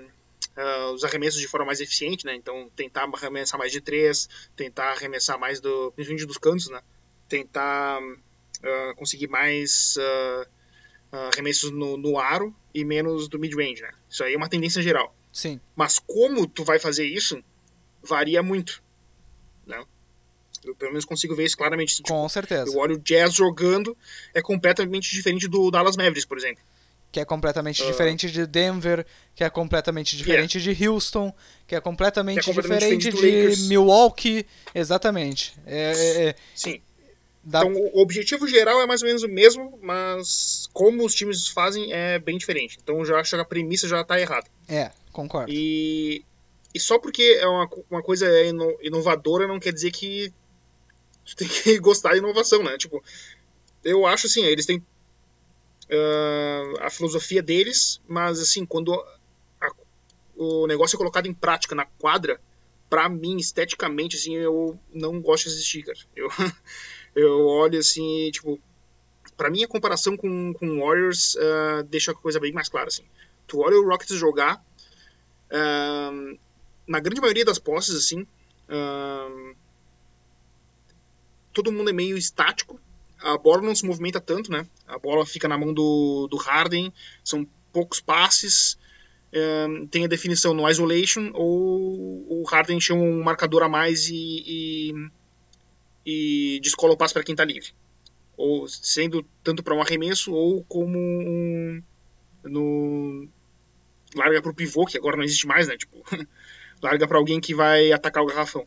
uh, 0.56 0.92
os 0.92 1.04
arremessos 1.04 1.40
de 1.40 1.46
forma 1.46 1.66
mais 1.66 1.80
eficiente, 1.80 2.24
né? 2.24 2.34
Então 2.34 2.70
tentar 2.74 3.08
arremessar 3.12 3.58
mais 3.58 3.72
de 3.72 3.80
três, 3.80 4.28
tentar 4.56 4.92
arremessar 4.92 5.38
mais 5.38 5.60
do, 5.60 5.92
principalmente 5.92 6.26
dos 6.26 6.38
cantos, 6.38 6.70
né? 6.70 6.80
Tentar 7.28 8.00
uh, 8.00 8.94
conseguir 8.96 9.28
mais 9.28 9.96
uh, 9.96 10.48
arremessos 11.32 11.70
no, 11.70 11.96
no, 11.96 12.18
aro 12.18 12.54
e 12.72 12.84
menos 12.84 13.28
do 13.28 13.38
mid-range, 13.38 13.82
né? 13.82 13.92
Isso 14.08 14.24
aí 14.24 14.34
é 14.34 14.36
uma 14.36 14.48
tendência 14.48 14.82
geral. 14.82 15.14
Sim. 15.34 15.60
Mas 15.74 15.98
como 15.98 16.46
tu 16.46 16.62
vai 16.64 16.78
fazer 16.78 17.04
isso 17.04 17.42
varia 18.00 18.40
muito. 18.40 18.80
Né? 19.66 19.84
Eu 20.64 20.76
pelo 20.76 20.92
menos 20.92 21.04
consigo 21.04 21.34
ver 21.34 21.44
isso 21.44 21.56
claramente. 21.56 21.96
Tipo, 21.96 22.08
Com 22.08 22.28
certeza. 22.28 22.70
Eu 22.70 22.78
olho 22.78 22.94
o 22.94 22.98
Jazz 23.00 23.34
jogando, 23.34 23.96
é 24.32 24.40
completamente 24.40 25.10
diferente 25.10 25.48
do 25.48 25.72
Dallas 25.72 25.96
Mavericks, 25.96 26.24
por 26.24 26.38
exemplo. 26.38 26.62
Que 27.10 27.18
é 27.18 27.24
completamente 27.24 27.82
uh, 27.82 27.86
diferente 27.86 28.30
de 28.30 28.46
Denver, 28.46 29.04
que 29.34 29.42
é 29.42 29.50
completamente 29.50 30.16
diferente 30.16 30.58
yeah. 30.58 30.72
de 30.72 30.88
Houston, 30.88 31.34
que 31.66 31.74
é 31.74 31.80
completamente, 31.80 32.44
que 32.44 32.50
é 32.50 32.54
completamente 32.54 33.10
diferente, 33.10 33.10
diferente 33.10 33.62
de 33.62 33.68
Milwaukee. 33.68 34.46
Exatamente. 34.72 35.52
É, 35.66 35.92
é, 35.92 36.28
é, 36.28 36.34
Sim. 36.54 36.80
Dá... 37.44 37.60
Então, 37.60 37.72
o 37.92 38.00
objetivo 38.00 38.48
geral 38.48 38.80
é 38.80 38.86
mais 38.86 39.02
ou 39.02 39.08
menos 39.08 39.22
o 39.22 39.28
mesmo, 39.28 39.78
mas 39.82 40.68
como 40.72 41.04
os 41.04 41.14
times 41.14 41.48
fazem 41.48 41.92
é 41.92 42.18
bem 42.18 42.38
diferente. 42.38 42.78
Então, 42.82 42.98
eu 42.98 43.04
já 43.04 43.20
acho 43.20 43.36
que 43.36 43.40
a 43.40 43.44
premissa 43.44 43.86
já 43.86 44.00
está 44.00 44.18
errada. 44.18 44.46
É, 44.68 44.90
concordo. 45.12 45.52
E 45.52 46.24
e 46.74 46.80
só 46.80 46.98
porque 46.98 47.38
é 47.40 47.46
uma, 47.46 47.70
uma 47.88 48.02
coisa 48.02 48.26
inovadora 48.82 49.46
não 49.46 49.60
quer 49.60 49.72
dizer 49.72 49.92
que 49.92 50.32
tu 51.24 51.36
tem 51.36 51.46
que 51.46 51.78
gostar 51.78 52.10
da 52.10 52.16
inovação, 52.16 52.64
né? 52.64 52.76
Tipo, 52.76 53.02
eu 53.84 54.04
acho 54.04 54.26
assim, 54.26 54.44
eles 54.44 54.66
têm 54.66 54.78
uh, 54.78 56.80
a 56.80 56.90
filosofia 56.90 57.40
deles, 57.40 58.00
mas 58.08 58.40
assim, 58.40 58.66
quando 58.66 58.92
a, 59.60 59.70
o 60.36 60.66
negócio 60.66 60.96
é 60.96 60.98
colocado 60.98 61.26
em 61.26 61.34
prática 61.34 61.76
na 61.76 61.86
quadra, 61.86 62.40
pra 62.90 63.08
mim, 63.08 63.36
esteticamente, 63.36 64.16
assim, 64.16 64.34
eu 64.34 64.76
não 64.92 65.20
gosto 65.20 65.44
de 65.44 65.50
assistir, 65.50 65.84
cara. 65.84 65.98
Eu, 66.16 66.28
eu 67.14 67.46
olho 67.46 67.78
assim, 67.78 68.30
tipo, 68.30 68.60
pra 69.36 69.50
mim 69.50 69.64
a 69.64 69.68
comparação 69.68 70.16
com, 70.16 70.52
com 70.54 70.80
Warriors 70.80 71.34
uh, 71.36 71.82
deixa 71.84 72.12
a 72.12 72.14
coisa 72.14 72.40
bem 72.40 72.52
mais 72.52 72.68
clara, 72.68 72.88
assim. 72.88 73.04
Tu 73.46 73.58
olha 73.60 73.78
o 73.78 73.86
Rockets 73.88 74.16
jogar, 74.16 74.64
uh, 75.50 76.38
na 76.86 77.00
grande 77.00 77.20
maioria 77.20 77.44
das 77.44 77.58
posses, 77.58 77.96
assim, 77.96 78.26
todo 81.52 81.72
mundo 81.72 81.90
é 81.90 81.92
meio 81.92 82.16
estático. 82.16 82.80
A 83.20 83.38
bola 83.38 83.62
não 83.62 83.74
se 83.74 83.86
movimenta 83.86 84.20
tanto, 84.20 84.50
né? 84.50 84.66
A 84.86 84.98
bola 84.98 85.24
fica 85.24 85.48
na 85.48 85.56
mão 85.56 85.72
do, 85.72 86.26
do 86.28 86.36
Harden, 86.36 86.92
são 87.22 87.46
poucos 87.72 88.00
passes. 88.00 88.78
tem 89.90 90.04
a 90.04 90.08
definição 90.08 90.52
no 90.52 90.68
isolation 90.68 91.30
ou 91.32 92.42
o 92.42 92.44
Harden 92.46 92.80
chama 92.80 93.02
um 93.02 93.22
marcador 93.22 93.62
a 93.62 93.68
mais 93.68 94.08
e, 94.08 94.42
e, 94.46 95.10
e 96.04 96.60
descola 96.62 96.94
o 96.94 96.96
passe 96.96 97.14
para 97.14 97.24
quem 97.24 97.32
está 97.32 97.44
livre. 97.44 97.72
Ou 98.36 98.68
sendo 98.68 99.24
tanto 99.42 99.62
para 99.62 99.74
um 99.74 99.80
arremesso 99.80 100.32
ou 100.32 100.64
como 100.64 100.98
um, 100.98 101.82
no 102.42 103.28
larga 104.14 104.40
para 104.42 104.50
o 104.50 104.54
pivô, 104.54 104.86
que 104.86 104.96
agora 104.96 105.16
não 105.16 105.24
existe 105.24 105.46
mais, 105.46 105.66
né? 105.66 105.76
Tipo, 105.76 106.02
larga 106.82 107.06
para 107.06 107.18
alguém 107.18 107.40
que 107.40 107.54
vai 107.54 107.92
atacar 107.92 108.22
o 108.22 108.26
garrafão. 108.26 108.66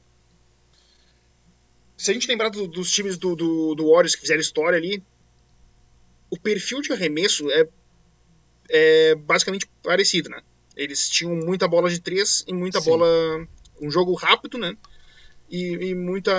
Se 1.98 2.12
a 2.12 2.14
gente 2.14 2.28
lembrar 2.28 2.50
do, 2.50 2.68
dos 2.68 2.92
times 2.92 3.18
do, 3.18 3.36
do, 3.36 3.76
do 3.76 3.90
Warriors 3.90 4.16
que 4.16 4.22
fizeram 4.22 4.42
história 4.42 4.78
ali, 4.78 5.04
o 6.30 6.38
perfil 6.38 6.82
de 6.82 6.92
arremesso 6.92 7.50
é, 7.50 7.68
é 8.70 9.16
basicamente 9.16 9.68
parecido, 9.82 10.30
né? 10.30 10.42
Eles 10.76 11.10
tinham 11.10 11.36
muita 11.36 11.68
bola 11.68 11.90
de 11.90 12.00
três 12.00 12.44
e 12.48 12.54
muita 12.54 12.80
Sim. 12.80 12.92
bola. 12.92 13.48
um 13.82 13.90
jogo 13.90 14.14
rápido, 14.14 14.58
né? 14.58 14.78
E, 15.50 15.90
e, 15.90 15.96
muita, 15.96 16.32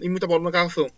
e 0.00 0.08
muita 0.08 0.26
bola 0.26 0.42
no 0.42 0.50
garrafão. 0.50 0.90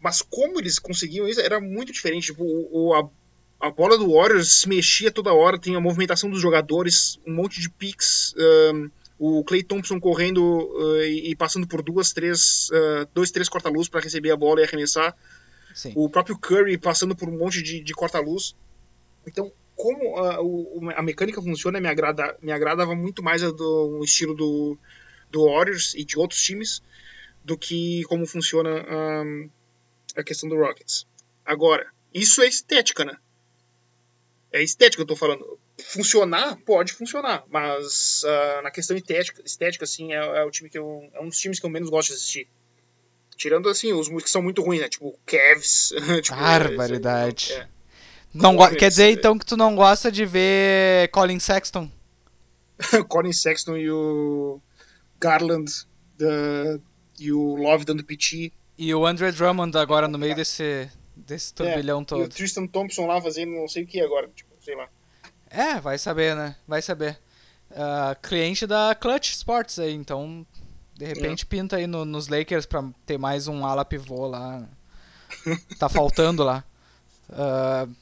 Mas 0.00 0.22
como 0.22 0.60
eles 0.60 0.78
conseguiam 0.78 1.28
isso 1.28 1.40
era 1.40 1.60
muito 1.60 1.92
diferente. 1.92 2.26
Tipo, 2.26 2.44
o, 2.44 2.94
a, 2.94 3.66
a 3.66 3.70
bola 3.70 3.98
do 3.98 4.12
Warriors 4.12 4.60
se 4.60 4.68
mexia 4.68 5.10
toda 5.10 5.32
hora, 5.32 5.58
tem 5.58 5.74
a 5.76 5.80
movimentação 5.80 6.30
dos 6.30 6.40
jogadores, 6.40 7.18
um 7.26 7.34
monte 7.34 7.60
de 7.60 7.68
picks. 7.70 8.34
Um, 8.36 8.90
o 9.18 9.42
Clay 9.44 9.62
Thompson 9.62 9.98
correndo 9.98 10.42
uh, 10.42 11.02
e, 11.02 11.34
passando 11.34 11.66
por 11.66 11.82
duas, 11.82 12.12
três, 12.12 12.68
uh, 12.70 13.08
dois, 13.14 13.30
três 13.30 13.48
corta-luz 13.48 13.88
para 13.88 14.00
receber 14.00 14.30
a 14.30 14.36
bola 14.36 14.60
e 14.60 14.64
arremessar. 14.64 15.16
Sim. 15.74 15.92
O 15.94 16.08
próprio 16.08 16.38
Curry 16.38 16.76
passando 16.76 17.16
por 17.16 17.28
um 17.28 17.38
monte 17.38 17.62
de, 17.62 17.80
de 17.80 17.94
corta-luz. 17.94 18.54
Então, 19.26 19.50
como 19.74 20.18
a, 20.18 20.42
o, 20.42 20.90
a 20.94 21.02
mecânica 21.02 21.40
funciona, 21.40 21.80
me, 21.80 21.88
agrada, 21.88 22.36
me 22.42 22.52
agradava 22.52 22.94
muito 22.94 23.22
mais 23.22 23.42
a 23.42 23.50
do 23.50 24.00
estilo 24.04 24.34
do, 24.34 24.78
do 25.30 25.46
Warriors 25.46 25.94
e 25.94 26.04
de 26.04 26.18
outros 26.18 26.42
times 26.42 26.82
do 27.44 27.56
que 27.56 28.02
como 28.04 28.26
funciona 28.26 28.84
um, 28.90 29.50
a 30.16 30.22
questão 30.22 30.48
do 30.48 30.56
Rockets. 30.56 31.06
Agora, 31.44 31.86
isso 32.12 32.42
é 32.42 32.46
estética, 32.48 33.04
né? 33.04 33.16
É 34.52 34.62
estética 34.62 34.96
que 34.96 35.02
eu 35.02 35.14
tô 35.14 35.16
falando 35.16 35.58
funcionar, 35.84 36.56
pode 36.64 36.92
funcionar, 36.92 37.44
mas 37.48 38.22
uh, 38.24 38.62
na 38.62 38.70
questão 38.70 38.96
estética, 38.96 39.42
estética 39.44 39.84
assim, 39.84 40.12
é, 40.12 40.16
é, 40.16 40.44
o 40.44 40.50
time 40.50 40.70
que 40.70 40.78
eu, 40.78 41.08
é 41.12 41.20
um 41.20 41.28
dos 41.28 41.38
times 41.38 41.60
que 41.60 41.66
eu 41.66 41.70
menos 41.70 41.90
gosto 41.90 42.08
de 42.08 42.14
assistir. 42.14 42.48
Tirando, 43.36 43.68
assim, 43.68 43.92
os 43.92 44.08
que 44.08 44.30
são 44.30 44.40
muito 44.40 44.62
ruins, 44.62 44.80
né? 44.80 44.88
Tipo, 44.88 45.18
Cavs. 45.26 45.92
tipo, 46.22 46.36
Barbaridade. 46.36 47.52
É, 47.52 47.68
não 48.32 48.56
quer 48.74 48.88
dizer, 48.88 49.10
então, 49.10 49.38
que 49.38 49.44
tu 49.44 49.56
não 49.56 49.76
gosta 49.76 50.10
de 50.10 50.24
ver 50.24 51.08
Colin 51.08 51.38
Sexton? 51.38 51.90
Colin 53.08 53.32
Sexton 53.32 53.76
e 53.76 53.90
o 53.90 54.60
Garland 55.20 55.70
the, 56.18 56.80
e 57.18 57.32
o 57.32 57.56
Love 57.56 57.84
dando 57.84 58.04
piti. 58.04 58.52
E 58.78 58.94
o 58.94 59.06
Andre 59.06 59.32
Drummond 59.32 59.76
agora 59.78 60.06
no 60.06 60.18
meio 60.18 60.34
desse, 60.34 60.90
desse 61.14 61.52
turbilhão 61.54 62.04
todo. 62.04 62.22
E 62.22 62.24
o 62.24 62.28
Tristan 62.28 62.66
Thompson 62.66 63.06
lá 63.06 63.20
fazendo 63.20 63.52
não 63.52 63.68
sei 63.68 63.84
o 63.84 63.86
que 63.86 64.00
agora, 64.00 64.28
tipo, 64.34 64.50
sei 64.60 64.76
lá. 64.76 64.88
É, 65.50 65.80
vai 65.80 65.98
saber, 65.98 66.36
né? 66.36 66.56
Vai 66.66 66.82
saber. 66.82 67.18
Uh, 67.70 68.20
cliente 68.22 68.66
da 68.66 68.94
Clutch 68.94 69.32
Sports 69.32 69.78
aí, 69.78 69.92
então 69.92 70.46
de 70.94 71.04
repente 71.04 71.44
é. 71.44 71.46
pinta 71.46 71.76
aí 71.76 71.86
no, 71.86 72.04
nos 72.04 72.28
Lakers 72.28 72.64
pra 72.64 72.84
ter 73.04 73.18
mais 73.18 73.48
um 73.48 73.64
ala 73.66 73.84
pivô 73.84 74.26
lá. 74.26 74.66
tá 75.78 75.88
faltando 75.88 76.42
lá. 76.42 76.64
Uh, 77.28 77.92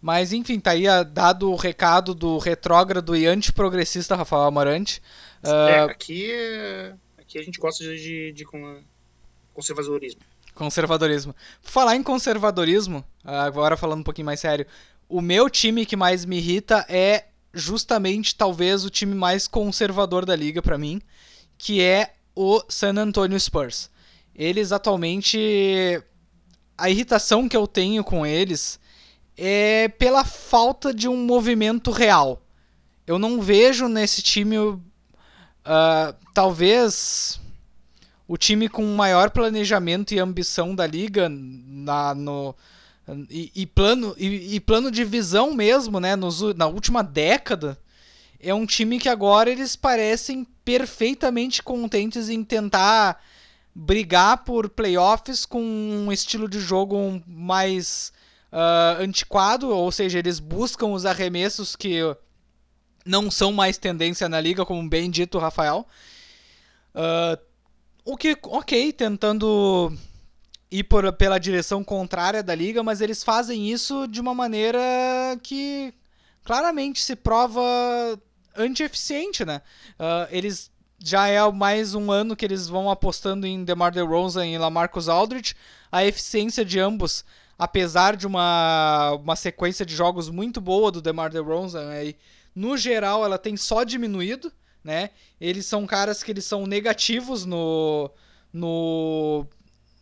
mas 0.00 0.32
enfim, 0.32 0.58
tá 0.58 0.70
aí 0.70 0.84
dado 1.12 1.50
o 1.50 1.56
recado 1.56 2.14
do 2.14 2.38
retrógrado 2.38 3.14
e 3.14 3.26
antiprogressista 3.26 4.16
Rafael 4.16 4.44
Amarante. 4.44 5.02
Uh, 5.44 5.68
é, 5.68 5.80
aqui, 5.80 6.28
que 7.26 7.38
a 7.38 7.42
gente 7.42 7.60
gosta 7.60 7.84
de, 7.84 7.96
de, 7.96 8.32
de 8.32 8.44
conservadorismo. 9.54 10.20
Conservadorismo. 10.54 11.34
Falar 11.62 11.96
em 11.96 12.02
conservadorismo, 12.02 13.04
agora 13.22 13.76
falando 13.76 14.00
um 14.00 14.04
pouquinho 14.04 14.26
mais 14.26 14.40
sério, 14.40 14.66
o 15.08 15.20
meu 15.20 15.48
time 15.48 15.86
que 15.86 15.96
mais 15.96 16.24
me 16.24 16.38
irrita 16.38 16.84
é 16.88 17.26
justamente 17.52 18.34
talvez 18.34 18.84
o 18.84 18.90
time 18.90 19.14
mais 19.14 19.46
conservador 19.46 20.24
da 20.24 20.34
liga 20.34 20.62
para 20.62 20.78
mim, 20.78 21.00
que 21.56 21.80
é 21.82 22.14
o 22.34 22.62
San 22.68 22.94
Antonio 22.96 23.38
Spurs. 23.38 23.90
Eles 24.34 24.72
atualmente 24.72 26.02
a 26.76 26.88
irritação 26.88 27.48
que 27.48 27.56
eu 27.56 27.66
tenho 27.66 28.02
com 28.02 28.24
eles 28.24 28.79
é 29.42 29.88
pela 29.88 30.22
falta 30.22 30.92
de 30.92 31.08
um 31.08 31.16
movimento 31.16 31.90
real. 31.90 32.42
Eu 33.06 33.18
não 33.18 33.40
vejo 33.40 33.88
nesse 33.88 34.20
time 34.20 34.58
uh, 34.58 34.82
talvez 36.34 37.40
o 38.28 38.36
time 38.36 38.68
com 38.68 38.84
maior 38.94 39.30
planejamento 39.30 40.12
e 40.12 40.18
ambição 40.18 40.74
da 40.74 40.86
liga 40.86 41.26
na, 41.30 42.14
no, 42.14 42.54
e, 43.30 43.50
e 43.54 43.66
plano, 43.66 44.14
e, 44.18 44.56
e, 44.56 44.60
plano 44.60 44.90
de 44.90 45.04
visão 45.04 45.54
mesmo, 45.54 45.98
né? 45.98 46.14
Nos, 46.14 46.42
na 46.54 46.66
última 46.66 47.02
década, 47.02 47.78
é 48.38 48.52
um 48.52 48.66
time 48.66 48.98
que 48.98 49.08
agora 49.08 49.48
eles 49.48 49.74
parecem 49.74 50.46
perfeitamente 50.66 51.62
contentes 51.62 52.28
em 52.28 52.44
tentar 52.44 53.24
brigar 53.74 54.44
por 54.44 54.68
playoffs 54.68 55.46
com 55.46 55.62
um 55.62 56.12
estilo 56.12 56.46
de 56.46 56.60
jogo 56.60 57.22
mais 57.26 58.12
uh, 58.52 59.02
antiquado, 59.02 59.68
ou 59.68 59.90
seja, 59.90 60.18
eles 60.18 60.38
buscam 60.38 60.88
os 60.88 61.06
arremessos 61.06 61.76
que 61.76 62.00
não 63.04 63.30
são 63.30 63.52
mais 63.52 63.78
tendência 63.78 64.28
na 64.28 64.40
liga, 64.40 64.64
como 64.64 64.88
bem 64.88 65.10
dito 65.10 65.38
Rafael. 65.38 65.86
Uh, 66.94 67.40
o 68.04 68.16
que, 68.16 68.36
ok, 68.44 68.92
tentando 68.92 69.92
ir 70.70 70.84
por, 70.84 71.12
pela 71.12 71.38
direção 71.38 71.82
contrária 71.82 72.42
da 72.42 72.54
liga, 72.54 72.82
mas 72.82 73.00
eles 73.00 73.24
fazem 73.24 73.70
isso 73.70 74.06
de 74.06 74.20
uma 74.20 74.34
maneira 74.34 74.78
que 75.42 75.92
claramente 76.44 77.02
se 77.02 77.16
prova 77.16 77.62
anti-eficiente, 78.56 79.44
né? 79.44 79.62
Uh, 79.98 80.28
eles 80.30 80.70
já 81.02 81.28
é 81.28 81.50
mais 81.50 81.94
um 81.94 82.12
ano 82.12 82.36
que 82.36 82.44
eles 82.44 82.68
vão 82.68 82.90
apostando 82.90 83.46
em 83.46 83.64
DeMar 83.64 83.90
DeRozan 83.90 84.46
e 84.46 84.58
LaMarcus 84.58 85.08
Aldridge. 85.08 85.56
A 85.90 86.04
eficiência 86.04 86.64
de 86.64 86.78
ambos, 86.78 87.24
apesar 87.60 88.16
de 88.16 88.26
uma, 88.26 89.12
uma 89.22 89.36
sequência 89.36 89.86
de 89.86 89.94
jogos 89.94 90.28
muito 90.28 90.60
boa 90.60 90.90
do 90.90 91.00
DeMar 91.00 91.30
DeRozan, 91.30 91.90
aí, 91.90 92.16
no 92.54 92.76
geral 92.76 93.24
ela 93.24 93.38
tem 93.38 93.56
só 93.56 93.84
diminuído 93.84 94.52
né? 94.82 95.10
Eles 95.40 95.66
são 95.66 95.86
caras 95.86 96.22
que 96.22 96.30
eles 96.30 96.44
são 96.44 96.66
negativos 96.66 97.44
no 97.44 98.10
no 98.52 99.46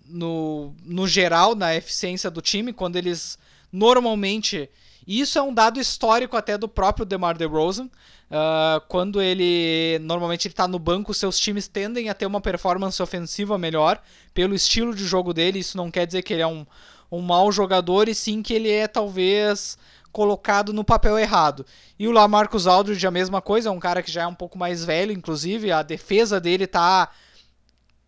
no, 0.06 0.74
no 0.84 1.06
geral 1.06 1.54
na 1.54 1.74
eficiência 1.76 2.30
do 2.30 2.40
time 2.40 2.72
quando 2.72 2.96
eles 2.96 3.38
normalmente 3.70 4.70
isso 5.06 5.38
é 5.38 5.42
um 5.42 5.52
dado 5.52 5.80
histórico 5.80 6.36
até 6.36 6.56
do 6.56 6.68
próprio 6.68 7.06
DeMar 7.06 7.36
DeRozan. 7.36 7.86
Uh, 8.30 8.78
quando 8.88 9.22
ele 9.22 9.98
normalmente 10.02 10.46
ele 10.46 10.52
está 10.52 10.68
no 10.68 10.78
banco, 10.78 11.14
seus 11.14 11.40
times 11.40 11.66
tendem 11.66 12.10
a 12.10 12.14
ter 12.14 12.26
uma 12.26 12.42
performance 12.42 13.02
ofensiva 13.02 13.56
melhor 13.56 14.02
pelo 14.34 14.54
estilo 14.54 14.94
de 14.94 15.06
jogo 15.06 15.32
dele. 15.32 15.60
Isso 15.60 15.78
não 15.78 15.90
quer 15.90 16.06
dizer 16.06 16.22
que 16.22 16.34
ele 16.34 16.42
é 16.42 16.46
um, 16.46 16.66
um 17.10 17.20
mau 17.20 17.50
jogador, 17.50 18.08
e 18.08 18.14
sim 18.14 18.42
que 18.42 18.54
ele 18.54 18.70
é 18.70 18.86
talvez 18.86 19.78
colocado 20.12 20.72
no 20.72 20.84
papel 20.84 21.18
errado. 21.18 21.64
E 21.98 22.08
o 22.08 22.12
Lamarcus 22.12 22.66
Aldridge 22.66 23.06
a 23.06 23.10
mesma 23.10 23.40
coisa, 23.40 23.68
é 23.68 23.72
um 23.72 23.78
cara 23.78 24.02
que 24.02 24.10
já 24.10 24.22
é 24.22 24.26
um 24.26 24.34
pouco 24.34 24.58
mais 24.58 24.84
velho, 24.84 25.12
inclusive, 25.12 25.70
a 25.70 25.82
defesa 25.82 26.40
dele 26.40 26.66
tá 26.66 27.10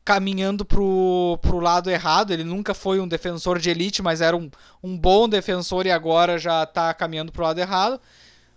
caminhando 0.05 0.65
pro, 0.65 1.39
pro 1.43 1.61
lado 1.61 1.91
errado, 1.91 2.33
ele 2.33 2.43
nunca 2.43 2.75
foi 2.75 2.99
um 2.99 3.07
defensor 3.07 3.59
de 3.59 3.71
elite, 3.71 4.03
mas 4.03 4.21
era 4.21 4.37
um, 4.37 4.51
um 4.83 4.99
bom 4.99 5.29
defensor 5.29 5.87
e 5.87 5.91
agora 5.91 6.39
já 6.39 6.67
tá 6.67 6.93
caminhando 6.95 7.31
pro 7.31 7.45
lado 7.45 7.61
errado. 7.61 8.01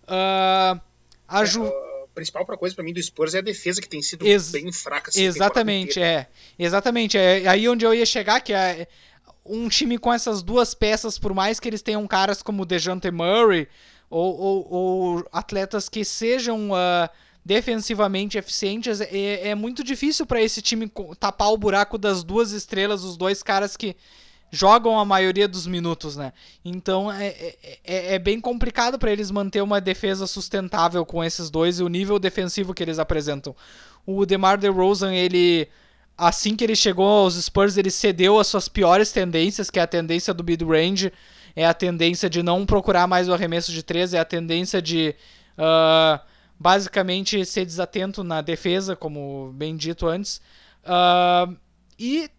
Uh, 0.03 0.81
a 1.27 1.45
Ju... 1.45 1.65
É, 1.65 1.67
a 1.69 2.07
principal 2.15 2.45
coisa 2.45 2.73
para 2.73 2.83
mim 2.83 2.93
do 2.93 3.01
Spurs 3.01 3.35
é 3.35 3.39
a 3.39 3.41
defesa 3.41 3.81
que 3.81 3.89
tem 3.89 4.01
sido 4.01 4.25
Ex 4.25 4.51
bem 4.51 4.71
fraca. 4.71 5.09
Assim, 5.09 5.23
exatamente, 5.23 6.01
é. 6.01 6.27
Exatamente, 6.57 7.17
é 7.17 7.47
aí 7.47 7.67
onde 7.67 7.85
eu 7.85 7.93
ia 7.93 8.05
chegar, 8.05 8.39
que 8.39 8.53
é 8.53 8.87
um 9.45 9.67
time 9.67 9.97
com 9.97 10.11
essas 10.11 10.41
duas 10.41 10.73
peças, 10.73 11.19
por 11.19 11.33
mais 11.33 11.59
que 11.59 11.67
eles 11.67 11.81
tenham 11.81 12.07
caras 12.07 12.41
como 12.41 12.65
Dejante 12.65 13.11
Murray 13.11 13.67
ou, 14.09 14.39
ou, 14.39 14.67
ou, 14.73 15.25
atletas 15.31 15.89
que 15.89 16.05
sejam 16.05 16.71
uh, 16.71 17.09
defensivamente 17.43 18.37
eficientes, 18.37 19.01
é, 19.01 19.49
é 19.49 19.55
muito 19.55 19.83
difícil 19.83 20.25
para 20.25 20.41
esse 20.41 20.61
time 20.61 20.89
tapar 21.19 21.51
o 21.51 21.57
buraco 21.57 21.97
das 21.97 22.23
duas 22.23 22.51
estrelas, 22.51 23.03
os 23.03 23.17
dois 23.17 23.43
caras 23.43 23.75
que 23.75 23.95
jogam 24.53 24.99
a 24.99 25.03
maioria 25.03 25.47
dos 25.47 25.65
minutos, 25.65 26.15
né? 26.15 26.31
Então 26.63 27.11
é, 27.11 27.25
é, 27.25 27.79
é, 27.83 28.15
é 28.15 28.19
bem 28.19 28.39
complicado 28.39 28.99
para 28.99 29.11
eles 29.11 29.31
manter 29.31 29.63
uma 29.63 29.81
defesa 29.81 30.27
sustentável 30.27 31.03
com 31.03 31.23
esses 31.23 31.49
dois 31.49 31.79
e 31.79 31.83
o 31.83 31.89
nível 31.89 32.19
defensivo 32.19 32.71
que 32.71 32.83
eles 32.83 32.99
apresentam. 32.99 33.55
O 34.05 34.27
DeMar 34.27 34.59
DeRozan, 34.59 35.11
ele 35.15 35.67
assim 36.17 36.55
que 36.55 36.63
ele 36.63 36.75
chegou 36.75 37.05
aos 37.05 37.35
Spurs, 37.35 37.77
ele 37.77 37.91
cedeu 37.91 38.39
as 38.39 38.47
suas 38.47 38.67
piores 38.67 39.11
tendências, 39.11 39.69
que 39.69 39.79
é 39.79 39.83
a 39.83 39.87
tendência 39.87 40.33
do 40.33 40.43
mid-range, 40.43 41.11
é 41.55 41.65
a 41.65 41.73
tendência 41.73 42.29
de 42.29 42.41
não 42.41 42.65
procurar 42.65 43.07
mais 43.07 43.27
o 43.29 43.33
arremesso 43.33 43.71
de 43.71 43.83
três, 43.83 44.13
é 44.13 44.19
a 44.19 44.25
tendência 44.25 44.81
de 44.81 45.15
uh, 45.57 46.19
basicamente 46.59 47.45
ser 47.45 47.65
desatento 47.65 48.23
na 48.23 48.41
defesa, 48.41 48.95
como 48.95 49.51
bem 49.53 49.75
dito 49.75 50.07
antes. 50.07 50.41
Uh, 50.83 51.55
e 51.97 52.29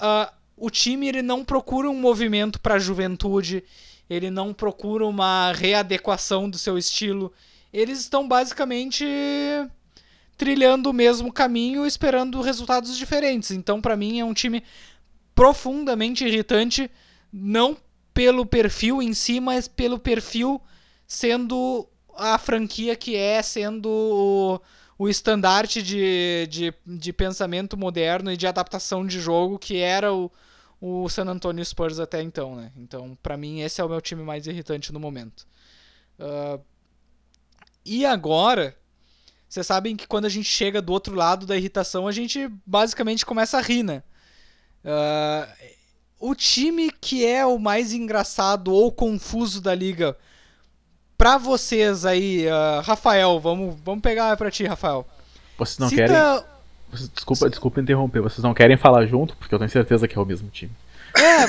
uh, 0.00 0.32
o 0.56 0.70
time 0.70 1.08
ele 1.08 1.22
não 1.22 1.44
procura 1.44 1.88
um 1.88 1.98
movimento 1.98 2.60
para 2.60 2.74
a 2.74 2.78
juventude, 2.78 3.64
ele 4.08 4.30
não 4.30 4.52
procura 4.52 5.06
uma 5.06 5.52
readequação 5.52 6.48
do 6.50 6.58
seu 6.58 6.76
estilo. 6.76 7.32
Eles 7.72 8.00
estão 8.00 8.26
basicamente 8.26 9.04
trilhando 10.40 10.88
o 10.88 10.94
mesmo 10.94 11.30
caminho, 11.30 11.84
esperando 11.84 12.40
resultados 12.40 12.96
diferentes. 12.96 13.50
Então, 13.50 13.78
para 13.78 13.94
mim, 13.94 14.20
é 14.20 14.24
um 14.24 14.32
time 14.32 14.64
profundamente 15.34 16.24
irritante, 16.24 16.90
não 17.30 17.76
pelo 18.14 18.46
perfil 18.46 19.02
em 19.02 19.12
si, 19.12 19.38
mas 19.38 19.68
pelo 19.68 19.98
perfil 19.98 20.58
sendo 21.06 21.86
a 22.16 22.38
franquia 22.38 22.96
que 22.96 23.16
é, 23.16 23.42
sendo 23.42 23.90
o, 23.90 24.60
o 24.98 25.10
estandarte 25.10 25.82
de, 25.82 26.46
de, 26.48 26.72
de 26.86 27.12
pensamento 27.12 27.76
moderno 27.76 28.32
e 28.32 28.36
de 28.36 28.46
adaptação 28.46 29.06
de 29.06 29.20
jogo 29.20 29.58
que 29.58 29.76
era 29.76 30.10
o, 30.10 30.32
o 30.80 31.06
San 31.10 31.26
Antonio 31.26 31.62
Spurs 31.62 32.00
até 32.00 32.22
então, 32.22 32.56
né? 32.56 32.72
Então, 32.78 33.14
para 33.22 33.36
mim, 33.36 33.60
esse 33.60 33.78
é 33.78 33.84
o 33.84 33.90
meu 33.90 34.00
time 34.00 34.22
mais 34.22 34.46
irritante 34.46 34.90
no 34.90 34.98
momento. 34.98 35.46
Uh, 36.18 36.64
e 37.84 38.06
agora, 38.06 38.74
vocês 39.50 39.66
sabem 39.66 39.96
que 39.96 40.06
quando 40.06 40.26
a 40.26 40.28
gente 40.28 40.48
chega 40.48 40.80
do 40.80 40.92
outro 40.92 41.12
lado 41.12 41.44
da 41.44 41.56
irritação, 41.56 42.06
a 42.06 42.12
gente 42.12 42.48
basicamente 42.64 43.26
começa 43.26 43.58
a 43.58 43.60
rir, 43.60 43.82
né? 43.82 44.00
Uh, 44.84 45.52
o 46.20 46.36
time 46.36 46.88
que 47.00 47.26
é 47.26 47.44
o 47.44 47.58
mais 47.58 47.92
engraçado 47.92 48.72
ou 48.72 48.92
confuso 48.92 49.60
da 49.60 49.74
liga, 49.74 50.16
pra 51.18 51.36
vocês 51.36 52.06
aí, 52.06 52.46
uh, 52.46 52.80
Rafael, 52.82 53.40
vamos, 53.40 53.74
vamos 53.84 54.02
pegar 54.02 54.36
pra 54.36 54.52
ti, 54.52 54.64
Rafael. 54.64 55.04
Vocês 55.58 55.78
não 55.78 55.88
Cita... 55.88 56.06
querem. 56.06 57.10
Desculpa, 57.12 57.50
desculpa 57.50 57.80
interromper, 57.80 58.20
vocês 58.20 58.44
não 58.44 58.54
querem 58.54 58.76
falar 58.76 59.04
junto, 59.06 59.36
porque 59.36 59.52
eu 59.52 59.58
tenho 59.58 59.70
certeza 59.70 60.06
que 60.06 60.16
é 60.16 60.20
o 60.20 60.26
mesmo 60.26 60.48
time. 60.50 60.72
É, 61.16 61.42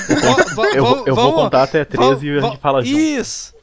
eu, 0.76 0.84
vou, 0.84 1.06
eu 1.06 1.14
vou 1.14 1.34
contar 1.34 1.62
até 1.62 1.84
13 1.84 2.26
e 2.26 2.38
a 2.38 2.40
gente 2.40 2.58
fala 2.58 2.82
junto. 2.84 2.98
Isso! 2.98 3.54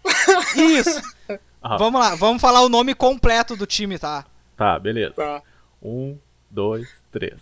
Isso! 0.56 1.19
Vamos 1.62 2.00
lá, 2.00 2.16
vamos 2.16 2.42
falar 2.42 2.62
o 2.62 2.70
nome 2.70 2.96
completo 2.96 3.56
do 3.56 3.66
time, 3.66 4.00
tá? 4.00 4.26
Tá, 4.56 4.80
beleza. 4.80 5.14
Tá. 5.14 5.42
Um, 5.82 6.18
dois, 6.50 6.88
três. 7.12 7.40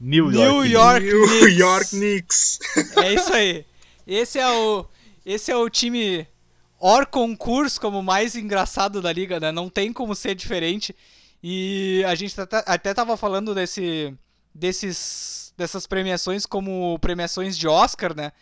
New 0.00 0.30
York, 0.30 0.38
New 0.38 0.64
York, 0.64 1.06
New 1.06 1.26
Knicks. 1.26 1.58
York 1.58 1.90
Knicks. 1.90 2.58
É 2.96 3.14
isso 3.14 3.32
aí. 3.32 3.64
Esse 4.06 4.38
é 4.38 4.48
o, 4.48 4.86
esse 5.26 5.50
é 5.50 5.56
o 5.56 5.68
time 5.68 6.26
or 6.78 7.06
concurso 7.06 7.80
como 7.80 8.02
mais 8.02 8.36
engraçado 8.36 9.02
da 9.02 9.12
liga, 9.12 9.40
né? 9.40 9.50
Não 9.50 9.68
tem 9.68 9.92
como 9.92 10.14
ser 10.14 10.34
diferente. 10.34 10.94
E 11.42 12.04
a 12.06 12.14
gente 12.14 12.34
até 12.66 12.94
tava 12.94 13.16
falando 13.16 13.54
desse, 13.54 14.14
desses, 14.54 15.52
dessas 15.56 15.86
premiações 15.86 16.46
como 16.46 16.98
premiações 17.00 17.56
de 17.58 17.66
Oscar, 17.68 18.14
né? 18.16 18.32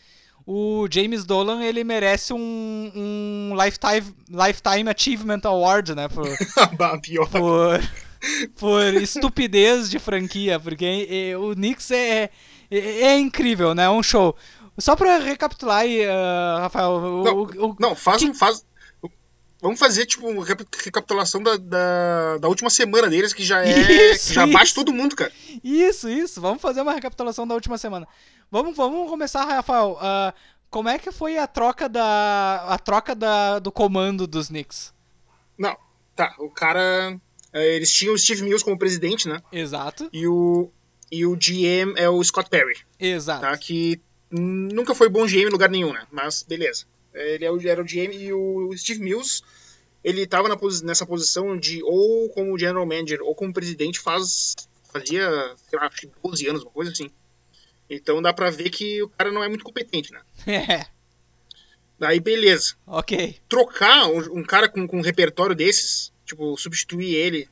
O 0.47 0.86
James 0.88 1.24
Dolan 1.24 1.64
ele 1.64 1.82
merece 1.82 2.32
um, 2.32 2.92
um 2.94 3.53
lifetime, 3.61 4.14
lifetime 4.30 4.88
Achievement 4.88 5.40
Award, 5.42 5.94
né? 5.97 6.09
Por, 6.09 6.28
por, 7.26 7.80
por 8.57 8.94
estupidez 8.94 9.90
de 9.90 9.99
franquia, 9.99 10.61
porque 10.61 11.34
o 11.36 11.53
Knicks 11.55 11.90
é, 11.90 12.30
é, 12.70 12.78
é, 12.78 13.18
incrível, 13.18 13.74
né? 13.74 13.84
É 13.84 13.90
um 13.90 14.03
show. 14.03 14.36
Só 14.78 14.94
pra 14.94 15.18
recapitular 15.18 15.78
aí, 15.78 16.07
uh, 16.07 16.61
Rafael. 16.61 17.01
não, 17.24 17.42
o, 17.42 17.76
não, 17.80 17.94
faz, 17.97 18.22
que... 18.22 18.32
faz. 18.32 18.64
Vamos 19.67 19.81
fazer, 19.81 20.07
tipo, 20.07 20.29
uma 20.29 20.45
recapitulação 20.45 21.43
da, 21.43 21.57
da, 21.57 22.39
da, 22.39 22.47
última 22.47 22.71
semana 22.71 23.11
deles, 23.11 23.33
que 23.33 23.45
já 23.45 23.67
é. 23.67 24.12
Isso, 24.14 24.33
já 24.33 24.47
bate 24.47 24.73
todo 24.73 24.93
mundo, 24.93 25.17
cara. 25.17 25.33
Isso, 25.64 26.09
isso. 26.09 26.41
Vamos 26.41 26.62
fazer 26.62 26.83
uma 26.83 26.93
recapitulação 26.93 27.45
da 27.45 27.53
última 27.53 27.77
semana. 27.77 28.07
Vamos, 28.49 28.77
vamos 28.77 29.11
começar, 29.11 29.45
Rafael. 29.45 29.99
Uh, 30.01 30.33
como 30.71 30.89
é 30.89 31.01
que 31.01 31.11
foi 31.11 31.37
a 31.37 31.49
troca 31.49 31.89
da. 31.89 32.64
a 32.69 32.79
troca 32.79 33.12
da, 33.12 33.59
do 33.59 33.73
comando 33.73 34.25
dos 34.25 34.47
Knicks? 34.47 34.95
Não, 35.59 35.77
tá. 36.14 36.33
O 36.39 36.49
cara. 36.49 37.19
É, 37.53 37.75
eles 37.75 37.93
tinham 37.93 38.14
o 38.14 38.19
Steve 38.19 38.45
Mills 38.45 38.64
como 38.64 38.79
presidente, 38.79 39.27
né? 39.27 39.43
Exato. 39.51 40.09
E 40.12 40.29
o, 40.29 40.71
e 41.11 41.27
o 41.27 41.35
GM 41.35 41.93
é 41.97 42.09
o 42.09 42.23
Scott 42.23 42.49
Perry. 42.49 42.77
Exato. 43.01 43.41
Tá? 43.41 43.59
Que 43.59 44.01
nunca 44.31 44.95
foi 44.95 45.09
bom 45.09 45.27
GM 45.27 45.49
em 45.49 45.51
lugar 45.51 45.69
nenhum, 45.71 45.93
né? 45.93 46.07
Mas 46.12 46.45
beleza. 46.45 46.85
Ele 47.17 47.45
é 47.45 47.71
era 47.71 47.81
o 47.81 47.85
GM 47.85 48.14
e 48.14 48.33
o 48.33 48.77
Steve 48.77 49.01
Mills 49.01 49.43
ele 50.05 50.23
estava 50.23 50.49
nessa 50.85 51.05
posição 51.05 51.59
de 51.59 51.83
ou 51.83 52.29
como 52.31 52.57
general 52.57 52.87
manager 52.87 53.21
ou 53.23 53.35
como 53.35 53.53
presidente 53.53 53.99
faz 53.99 54.55
fazia, 54.93 55.29
sei 55.69 55.79
lá, 55.79 55.91
12 56.23 56.49
anos, 56.49 56.62
uma 56.62 56.71
coisa 56.71 56.93
assim. 56.93 57.11
Então 57.91 58.23
dá 58.23 58.33
pra 58.33 58.49
ver 58.51 58.71
que 58.71 59.03
o 59.03 59.09
cara 59.09 59.33
não 59.33 59.43
é 59.43 59.49
muito 59.49 59.64
competente, 59.64 60.12
né? 60.12 60.21
É. 60.47 60.87
Daí 61.99 62.21
beleza. 62.21 62.75
Ok. 62.87 63.41
Trocar 63.49 64.07
um, 64.09 64.39
um 64.39 64.45
cara 64.45 64.69
com, 64.69 64.87
com 64.87 64.99
um 64.99 65.03
repertório 65.03 65.57
desses, 65.57 66.12
tipo, 66.25 66.57
substituir 66.57 67.14
ele, 67.14 67.49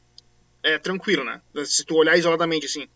é 0.62 0.78
tranquilo, 0.78 1.24
né? 1.24 1.40
Se 1.64 1.84
tu 1.84 1.96
olhar 1.96 2.16
isoladamente 2.16 2.66
assim. 2.66 2.86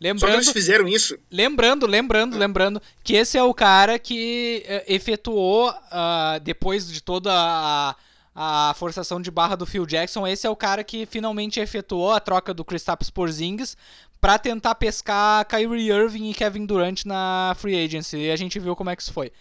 Lembrando, 0.00 0.20
Só 0.20 0.26
que 0.26 0.32
eles 0.34 0.52
fizeram 0.52 0.86
isso. 0.86 1.18
Lembrando, 1.30 1.86
lembrando, 1.86 2.36
ah. 2.36 2.38
lembrando 2.38 2.82
que 3.02 3.14
esse 3.14 3.36
é 3.36 3.42
o 3.42 3.52
cara 3.52 3.98
que 3.98 4.64
uh, 4.64 4.92
efetuou, 4.92 5.70
uh, 5.70 6.40
depois 6.42 6.90
de 6.90 7.02
toda 7.02 7.30
a, 7.32 7.96
a 8.34 8.74
forçação 8.74 9.20
de 9.20 9.30
barra 9.30 9.56
do 9.56 9.66
Phil 9.66 9.84
Jackson, 9.84 10.26
esse 10.26 10.46
é 10.46 10.50
o 10.50 10.54
cara 10.54 10.84
que 10.84 11.04
finalmente 11.04 11.58
efetuou 11.58 12.12
a 12.12 12.20
troca 12.20 12.54
do 12.54 12.64
Kristaps 12.64 13.10
Porzingis 13.10 13.76
para 14.20 14.38
tentar 14.38 14.76
pescar 14.76 15.44
Kyrie 15.46 15.90
Irving 15.90 16.30
e 16.30 16.34
Kevin 16.34 16.64
Durant 16.64 17.04
na 17.04 17.54
free 17.58 17.84
agency. 17.84 18.18
E 18.18 18.30
a 18.30 18.36
gente 18.36 18.58
viu 18.58 18.76
como 18.76 18.90
é 18.90 18.96
que 18.96 19.02
isso 19.02 19.12
foi. 19.12 19.32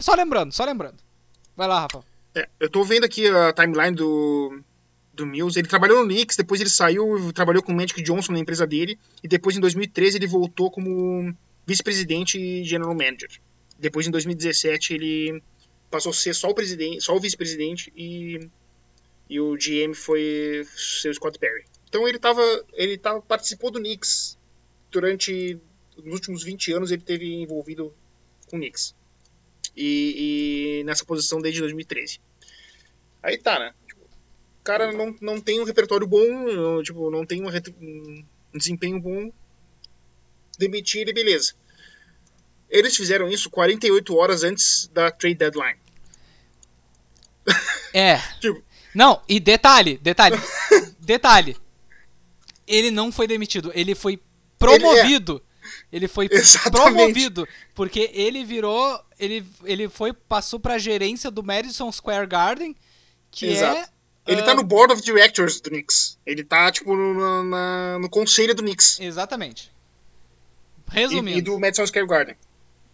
Só 0.00 0.14
lembrando, 0.14 0.52
só 0.52 0.64
lembrando. 0.64 0.96
Vai 1.56 1.68
lá, 1.68 1.80
Rafa. 1.80 2.00
É, 2.34 2.48
eu 2.60 2.70
tô 2.70 2.84
vendo 2.84 3.04
aqui 3.04 3.26
a 3.28 3.52
timeline 3.52 3.94
do, 3.94 4.60
do 5.18 5.26
Mills. 5.26 5.58
Ele 5.58 5.68
trabalhou 5.68 6.02
no 6.02 6.08
Knicks, 6.08 6.36
depois 6.36 6.60
ele 6.60 6.70
saiu, 6.70 7.32
trabalhou 7.32 7.62
com 7.62 7.72
o 7.72 7.76
Magic 7.76 8.00
Johnson 8.02 8.32
na 8.32 8.38
empresa 8.38 8.66
dele, 8.66 8.98
e 9.22 9.28
depois 9.28 9.56
em 9.56 9.60
2013 9.60 10.16
ele 10.16 10.26
voltou 10.26 10.70
como 10.70 11.34
vice-presidente 11.66 12.38
e 12.38 12.64
general 12.64 12.94
manager. 12.94 13.30
Depois 13.78 14.06
em 14.06 14.10
2017 14.10 14.94
ele 14.94 15.42
passou 15.90 16.10
a 16.10 16.14
ser 16.14 16.34
só 16.34 16.48
o 16.48 16.54
presidente, 16.54 17.02
só 17.02 17.14
o 17.14 17.20
vice-presidente 17.20 17.92
e, 17.96 18.48
e 19.28 19.40
o 19.40 19.56
GM 19.56 19.94
foi 19.94 20.66
seu 20.76 21.12
Scott 21.12 21.38
Perry. 21.38 21.64
Então 21.88 22.06
ele 22.06 22.18
tava, 22.18 22.42
ele 22.72 22.96
tava, 22.96 23.20
participou 23.20 23.70
do 23.70 23.78
Knicks 23.78 24.38
durante 24.90 25.58
nos 25.96 26.14
últimos 26.14 26.42
20 26.42 26.72
anos 26.72 26.90
ele 26.90 27.02
teve 27.02 27.26
envolvido 27.34 27.92
com 28.46 28.56
o 28.56 28.60
Knicks. 28.60 28.94
E, 29.76 30.80
e, 30.80 30.84
nessa 30.84 31.04
posição 31.04 31.40
desde 31.40 31.60
2013. 31.60 32.20
Aí 33.22 33.38
tá, 33.38 33.58
né? 33.58 33.74
Cara 34.68 34.92
não, 34.92 35.16
não 35.22 35.40
tem 35.40 35.62
um 35.62 35.64
repertório 35.64 36.06
bom, 36.06 36.82
tipo, 36.82 37.10
não 37.10 37.24
tem 37.24 37.42
um, 37.42 37.48
um 37.48 38.58
desempenho 38.58 39.00
bom. 39.00 39.32
Demitir 40.58 41.00
ele, 41.00 41.14
beleza. 41.14 41.54
Eles 42.68 42.94
fizeram 42.94 43.30
isso 43.30 43.48
48 43.48 44.14
horas 44.14 44.44
antes 44.44 44.86
da 44.92 45.10
trade 45.10 45.36
deadline. 45.36 45.78
É. 47.94 48.18
tipo... 48.42 48.62
Não, 48.94 49.22
e 49.26 49.40
detalhe, 49.40 49.96
detalhe, 49.96 50.36
detalhe. 51.00 51.56
Ele 52.66 52.90
não 52.90 53.10
foi 53.10 53.26
demitido, 53.26 53.72
ele 53.74 53.94
foi 53.94 54.20
promovido. 54.58 55.42
Ele, 55.62 55.72
é. 55.72 55.96
ele 55.96 56.08
foi 56.08 56.28
Exatamente. 56.30 56.92
promovido 56.92 57.48
porque 57.74 58.10
ele 58.12 58.44
virou, 58.44 59.02
ele, 59.18 59.46
ele 59.64 59.88
foi 59.88 60.12
passou 60.12 60.60
para 60.60 60.76
gerência 60.76 61.30
do 61.30 61.42
Madison 61.42 61.90
Square 61.90 62.26
Garden, 62.26 62.76
que 63.30 63.46
Exato. 63.46 63.78
é 63.78 63.97
ele 64.28 64.42
uh... 64.42 64.44
tá 64.44 64.54
no 64.54 64.62
board 64.62 64.92
of 64.92 65.02
directors 65.02 65.60
do 65.60 65.70
Knicks. 65.70 66.18
Ele 66.24 66.44
tá, 66.44 66.70
tipo, 66.70 66.94
no, 66.94 67.44
na, 67.44 67.98
no 67.98 68.08
conselho 68.08 68.54
do 68.54 68.62
Knicks. 68.62 69.00
Exatamente. 69.00 69.72
Resumindo. 70.90 71.36
E, 71.36 71.38
e 71.38 71.42
do 71.42 71.58
Madison 71.58 71.86
Square 71.86 72.06
Garden. 72.06 72.36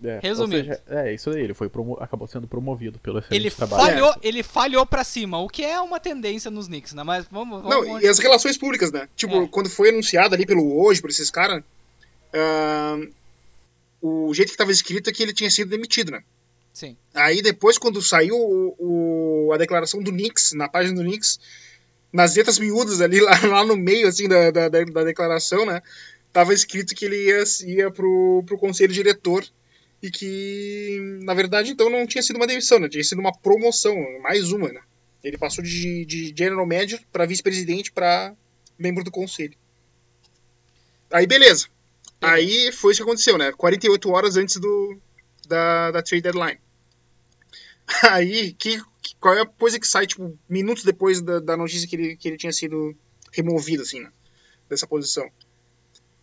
É, 0.02 0.20
Resumindo. 0.22 0.64
Seja, 0.64 0.82
é 0.88 1.14
isso 1.14 1.30
aí, 1.30 1.42
ele 1.42 1.54
foi 1.54 1.68
promo... 1.68 1.96
acabou 2.00 2.28
sendo 2.28 2.46
promovido 2.46 2.98
pelo 2.98 3.22
ele 3.30 3.50
trabalho. 3.50 3.82
Falhou, 3.82 4.10
é. 4.10 4.16
Ele 4.22 4.42
falhou 4.42 4.84
pra 4.86 5.02
cima, 5.02 5.38
o 5.38 5.48
que 5.48 5.64
é 5.64 5.80
uma 5.80 5.98
tendência 5.98 6.50
nos 6.50 6.66
Knicks, 6.66 6.92
né? 6.92 7.02
Mas 7.02 7.26
vamos. 7.30 7.62
vamos 7.62 7.86
Não, 7.86 8.00
e 8.00 8.06
as 8.06 8.18
relações 8.18 8.58
públicas, 8.58 8.92
né? 8.92 9.08
Tipo, 9.16 9.42
é. 9.42 9.48
quando 9.48 9.70
foi 9.70 9.90
anunciado 9.90 10.34
ali 10.34 10.44
pelo 10.44 10.78
hoje, 10.80 11.00
por 11.00 11.10
esses 11.10 11.30
caras, 11.30 11.62
uh, 12.34 13.12
o 14.02 14.34
jeito 14.34 14.52
que 14.52 14.58
tava 14.58 14.72
escrito 14.72 15.08
é 15.08 15.12
que 15.12 15.22
ele 15.22 15.32
tinha 15.32 15.50
sido 15.50 15.70
demitido, 15.70 16.12
né? 16.12 16.22
Sim. 16.74 16.96
Aí 17.14 17.40
depois, 17.40 17.78
quando 17.78 18.02
saiu 18.02 18.34
o, 18.36 19.46
o, 19.46 19.52
a 19.52 19.56
declaração 19.56 20.02
do 20.02 20.10
Knicks, 20.10 20.52
na 20.54 20.68
página 20.68 20.96
do 20.96 21.08
Knicks, 21.08 21.38
nas 22.12 22.34
letras 22.34 22.58
miúdas 22.58 23.00
ali, 23.00 23.20
lá, 23.22 23.38
lá 23.46 23.64
no 23.64 23.76
meio, 23.76 24.08
assim, 24.08 24.28
da, 24.28 24.50
da, 24.50 24.68
da 24.68 25.04
declaração, 25.04 25.64
né? 25.64 25.80
Tava 26.32 26.52
escrito 26.52 26.92
que 26.92 27.04
ele 27.04 27.28
ia, 27.28 27.44
ia 27.64 27.90
pro, 27.92 28.42
pro 28.44 28.58
conselho 28.58 28.92
diretor 28.92 29.46
e 30.02 30.10
que, 30.10 30.98
na 31.22 31.32
verdade, 31.32 31.70
então 31.70 31.88
não 31.88 32.08
tinha 32.08 32.22
sido 32.22 32.36
uma 32.36 32.46
demissão, 32.46 32.80
né? 32.80 32.88
tinha 32.88 33.04
sido 33.04 33.20
uma 33.20 33.32
promoção, 33.32 33.94
mais 34.20 34.50
uma. 34.50 34.68
Né? 34.68 34.80
Ele 35.22 35.38
passou 35.38 35.62
de, 35.62 36.04
de 36.04 36.34
general 36.36 36.66
manager 36.66 37.00
para 37.12 37.24
vice-presidente 37.24 37.92
para 37.92 38.34
membro 38.76 39.04
do 39.04 39.12
conselho. 39.12 39.56
Aí, 41.12 41.24
beleza. 41.24 41.68
Aí 42.20 42.72
foi 42.72 42.90
isso 42.90 42.98
que 42.98 43.08
aconteceu, 43.08 43.38
né? 43.38 43.52
48 43.52 44.10
horas 44.10 44.36
antes 44.36 44.56
do, 44.56 44.98
da, 45.46 45.90
da 45.90 46.02
trade 46.02 46.22
deadline. 46.22 46.58
Aí, 48.10 48.52
que, 48.52 48.80
qual 49.20 49.34
é 49.34 49.42
a 49.42 49.46
coisa 49.46 49.78
que 49.78 49.86
sai, 49.86 50.06
tipo, 50.06 50.38
minutos 50.48 50.84
depois 50.84 51.20
da, 51.20 51.40
da 51.40 51.56
notícia 51.56 51.88
que 51.88 51.96
ele, 51.96 52.16
que 52.16 52.28
ele 52.28 52.36
tinha 52.36 52.52
sido 52.52 52.96
removido, 53.32 53.82
assim, 53.82 54.00
né? 54.00 54.10
Dessa 54.68 54.86
posição. 54.86 55.28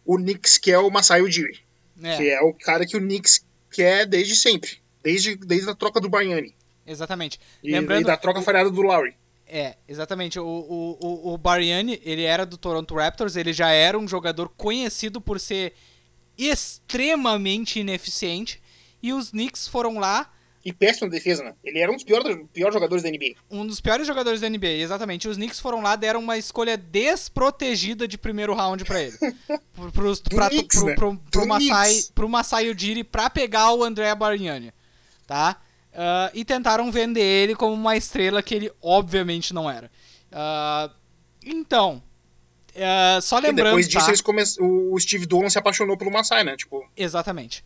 O 0.05 0.17
Knicks 0.17 0.57
quer 0.57 0.79
o 0.79 0.89
Masai 0.89 1.21
Ujiri. 1.21 1.59
É. 2.01 2.17
Que 2.17 2.29
é 2.29 2.41
o 2.41 2.53
cara 2.53 2.85
que 2.85 2.97
o 2.97 2.99
Knicks 2.99 3.45
que 3.71 3.81
é 3.81 4.05
desde 4.05 4.35
sempre. 4.35 4.79
Desde, 5.01 5.35
desde 5.35 5.69
a 5.69 5.75
troca 5.75 5.99
do 5.99 6.09
Baiani. 6.09 6.53
Exatamente. 6.85 7.39
E, 7.63 7.71
Lembrando, 7.71 8.01
e 8.01 8.05
da 8.05 8.17
troca 8.17 8.39
o, 8.39 8.43
falhada 8.43 8.69
do 8.69 8.81
Lowry. 8.81 9.15
É, 9.47 9.75
exatamente. 9.87 10.39
O, 10.39 10.45
o, 10.45 10.97
o, 10.99 11.33
o 11.33 11.37
Bariani, 11.37 11.99
ele 12.03 12.23
era 12.23 12.45
do 12.45 12.57
Toronto 12.57 12.95
Raptors, 12.95 13.35
ele 13.35 13.53
já 13.53 13.69
era 13.69 13.97
um 13.97 14.07
jogador 14.07 14.49
conhecido 14.49 15.19
por 15.19 15.39
ser 15.39 15.73
extremamente 16.37 17.79
ineficiente. 17.79 18.60
E 19.01 19.13
os 19.13 19.31
Knicks 19.31 19.67
foram 19.67 19.97
lá 19.97 20.29
e 20.63 20.71
péssima 20.71 21.09
defesa, 21.09 21.43
né? 21.43 21.55
Ele 21.63 21.79
era 21.79 21.91
um 21.91 21.95
dos 21.95 22.03
piores, 22.03 22.37
piores 22.53 22.73
jogadores 22.73 23.03
da 23.03 23.09
NBA. 23.09 23.33
Um 23.49 23.65
dos 23.65 23.81
piores 23.81 24.05
jogadores 24.05 24.39
da 24.39 24.47
NBA, 24.47 24.67
exatamente. 24.67 25.27
Os 25.27 25.35
Knicks 25.35 25.59
foram 25.59 25.81
lá, 25.81 25.95
deram 25.95 26.19
uma 26.19 26.37
escolha 26.37 26.77
desprotegida 26.77 28.07
de 28.07 28.15
primeiro 28.15 28.53
round 28.53 28.85
para 28.85 29.01
ele. 29.01 29.17
pro, 29.73 29.91
pro, 29.91 30.17
pra, 30.29 30.49
Knicks, 30.49 30.79
pro, 30.79 30.87
né? 30.87 30.95
pro, 30.95 31.17
pro, 31.31 31.47
Masai, 31.47 31.99
pro 32.13 32.29
Masai 32.29 32.69
Ujiri 32.69 33.03
pra 33.03 33.27
pegar 33.27 33.73
o 33.73 33.83
André 33.83 34.13
Bargnani, 34.13 34.71
tá? 35.25 35.59
Uh, 35.93 36.31
e 36.33 36.45
tentaram 36.45 36.91
vender 36.91 37.21
ele 37.21 37.55
como 37.55 37.73
uma 37.73 37.97
estrela 37.97 38.43
que 38.43 38.53
ele 38.53 38.71
obviamente 38.81 39.53
não 39.53 39.69
era. 39.69 39.91
Uh, 40.31 40.93
então, 41.43 42.03
uh, 42.75 43.19
só 43.19 43.39
lembrando. 43.39 43.59
E 43.59 43.63
depois 43.63 43.89
disso, 43.89 44.05
tá? 44.05 44.11
eles 44.11 44.21
come... 44.21 44.43
o 44.59 44.97
Steve 44.99 45.25
Dolan 45.25 45.49
se 45.49 45.57
apaixonou 45.57 45.97
pelo 45.97 46.11
Masai, 46.11 46.43
né? 46.43 46.55
Tipo... 46.55 46.87
Exatamente. 46.95 47.65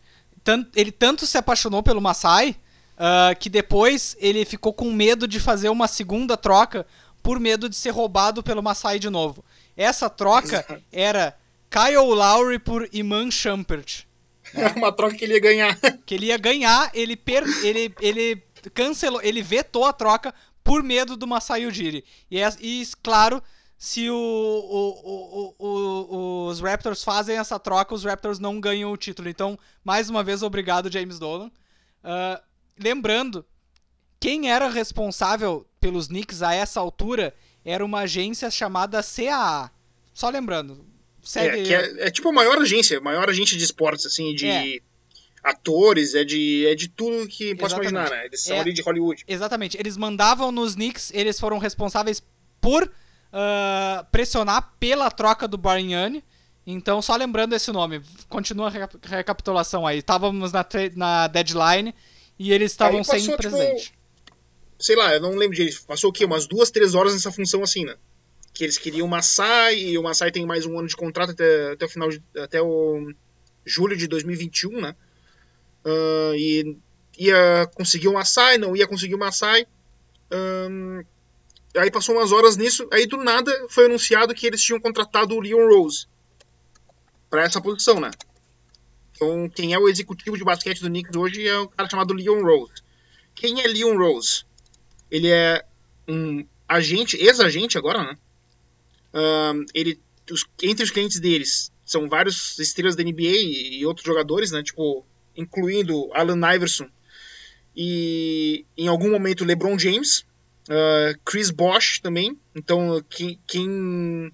Ele 0.74 0.92
tanto 0.92 1.26
se 1.26 1.38
apaixonou 1.38 1.82
pelo 1.82 2.00
Masai 2.00 2.56
Uh, 2.96 3.36
que 3.38 3.50
depois 3.50 4.16
ele 4.18 4.42
ficou 4.46 4.72
com 4.72 4.90
medo 4.90 5.28
de 5.28 5.38
fazer 5.38 5.68
uma 5.68 5.86
segunda 5.86 6.34
troca 6.34 6.86
por 7.22 7.38
medo 7.38 7.68
de 7.68 7.76
ser 7.76 7.90
roubado 7.90 8.42
pelo 8.42 8.62
Masai 8.62 8.98
de 8.98 9.10
novo. 9.10 9.44
Essa 9.76 10.08
troca 10.08 10.64
era 10.90 11.36
Kyle 11.68 11.98
Lowry 11.98 12.58
por 12.58 12.88
Iman 12.92 13.30
Shumpert. 13.30 14.06
Né? 14.54 14.72
uma 14.76 14.92
troca 14.92 15.14
que 15.14 15.24
ele 15.24 15.34
ia 15.34 15.40
ganhar. 15.40 15.78
Que 16.06 16.14
ele 16.14 16.26
ia 16.26 16.38
ganhar, 16.38 16.90
ele, 16.94 17.16
per 17.16 17.44
ele, 17.62 17.94
ele 18.00 18.42
cancelou, 18.72 19.20
ele 19.22 19.42
vetou 19.42 19.84
a 19.84 19.92
troca 19.92 20.32
por 20.64 20.82
medo 20.82 21.16
do 21.16 21.26
Masai 21.26 21.66
Ujiri. 21.66 22.02
E, 22.30 22.40
é, 22.40 22.48
e 22.60 22.88
claro, 23.02 23.42
se 23.78 24.08
o, 24.08 24.16
o, 24.16 25.54
o, 25.58 26.46
os 26.46 26.60
Raptors 26.60 27.04
fazem 27.04 27.36
essa 27.36 27.58
troca, 27.58 27.94
os 27.94 28.04
Raptors 28.04 28.38
não 28.38 28.58
ganham 28.58 28.90
o 28.90 28.96
título. 28.96 29.28
Então, 29.28 29.58
mais 29.84 30.08
uma 30.08 30.24
vez, 30.24 30.42
obrigado, 30.42 30.90
James 30.90 31.18
Dolan. 31.18 31.48
Uh, 32.02 32.42
lembrando, 32.78 33.44
quem 34.18 34.50
era 34.50 34.68
responsável 34.68 35.66
pelos 35.78 36.08
Knicks 36.08 36.42
a 36.42 36.54
essa 36.54 36.80
altura 36.80 37.34
era 37.64 37.84
uma 37.84 38.00
agência 38.00 38.50
chamada 38.50 39.02
CAA. 39.02 39.70
Só 40.14 40.30
lembrando. 40.30 40.86
Segue... 41.22 41.72
É, 41.72 41.76
é, 41.76 42.06
é, 42.06 42.10
tipo 42.10 42.28
a 42.30 42.32
maior 42.32 42.58
agência, 42.58 42.98
a 42.98 43.00
maior 43.00 43.28
agência 43.28 43.58
de 43.58 43.64
esportes, 43.64 44.06
assim, 44.06 44.34
de. 44.34 44.48
É. 44.48 44.80
atores, 45.42 46.14
é 46.14 46.24
de, 46.24 46.66
é 46.66 46.74
de 46.74 46.88
tudo 46.88 47.28
que 47.28 47.54
possa 47.56 47.74
imaginar, 47.74 48.08
né? 48.08 48.24
Eles 48.24 48.42
são 48.42 48.56
é, 48.56 48.60
ali 48.60 48.72
de 48.72 48.80
Hollywood. 48.80 49.24
Exatamente. 49.28 49.76
Eles 49.76 49.98
mandavam 49.98 50.50
nos 50.50 50.76
Knicks, 50.76 51.10
eles 51.12 51.38
foram 51.38 51.58
responsáveis 51.58 52.22
por 52.60 52.90
uh, 53.36 54.04
pressionar 54.10 54.74
pela 54.80 55.10
troca 55.10 55.46
do 55.46 55.58
Barignani. 55.58 56.24
Então, 56.66 57.00
só 57.00 57.14
lembrando 57.14 57.54
esse 57.54 57.70
nome, 57.70 58.02
continua 58.28 58.68
a 58.68 58.88
recapitulação 59.08 59.86
aí. 59.86 59.98
Estávamos 59.98 60.50
na, 60.50 60.66
na 60.96 61.26
deadline 61.28 61.94
e 62.38 62.52
eles 62.52 62.72
estavam 62.72 63.04
sem 63.04 63.20
tipo, 63.20 63.36
presidente. 63.36 63.94
sei 64.78 64.96
lá, 64.96 65.14
eu 65.14 65.20
não 65.20 65.36
lembro 65.36 65.56
de. 65.56 65.70
Passou 65.86 66.10
o 66.10 66.12
quê? 66.12 66.24
Umas 66.24 66.46
duas, 66.46 66.70
três 66.70 66.94
horas 66.94 67.12
nessa 67.12 67.30
função 67.30 67.62
assim, 67.62 67.84
né? 67.84 67.94
Que 68.52 68.64
eles 68.64 68.78
queriam 68.78 69.06
o 69.06 69.10
Massai 69.10 69.78
e 69.78 69.96
o 69.96 70.02
Massai 70.02 70.32
tem 70.32 70.44
mais 70.44 70.66
um 70.66 70.76
ano 70.76 70.88
de 70.88 70.96
contrato 70.96 71.30
até, 71.30 71.72
até 71.72 71.84
o 71.84 71.88
final 71.88 72.08
de, 72.08 72.20
até 72.36 72.60
o 72.60 73.12
julho 73.64 73.96
de 73.96 74.08
2021, 74.08 74.80
né? 74.80 74.96
Uh, 75.84 76.34
e 76.34 76.76
ia 77.16 77.70
conseguir 77.74 78.08
um 78.08 78.14
Massai, 78.14 78.58
não 78.58 78.74
ia 78.74 78.88
conseguir 78.88 79.14
um 79.14 79.18
Massai. 79.18 79.66
Um, 80.32 81.04
aí 81.76 81.90
passou 81.90 82.14
umas 82.14 82.32
horas 82.32 82.56
nisso, 82.56 82.88
aí 82.92 83.06
do 83.06 83.16
nada 83.18 83.52
foi 83.68 83.86
anunciado 83.86 84.34
que 84.34 84.46
eles 84.46 84.62
tinham 84.62 84.80
contratado 84.80 85.34
o 85.34 85.40
Leon 85.40 85.68
Rose 85.68 86.06
para 87.28 87.42
essa 87.42 87.60
posição, 87.60 88.00
né? 88.00 88.10
Então, 89.12 89.48
quem 89.48 89.72
é 89.72 89.78
o 89.78 89.88
executivo 89.88 90.36
de 90.36 90.44
basquete 90.44 90.80
do 90.80 90.88
Knicks 90.88 91.16
hoje 91.16 91.46
é 91.46 91.58
um 91.58 91.66
cara 91.66 91.88
chamado 91.88 92.14
Leon 92.14 92.42
Rose. 92.42 92.82
Quem 93.34 93.62
é 93.62 93.66
Leon 93.66 93.96
Rose? 93.96 94.44
Ele 95.10 95.28
é 95.28 95.64
um 96.08 96.46
agente, 96.68 97.16
ex-agente 97.16 97.78
agora, 97.78 98.02
né? 98.02 98.18
Um, 99.14 99.64
ele, 99.72 99.98
os, 100.30 100.44
entre 100.62 100.84
os 100.84 100.90
clientes 100.90 101.18
deles 101.18 101.72
são 101.84 102.08
vários 102.08 102.58
estrelas 102.58 102.96
da 102.96 103.02
NBA 103.02 103.22
e, 103.22 103.78
e 103.78 103.86
outros 103.86 104.06
jogadores, 104.06 104.50
né? 104.50 104.62
Tipo, 104.62 105.04
incluindo 105.36 106.10
Allen 106.12 106.54
Iverson 106.54 106.88
e 107.76 108.64
em 108.76 108.88
algum 108.88 109.10
momento 109.10 109.44
LeBron 109.44 109.78
James, 109.78 110.24
uh, 110.68 111.18
Chris 111.24 111.50
Bosh 111.50 112.00
também. 112.00 112.38
Então, 112.54 113.02
quem, 113.08 113.38
quem, 113.46 114.32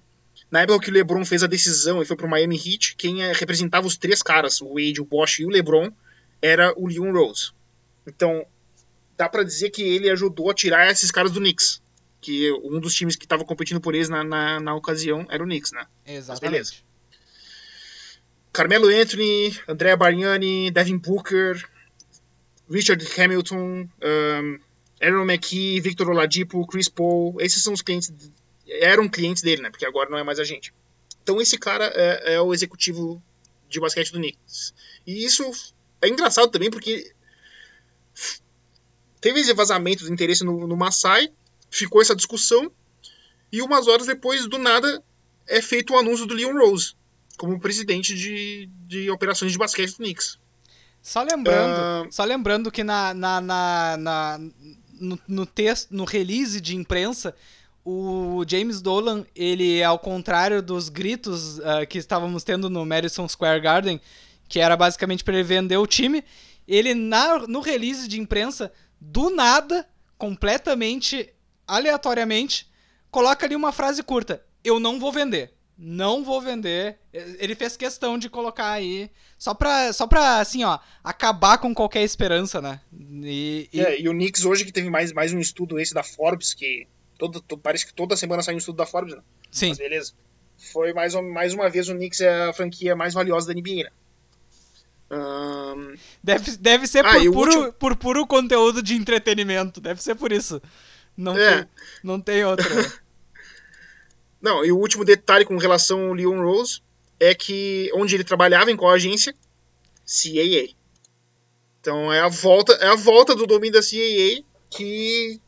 na 0.51 0.61
época 0.61 0.85
que 0.85 0.89
o 0.89 0.93
LeBron 0.93 1.25
fez 1.25 1.43
a 1.43 1.47
decisão 1.47 2.01
e 2.01 2.05
foi 2.05 2.15
para 2.15 2.25
o 2.25 2.29
Miami 2.29 2.55
Heat, 2.55 2.95
quem 2.95 3.23
é, 3.23 3.31
representava 3.33 3.87
os 3.87 3.97
três 3.97 4.21
caras, 4.21 4.61
o 4.61 4.73
Wade, 4.75 5.01
o 5.01 5.05
Bosh 5.05 5.39
e 5.39 5.45
o 5.45 5.49
LeBron, 5.49 5.91
era 6.41 6.73
o 6.77 6.87
Leon 6.87 7.11
Rose. 7.11 7.51
Então, 8.05 8.45
dá 9.17 9.29
para 9.29 9.43
dizer 9.43 9.69
que 9.69 9.81
ele 9.81 10.09
ajudou 10.09 10.49
a 10.49 10.53
tirar 10.53 10.91
esses 10.91 11.11
caras 11.11 11.31
do 11.31 11.39
Knicks. 11.39 11.81
Que 12.19 12.51
um 12.63 12.79
dos 12.79 12.93
times 12.93 13.15
que 13.17 13.25
estava 13.25 13.43
competindo 13.43 13.81
por 13.81 13.93
eles 13.93 14.07
na, 14.07 14.23
na, 14.23 14.59
na, 14.59 14.75
ocasião 14.75 15.25
era 15.29 15.43
o 15.43 15.45
Knicks, 15.45 15.71
né? 15.73 15.85
Exatamente. 16.05 16.29
Mas 16.29 16.39
beleza. 16.39 16.73
Carmelo 18.53 18.87
Anthony, 18.87 19.59
Andrea 19.67 19.97
Bargnani, 19.97 20.71
Devin 20.71 20.97
Booker, 20.97 21.61
Richard 22.69 23.05
Hamilton, 23.19 23.89
um, 24.01 24.59
Aaron 25.03 25.25
McKee, 25.25 25.79
Victor 25.81 26.09
Oladipo, 26.09 26.65
Chris 26.65 26.87
Paul, 26.87 27.35
esses 27.39 27.61
são 27.61 27.73
os 27.73 27.81
clientes, 27.81 28.11
eram 28.67 29.09
clientes 29.09 29.43
dele, 29.43 29.61
né? 29.61 29.69
Porque 29.69 29.85
agora 29.85 30.09
não 30.09 30.17
é 30.17 30.23
mais 30.23 30.39
a 30.39 30.43
gente. 30.43 30.73
Então 31.21 31.41
esse 31.41 31.57
cara 31.57 31.85
é, 31.95 32.35
é 32.35 32.41
o 32.41 32.53
executivo 32.53 33.21
de 33.69 33.79
basquete 33.79 34.11
do 34.11 34.19
Knicks. 34.19 34.73
E 35.05 35.25
isso 35.25 35.43
é 36.01 36.07
engraçado 36.07 36.49
também 36.49 36.69
porque 36.69 37.13
teve 39.19 39.39
esse 39.39 39.53
vazamento 39.53 40.05
de 40.05 40.11
interesse 40.11 40.43
no, 40.43 40.67
no 40.67 40.77
Masai, 40.77 41.31
ficou 41.69 42.01
essa 42.01 42.15
discussão, 42.15 42.71
e 43.51 43.61
umas 43.61 43.87
horas 43.87 44.07
depois, 44.07 44.47
do 44.47 44.57
nada, 44.57 45.03
é 45.47 45.61
feito 45.61 45.93
o 45.93 45.97
anúncio 45.97 46.25
do 46.25 46.33
Leon 46.33 46.53
Rose 46.53 46.95
como 47.37 47.59
presidente 47.59 48.15
de, 48.15 48.69
de 48.87 49.09
operações 49.09 49.51
de 49.51 49.57
basquete 49.57 49.91
do 49.91 49.97
Knicks. 49.97 50.37
Só 51.01 51.21
lembrando, 51.21 52.07
uh... 52.07 52.11
só 52.11 52.23
lembrando 52.23 52.71
que 52.71 52.83
na, 52.83 53.13
na, 53.13 53.41
na, 53.41 53.97
na 53.97 54.39
no, 55.03 55.19
no, 55.27 55.45
texto, 55.45 55.91
no 55.91 56.05
release 56.05 56.59
de 56.59 56.75
imprensa, 56.75 57.35
o 57.85 58.43
James 58.47 58.81
Dolan, 58.81 59.25
ele, 59.35 59.83
ao 59.83 59.99
contrário 59.99 60.61
dos 60.61 60.89
gritos 60.89 61.59
uh, 61.59 61.85
que 61.87 61.97
estávamos 61.97 62.43
tendo 62.43 62.69
no 62.69 62.85
Madison 62.85 63.27
Square 63.27 63.59
Garden, 63.59 63.99
que 64.47 64.59
era 64.59 64.77
basicamente 64.77 65.23
para 65.23 65.35
ele 65.35 65.43
vender 65.43 65.77
o 65.77 65.85
time, 65.85 66.23
ele 66.67 66.93
na, 66.93 67.39
no 67.39 67.59
release 67.59 68.07
de 68.07 68.19
imprensa, 68.19 68.71
do 68.99 69.29
nada, 69.29 69.87
completamente 70.17 71.29
aleatoriamente, 71.67 72.67
coloca 73.11 73.45
ali 73.45 73.55
uma 73.55 73.73
frase 73.73 74.01
curta: 74.01 74.41
Eu 74.63 74.79
não 74.79 74.99
vou 74.99 75.11
vender 75.11 75.53
não 75.85 76.23
vou 76.23 76.39
vender. 76.39 76.97
Ele 77.11 77.55
fez 77.55 77.75
questão 77.75 78.17
de 78.17 78.29
colocar 78.29 78.71
aí. 78.71 79.11
Só 79.37 79.53
pra, 79.53 79.91
só 79.91 80.07
pra 80.07 80.39
assim, 80.39 80.63
ó, 80.63 80.79
acabar 81.03 81.57
com 81.57 81.75
qualquer 81.75 82.03
esperança, 82.03 82.61
né? 82.61 82.79
E, 82.93 83.67
e... 83.73 83.81
É, 83.81 83.99
e 83.99 84.07
o 84.07 84.13
Knicks 84.13 84.45
hoje 84.45 84.63
que 84.63 84.71
teve 84.71 84.89
mais, 84.89 85.11
mais 85.11 85.33
um 85.33 85.39
estudo 85.39 85.77
esse 85.77 85.93
da 85.93 86.01
Forbes, 86.01 86.53
que 86.53 86.87
todo, 87.17 87.43
parece 87.57 87.85
que 87.85 87.93
toda 87.93 88.15
semana 88.15 88.41
sai 88.41 88.55
um 88.55 88.59
estudo 88.59 88.77
da 88.77 88.85
Forbes, 88.85 89.13
né? 89.13 89.21
Sim. 89.51 89.69
Mas 89.69 89.77
beleza. 89.77 90.13
Foi 90.57 90.93
mais, 90.93 91.13
mais 91.15 91.53
uma 91.53 91.69
vez 91.69 91.89
o 91.89 91.93
Knicks 91.93 92.21
é 92.21 92.47
a 92.47 92.53
franquia 92.53 92.95
mais 92.95 93.13
valiosa 93.13 93.47
da 93.47 93.59
NBA, 93.59 93.83
né? 93.83 93.89
Deve, 96.23 96.57
deve 96.57 96.87
ser 96.87 97.05
ah, 97.05 97.11
por, 97.11 97.23
puro, 97.23 97.39
último... 97.39 97.73
por 97.73 97.95
puro 97.95 98.25
conteúdo 98.25 98.81
de 98.81 98.95
entretenimento. 98.95 99.81
Deve 99.81 100.01
ser 100.01 100.15
por 100.15 100.31
isso. 100.31 100.61
Não, 101.15 101.37
é. 101.37 101.57
tem, 101.57 101.67
não 102.03 102.19
tem 102.19 102.43
outra. 102.45 102.65
Não, 104.43 104.65
e 104.65 104.73
o 104.73 104.77
último 104.77 105.05
detalhe 105.05 105.45
com 105.45 105.55
relação 105.55 106.07
ao 106.07 106.13
Leon 106.13 106.43
Rose 106.43 106.81
é 107.17 107.33
que 107.33 107.89
onde 107.95 108.13
ele 108.13 108.25
trabalhava, 108.25 108.69
em 108.69 108.75
qual 108.75 108.91
agência? 108.91 109.33
CAA. 110.05 110.75
Então 111.79 112.11
é 112.11 112.19
a 112.19 112.27
volta, 112.27 112.73
é 112.73 112.87
a 112.87 112.95
volta 112.95 113.33
do 113.33 113.47
domínio 113.47 113.79
da 113.79 113.81
CAA 113.81 114.43
que 114.69 115.39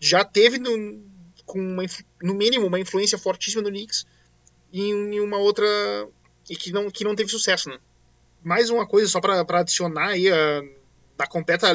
já 0.00 0.24
teve 0.24 0.58
no, 0.58 1.02
com 1.44 1.58
uma, 1.58 1.82
no 2.22 2.34
mínimo 2.34 2.68
uma 2.68 2.78
influência 2.78 3.18
fortíssima 3.18 3.62
no 3.62 3.68
Knicks 3.68 4.06
e 4.72 4.80
em 4.80 5.18
uma 5.18 5.38
outra 5.38 5.66
e 6.48 6.54
que 6.54 6.70
não 6.70 6.88
que 6.88 7.02
não 7.02 7.16
teve 7.16 7.28
sucesso, 7.28 7.68
né? 7.68 7.80
Mais 8.44 8.70
uma 8.70 8.86
coisa 8.86 9.08
só 9.08 9.20
para 9.20 9.40
adicionar 9.58 10.10
aí 10.10 10.30
a, 10.30 10.62
a 11.18 11.26
completa 11.26 11.66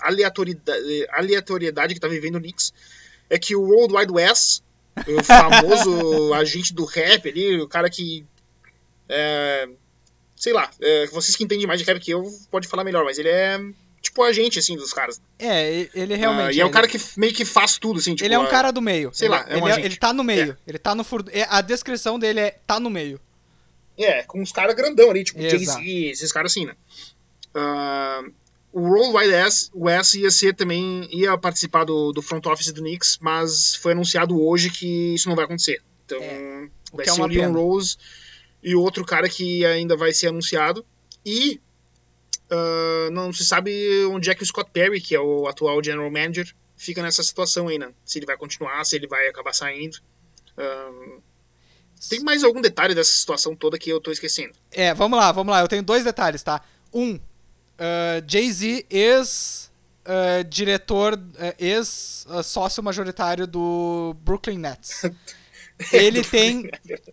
aleatoriedade, 0.00 1.06
aleatoriedade 1.10 1.94
que 1.94 2.00
tá 2.00 2.08
vivendo 2.08 2.34
o 2.34 2.40
Knicks 2.40 2.72
é 3.30 3.38
que 3.38 3.54
o 3.54 3.62
World 3.62 3.94
Wide 3.94 4.12
West 4.12 4.65
o 5.06 5.22
famoso 5.22 6.34
agente 6.34 6.72
do 6.72 6.84
rap 6.84 7.28
ali, 7.28 7.60
o 7.60 7.68
cara 7.68 7.90
que. 7.90 8.24
É, 9.08 9.68
sei 10.34 10.52
lá, 10.52 10.70
é, 10.80 11.06
vocês 11.06 11.36
que 11.36 11.44
entendem 11.44 11.66
mais 11.66 11.80
de 11.80 11.86
rap 11.86 12.00
que 12.00 12.10
eu, 12.10 12.24
pode 12.50 12.66
falar 12.66 12.84
melhor, 12.84 13.04
mas 13.04 13.18
ele 13.18 13.28
é 13.28 13.58
tipo 14.00 14.22
agente, 14.22 14.58
assim, 14.58 14.76
dos 14.76 14.92
caras. 14.92 15.20
É, 15.38 15.88
ele 15.94 16.14
realmente. 16.14 16.54
Uh, 16.54 16.58
e 16.58 16.60
é 16.60 16.66
um 16.66 16.70
cara 16.70 16.86
que 16.86 16.98
meio 17.16 17.34
que 17.34 17.44
faz 17.44 17.78
tudo, 17.78 17.98
assim. 17.98 18.14
Tipo, 18.14 18.26
ele 18.26 18.34
é 18.34 18.38
um 18.38 18.48
cara 18.48 18.70
do 18.70 18.80
meio. 18.80 19.10
Sei 19.12 19.26
ele, 19.26 19.34
lá, 19.34 19.44
é 19.48 19.56
um 19.56 19.68
ele, 19.68 19.80
é, 19.80 19.84
ele 19.84 19.96
tá 19.96 20.12
no 20.12 20.24
meio. 20.24 20.52
É. 20.52 20.56
Ele 20.70 20.78
tá 20.78 20.94
no 20.94 21.04
fur... 21.04 21.24
É, 21.30 21.46
a 21.48 21.60
descrição 21.60 22.18
dele 22.18 22.40
é 22.40 22.58
tá 22.66 22.78
no 22.78 22.88
meio. 22.88 23.20
É, 23.98 24.22
com 24.22 24.40
uns 24.40 24.52
caras 24.52 24.74
grandão 24.74 25.10
ali, 25.10 25.24
tipo 25.24 25.40
Jay-Z, 25.40 25.82
esses 25.82 26.30
caras 26.30 26.52
assim, 26.52 26.66
né? 26.66 26.74
Uh, 27.54 28.32
o 28.78 29.16
Wide 29.16 29.32
West 29.74 30.14
ia 30.16 30.30
ser 30.30 30.54
também 30.54 31.08
ia 31.10 31.38
participar 31.38 31.84
do, 31.84 32.12
do 32.12 32.20
front 32.20 32.44
office 32.44 32.70
do 32.72 32.82
Knicks, 32.82 33.16
mas 33.22 33.74
foi 33.74 33.92
anunciado 33.92 34.38
hoje 34.38 34.68
que 34.68 35.14
isso 35.14 35.30
não 35.30 35.34
vai 35.34 35.46
acontecer. 35.46 35.80
Então 36.04 36.18
é, 36.20 36.68
vai 36.92 37.06
é 37.06 37.10
ser 37.10 37.22
o 37.22 37.26
Leon 37.26 37.52
Rose 37.54 37.96
e 38.62 38.74
outro 38.74 39.02
cara 39.02 39.30
que 39.30 39.64
ainda 39.64 39.96
vai 39.96 40.12
ser 40.12 40.26
anunciado. 40.26 40.84
E 41.24 41.58
uh, 42.50 43.10
não 43.12 43.32
se 43.32 43.46
sabe 43.46 44.04
onde 44.10 44.28
é 44.28 44.34
que 44.34 44.42
o 44.42 44.46
Scott 44.46 44.70
Perry, 44.70 45.00
que 45.00 45.14
é 45.14 45.20
o 45.20 45.46
atual 45.48 45.82
general 45.82 46.10
manager, 46.10 46.54
fica 46.76 47.02
nessa 47.02 47.22
situação 47.22 47.68
aí, 47.68 47.78
né? 47.78 47.94
Se 48.04 48.18
ele 48.18 48.26
vai 48.26 48.36
continuar, 48.36 48.84
se 48.84 48.94
ele 48.94 49.06
vai 49.06 49.26
acabar 49.26 49.54
saindo. 49.54 49.96
Uh, 50.52 51.22
tem 52.10 52.20
mais 52.20 52.44
algum 52.44 52.60
detalhe 52.60 52.94
dessa 52.94 53.12
situação 53.12 53.56
toda 53.56 53.78
que 53.78 53.88
eu 53.88 54.02
tô 54.02 54.10
esquecendo? 54.12 54.52
É, 54.70 54.92
vamos 54.92 55.18
lá, 55.18 55.32
vamos 55.32 55.50
lá. 55.50 55.62
Eu 55.62 55.68
tenho 55.68 55.82
dois 55.82 56.04
detalhes, 56.04 56.42
tá? 56.42 56.60
Um, 56.92 57.18
uh, 57.76 58.24
Jay-Z, 58.26 58.86
ex-diretor, 58.90 61.14
uh, 61.14 61.16
uh, 61.16 61.54
ex-sócio 61.58 62.82
majoritário 62.82 63.46
do 63.46 64.16
Brooklyn 64.22 64.58
Nets. 64.58 65.02
Ele 65.92 66.24
tem 66.24 66.70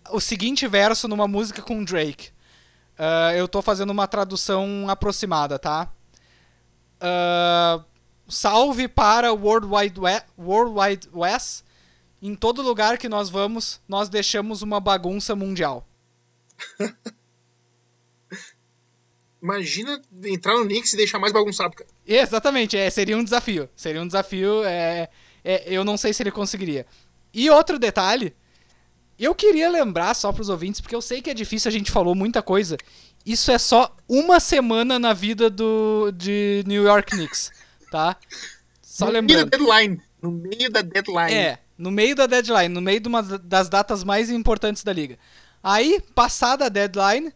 o 0.10 0.22
seguinte 0.22 0.66
verso 0.68 1.08
numa 1.08 1.28
música 1.28 1.62
com 1.62 1.84
Drake. 1.84 2.32
Eu 3.36 3.46
tô 3.46 3.62
fazendo 3.62 3.90
uma 3.90 4.08
tradução 4.08 4.86
aproximada, 4.88 5.60
tá? 5.60 5.92
Salve 8.26 8.88
para 8.88 9.34
World 9.34 9.68
Wide, 9.68 10.00
West, 10.00 10.26
World 10.40 10.80
Wide 10.80 11.10
West. 11.14 11.66
Em 12.22 12.36
todo 12.36 12.62
lugar 12.62 12.98
que 12.98 13.10
nós 13.10 13.30
vamos, 13.30 13.82
nós 13.86 14.08
deixamos 14.08 14.62
uma 14.62 14.80
bagunça 14.80 15.36
mundial. 15.36 15.86
Imagina 19.44 20.02
entrar 20.24 20.54
no 20.54 20.64
Knicks 20.64 20.94
e 20.94 20.98
deixar 20.98 21.20
mais 21.20 21.34
bagunçado, 21.34 21.76
cara. 21.76 21.90
Exatamente, 22.08 22.78
é, 22.78 22.90
seria 22.90 23.18
um 23.18 23.24
desafio. 23.24 23.70
Seria 23.76 24.02
um 24.02 24.08
desafio. 24.08 24.64
É, 24.64 25.10
é, 25.44 25.64
eu 25.68 25.84
não 25.84 25.98
sei 25.98 26.14
se 26.14 26.24
ele 26.24 26.32
conseguiria. 26.32 26.86
E 27.34 27.50
outro 27.50 27.78
detalhe, 27.78 28.34
Eu 29.18 29.36
queria 29.36 29.70
lembrar 29.70 30.14
só 30.16 30.32
pros 30.32 30.50
ouvintes, 30.50 30.82
porque 30.82 30.96
eu 30.96 31.02
sei 31.02 31.22
que 31.22 31.30
é 31.30 31.34
difícil, 31.34 31.70
a 31.70 31.72
gente 31.72 31.92
falou 31.92 32.16
muita 32.16 32.42
coisa. 32.42 32.78
Isso 33.26 33.52
é 33.52 33.58
só 33.58 33.96
uma 34.10 34.40
semana 34.40 34.98
na 34.98 35.14
vida 35.14 35.50
do 35.50 36.12
de 36.12 36.64
New 36.66 36.84
York 36.84 37.12
Knicks, 37.12 37.52
tá? 37.92 38.18
Só 38.82 39.06
no 39.06 39.12
lembrando. 39.12 39.38
Meio 39.38 39.50
da 39.50 39.58
deadline. 39.58 40.02
No 40.22 40.32
meio 40.32 40.70
da 40.70 40.82
deadline. 40.82 41.34
É, 41.34 41.60
no 41.78 41.92
meio 41.92 42.16
da 42.16 42.28
deadline, 42.28 42.74
no 42.74 42.82
meio 42.82 43.00
de 43.00 43.08
uma 43.08 43.22
das 43.22 43.70
datas 43.70 44.04
mais 44.04 44.30
importantes 44.30 44.84
da 44.84 44.92
liga. 44.92 45.18
Aí, 45.62 46.02
passada 46.16 46.66
a 46.66 46.70
deadline, 46.70 47.32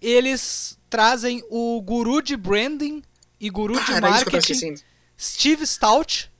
eles 0.00 0.78
trazem 0.94 1.42
o 1.50 1.82
guru 1.82 2.22
de 2.22 2.36
branding 2.36 3.02
e 3.40 3.50
guru 3.50 3.74
de 3.84 3.94
Ah, 3.94 4.00
marketing, 4.00 4.76
Steve 5.18 5.66
Stout, 5.66 6.30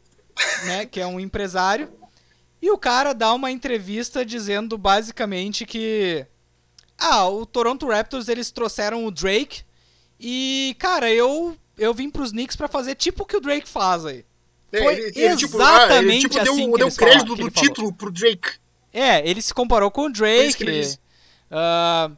né, 0.65 0.87
que 0.87 1.01
é 1.01 1.07
um 1.07 1.19
empresário. 1.19 1.93
E 2.63 2.71
o 2.71 2.79
cara 2.79 3.13
dá 3.13 3.35
uma 3.35 3.51
entrevista 3.51 4.25
dizendo 4.25 4.79
basicamente 4.79 5.67
que 5.67 6.25
ah, 6.97 7.29
o 7.29 7.45
Toronto 7.45 7.89
Raptors 7.89 8.29
eles 8.29 8.53
trouxeram 8.53 9.05
o 9.05 9.11
Drake 9.11 9.63
e 10.21 10.77
cara, 10.79 11.11
eu 11.11 11.57
eu 11.77 11.93
vim 11.93 12.09
pros 12.09 12.31
Knicks 12.31 12.55
pra 12.55 12.69
fazer 12.69 12.95
tipo 12.95 13.25
o 13.25 13.27
que 13.27 13.37
o 13.37 13.41
Drake 13.41 13.69
faz 13.69 14.07
aí. 14.07 14.25
Foi 14.71 15.11
tipo, 15.37 15.61
ah, 15.61 15.79
exatamente 15.79 16.29
tipo, 16.29 16.39
assim 16.39 16.71
deu, 16.71 16.73
que 16.73 16.79
deu 16.79 16.93
crédito 16.93 17.35
do 17.35 17.43
ele 17.43 17.51
título 17.51 17.93
pro 17.93 18.13
Drake. 18.13 18.53
É, 18.93 19.29
ele 19.29 19.43
se 19.43 19.53
comparou 19.53 19.91
com 19.91 20.03
o 20.03 20.13
que 20.13 20.21
Drake. 20.21 20.63
ele 20.63 20.97
ah, 21.51 22.13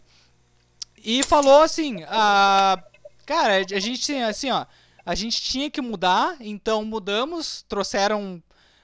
e 1.09 1.23
falou 1.23 1.63
assim, 1.63 2.03
ah, 2.09 2.83
cara, 3.25 3.59
a 3.59 3.79
gente 3.79 4.01
tinha 4.01 4.27
assim, 4.27 4.51
ó, 4.51 4.67
a 5.05 5.15
gente 5.15 5.41
tinha 5.41 5.71
que 5.71 5.81
mudar, 5.81 6.37
então 6.41 6.85
mudamos, 6.85 7.65
trouxeram 7.69 8.43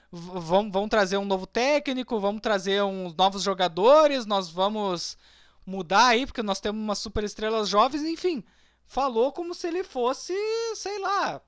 vão, 0.09 0.71
vão 0.71 0.87
trazer 0.87 1.17
um 1.17 1.25
novo 1.25 1.45
técnico, 1.45 2.21
vamos 2.21 2.41
trazer 2.41 2.81
uns 2.81 3.13
novos 3.13 3.43
jogadores, 3.43 4.25
nós 4.25 4.49
vamos 4.49 5.17
mudar 5.65 6.07
aí 6.07 6.25
porque 6.25 6.41
nós 6.41 6.61
temos 6.61 6.81
umas 6.81 6.99
super 6.99 7.25
estrelas 7.25 7.67
jovens, 7.67 8.03
enfim. 8.03 8.41
Falou 8.87 9.33
como 9.33 9.53
se 9.53 9.67
ele 9.67 9.83
fosse, 9.83 10.33
sei 10.75 10.99
lá, 10.99 11.41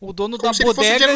o 0.00 0.14
dono 0.14 0.38
Como 0.38 0.50
da 0.50 0.64
bodega 0.64 1.06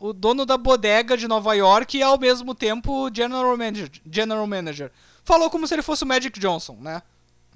o 0.00 0.12
dono 0.12 0.44
da 0.44 0.58
bodega 0.58 1.16
de 1.16 1.28
Nova 1.28 1.54
York 1.54 1.96
e 1.96 2.02
ao 2.02 2.18
mesmo 2.18 2.56
tempo 2.56 3.08
general 3.14 3.56
manager, 3.56 3.88
general 4.10 4.46
manager. 4.48 4.90
Falou 5.22 5.48
como 5.48 5.64
se 5.68 5.74
ele 5.76 5.82
fosse 5.82 6.02
o 6.02 6.06
Magic 6.08 6.40
Johnson, 6.40 6.76
né? 6.80 7.02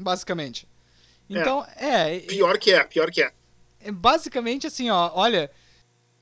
Basicamente. 0.01 0.67
Então, 1.29 1.65
é, 1.77 2.17
é, 2.17 2.21
Pior 2.21 2.59
que 2.59 2.73
é, 2.73 2.83
pior 2.85 3.11
que 3.11 3.23
é. 3.23 3.31
é 3.81 3.93
basicamente 3.93 4.67
assim, 4.67 4.91
ó, 4.91 5.11
olha, 5.15 5.49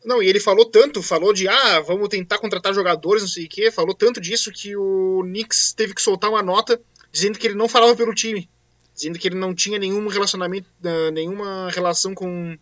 Não, 0.05 0.22
e 0.22 0.29
ele 0.29 0.39
falou 0.39 0.66
tanto, 0.66 1.03
falou 1.03 1.33
de, 1.33 1.49
ah, 1.49 1.81
vamos 1.81 2.09
tentar 2.09 2.39
contratar 2.39 2.74
jogadores, 2.74 3.22
não 3.22 3.29
sei 3.29 3.47
o 3.47 3.49
quê, 3.49 3.70
falou 3.70 3.95
tanto 3.95 4.20
disso 4.20 4.53
que 4.53 4.76
o 4.76 5.22
Knicks 5.24 5.72
teve 5.72 5.95
que 5.95 6.03
soltar 6.03 6.29
uma 6.31 6.43
nota 6.43 6.81
dizendo 7.11 7.39
que 7.39 7.47
ele 7.47 7.55
não 7.55 7.68
falava 7.68 7.97
pelo 7.97 8.14
time. 8.14 8.49
Dizendo 8.95 9.18
que 9.18 9.29
ele 9.29 9.37
não 9.37 9.55
tinha 9.55 9.79
nenhum 9.79 10.07
relacionamento, 10.09 10.68
ah, 10.85 11.11
nenhuma 11.11 11.70
relação 11.70 12.14
com, 12.14 12.59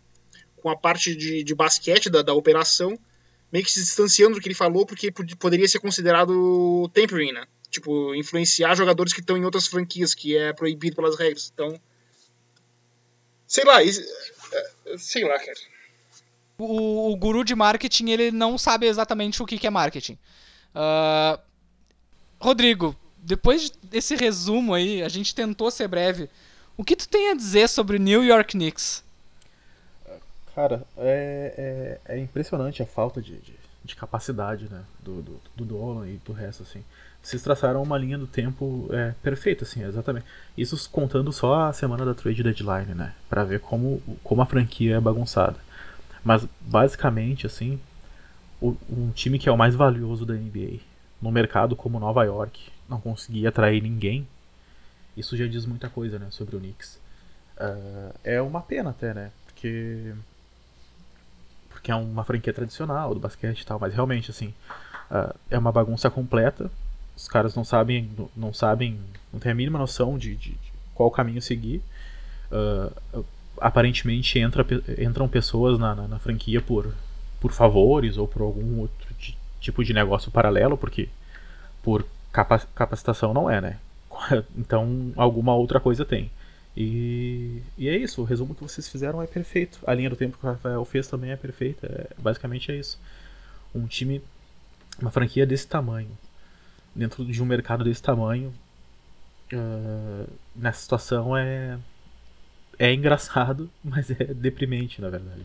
com 0.55 0.69
a 0.69 0.77
parte 0.77 1.15
de, 1.15 1.43
de 1.43 1.53
basquete 1.55 2.09
da, 2.09 2.21
da 2.21 2.33
operação, 2.33 2.97
meio 3.51 3.65
que 3.65 3.71
se 3.71 3.81
distanciando 3.81 4.35
do 4.35 4.41
que 4.41 4.47
ele 4.47 4.55
falou, 4.55 4.85
porque 4.85 5.11
pod- 5.11 5.35
poderia 5.35 5.67
ser 5.67 5.79
considerado 5.79 6.89
tampering, 6.93 7.33
né? 7.33 7.45
Tipo, 7.79 8.15
influenciar 8.15 8.75
jogadores 8.75 9.13
que 9.13 9.19
estão 9.21 9.37
em 9.37 9.45
outras 9.45 9.67
franquias, 9.67 10.15
que 10.15 10.35
é 10.35 10.51
proibido 10.51 10.95
pelas 10.95 11.17
regras. 11.17 11.51
Então, 11.53 11.79
sei 13.45 13.63
lá, 13.63 13.83
isso- 13.83 14.01
é, 14.85 14.97
sei 14.97 15.23
lá, 15.23 15.37
cara. 15.37 15.53
o, 16.57 17.11
o 17.11 17.15
guru 17.15 17.43
de 17.43 17.53
marketing, 17.55 18.09
ele 18.09 18.31
não 18.31 18.57
sabe 18.57 18.87
exatamente 18.87 19.41
o 19.41 19.45
que, 19.45 19.57
que 19.59 19.67
é 19.67 19.69
marketing. 19.69 20.17
Ah, 20.73 21.39
Rodrigo, 22.39 22.95
depois 23.17 23.69
desse 23.83 24.15
resumo 24.15 24.73
aí, 24.73 25.03
a 25.03 25.09
gente 25.09 25.35
tentou 25.35 25.69
ser 25.69 25.87
breve. 25.87 26.29
O 26.75 26.83
que 26.83 26.95
tu 26.95 27.07
tem 27.07 27.29
a 27.31 27.35
dizer 27.35 27.67
sobre 27.69 27.99
New 27.99 28.23
York 28.23 28.51
Knicks? 28.57 29.03
Cara, 30.55 30.83
é, 30.97 31.99
é, 32.07 32.15
é 32.15 32.19
impressionante 32.19 32.81
a 32.81 32.85
falta 32.85 33.21
de, 33.21 33.37
de, 33.37 33.53
de 33.83 33.95
capacidade 33.95 34.67
né, 34.69 34.83
do, 34.99 35.21
do, 35.21 35.41
do 35.55 35.65
Dolan 35.65 36.07
e 36.07 36.17
do 36.17 36.33
resto, 36.33 36.63
assim. 36.63 36.83
Vocês 37.27 37.41
traçaram 37.41 37.83
uma 37.83 37.97
linha 37.97 38.17
do 38.17 38.25
tempo 38.25 38.87
é, 38.89 39.13
perfeita, 39.21 39.65
assim, 39.65 39.83
exatamente. 39.83 40.25
Isso 40.57 40.89
contando 40.89 41.33
só 41.33 41.63
a 41.63 41.73
semana 41.73 42.05
da 42.05 42.13
trade 42.13 42.41
deadline, 42.41 42.95
né? 42.95 43.13
Pra 43.29 43.43
ver 43.43 43.59
como, 43.59 44.01
como 44.23 44.41
a 44.41 44.45
franquia 44.45 44.95
é 44.95 44.99
bagunçada. 45.01 45.57
Mas, 46.23 46.47
basicamente, 46.61 47.45
assim, 47.45 47.81
o- 48.61 48.77
um 48.89 49.11
time 49.11 49.37
que 49.37 49.49
é 49.49 49.51
o 49.51 49.57
mais 49.57 49.75
valioso 49.75 50.25
da 50.25 50.35
NBA, 50.35 50.79
num 51.21 51.29
mercado 51.29 51.75
como 51.75 51.99
Nova 51.99 52.23
York, 52.23 52.71
não 52.87 53.01
conseguia 53.01 53.49
atrair 53.49 53.81
ninguém, 53.83 54.25
isso 55.17 55.35
já 55.35 55.47
diz 55.47 55.65
muita 55.65 55.89
coisa, 55.89 56.17
né, 56.17 56.27
sobre 56.31 56.55
o 56.55 56.59
Knicks. 56.59 56.97
Ah, 57.57 58.11
é 58.23 58.41
uma 58.41 58.61
pena 58.61 58.91
até, 58.91 59.13
né? 59.13 59.31
Porque 59.47 60.13
porque 61.69 61.91
é 61.91 61.95
uma 61.95 62.23
franquia 62.23 62.53
tradicional 62.53 63.13
do 63.13 63.19
basquete 63.19 63.61
e 63.61 63.65
tal, 63.65 63.79
mas 63.79 63.93
realmente 63.93 64.31
assim 64.31 64.53
ah, 65.11 65.35
é 65.49 65.57
uma 65.57 65.73
bagunça 65.73 66.09
completa. 66.09 66.71
Os 67.17 67.27
caras 67.27 67.55
não 67.55 67.65
sabem, 67.65 68.09
não 68.35 68.53
sabem, 68.53 68.97
não 69.33 69.39
têm 69.41 69.51
a 69.51 69.55
mínima 69.55 69.77
noção 69.79 70.17
de, 70.17 70.35
de- 70.35 70.51
de 70.51 70.71
qual 70.95 71.11
caminho 71.11 71.41
seguir. 71.41 71.81
Ah, 72.51 72.91
aparentemente 73.59 74.37
entra, 74.39 74.65
entram 74.99 75.27
pessoas 75.27 75.79
na, 75.79 75.95
na, 75.95 76.07
na 76.07 76.19
franquia 76.19 76.61
por, 76.61 76.93
por 77.41 77.51
favores 77.51 78.17
ou 78.17 78.27
por 78.27 78.41
algum 78.43 78.79
outro 78.81 79.13
ti- 79.19 79.37
tipo 79.59 79.83
de 79.83 79.93
negócio 79.93 80.31
paralelo, 80.31 80.77
porque 80.77 81.09
por 81.83 82.05
capa- 82.31 82.67
capacitação 82.75 83.33
não 83.33 83.49
é, 83.49 83.59
né? 83.61 83.77
Então 84.57 85.11
alguma 85.15 85.55
outra 85.55 85.79
coisa 85.79 86.05
tem. 86.05 86.29
E, 86.79 87.63
e 87.75 87.89
é 87.89 87.97
isso, 87.97 88.21
o 88.21 88.25
resumo 88.25 88.53
que 88.53 88.61
vocês 88.61 88.87
fizeram 88.87 89.21
é 89.23 89.25
perfeito. 89.25 89.79
A 89.87 89.93
linha 89.95 90.11
do 90.11 90.15
tempo 90.15 90.37
que 90.37 90.45
o 90.45 90.49
Rafael 90.49 90.85
fez 90.85 91.07
também 91.07 91.31
é 91.31 91.35
perfeita. 91.35 91.87
É, 91.87 92.21
basicamente 92.21 92.71
é 92.71 92.75
isso. 92.75 92.99
Um 93.73 93.87
time, 93.87 94.21
uma 95.01 95.09
franquia 95.09 95.43
desse 95.47 95.67
tamanho, 95.67 96.09
dentro 96.97 97.23
de 97.23 97.41
um 97.41 97.45
mercado 97.45 97.83
desse 97.83 98.01
tamanho, 98.01 98.53
ah, 99.53 100.27
nessa 100.55 100.81
situação 100.81 101.37
é, 101.37 101.79
é 102.79 102.93
engraçado, 102.93 103.69
mas 103.83 104.09
é 104.09 104.33
deprimente, 104.33 104.99
na 104.99 105.09
verdade. 105.09 105.43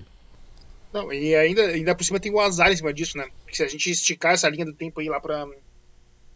Não, 0.92 1.12
e 1.12 1.34
ainda, 1.34 1.62
ainda 1.62 1.94
por 1.94 2.04
cima 2.04 2.20
tem 2.20 2.32
o 2.32 2.40
azar 2.40 2.70
em 2.70 2.76
cima 2.76 2.92
disso, 2.92 3.16
né? 3.16 3.28
Porque 3.42 3.56
se 3.56 3.62
a 3.62 3.68
gente 3.68 3.90
esticar 3.90 4.32
essa 4.32 4.48
linha 4.48 4.64
do 4.64 4.74
tempo 4.74 5.00
aí 5.00 5.08
lá 5.08 5.20
para 5.20 5.46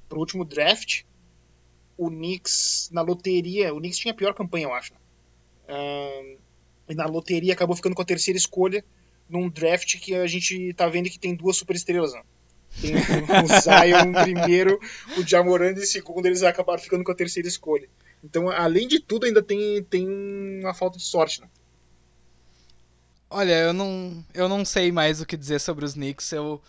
pro 0.08 0.20
último 0.20 0.44
draft, 0.44 1.02
o 1.96 2.08
Knicks 2.08 2.88
na 2.92 3.02
loteria, 3.02 3.74
o 3.74 3.78
Knicks 3.78 3.98
tinha 3.98 4.12
a 4.12 4.16
pior 4.16 4.32
campanha, 4.34 4.66
eu 4.66 4.72
acho. 4.72 4.92
Ahn, 5.68 6.36
e 6.88 6.94
na 6.94 7.06
loteria 7.06 7.52
acabou 7.52 7.76
ficando 7.76 7.94
com 7.94 8.02
a 8.02 8.06
terceira 8.06 8.38
escolha 8.38 8.84
num 9.28 9.50
draft 9.50 9.98
que 9.98 10.14
a 10.14 10.26
gente 10.26 10.72
tá 10.74 10.88
vendo 10.88 11.10
que 11.10 11.18
tem 11.18 11.34
duas 11.34 11.56
superestrelas, 11.56 12.12
né? 12.14 12.22
Tem 12.80 12.94
o 12.94 13.60
Zion 13.60 14.12
primeiro, 14.12 14.78
o 15.16 15.26
Jamoran 15.26 15.72
em 15.72 15.86
segundo, 15.86 16.26
eles 16.26 16.42
acabaram 16.42 16.82
ficando 16.82 17.04
com 17.04 17.12
a 17.12 17.14
terceira 17.14 17.48
escolha. 17.48 17.88
Então, 18.22 18.50
além 18.50 18.86
de 18.86 19.00
tudo, 19.00 19.26
ainda 19.26 19.42
tem, 19.42 19.82
tem 19.84 20.06
uma 20.60 20.74
falta 20.74 20.98
de 20.98 21.04
sorte, 21.04 21.40
né? 21.40 21.48
Olha, 23.30 23.52
eu 23.52 23.72
não, 23.72 24.24
eu 24.34 24.48
não 24.48 24.64
sei 24.64 24.92
mais 24.92 25.20
o 25.20 25.26
que 25.26 25.36
dizer 25.36 25.60
sobre 25.60 25.84
os 25.84 25.94
Knicks. 25.94 26.32
Eu, 26.32 26.60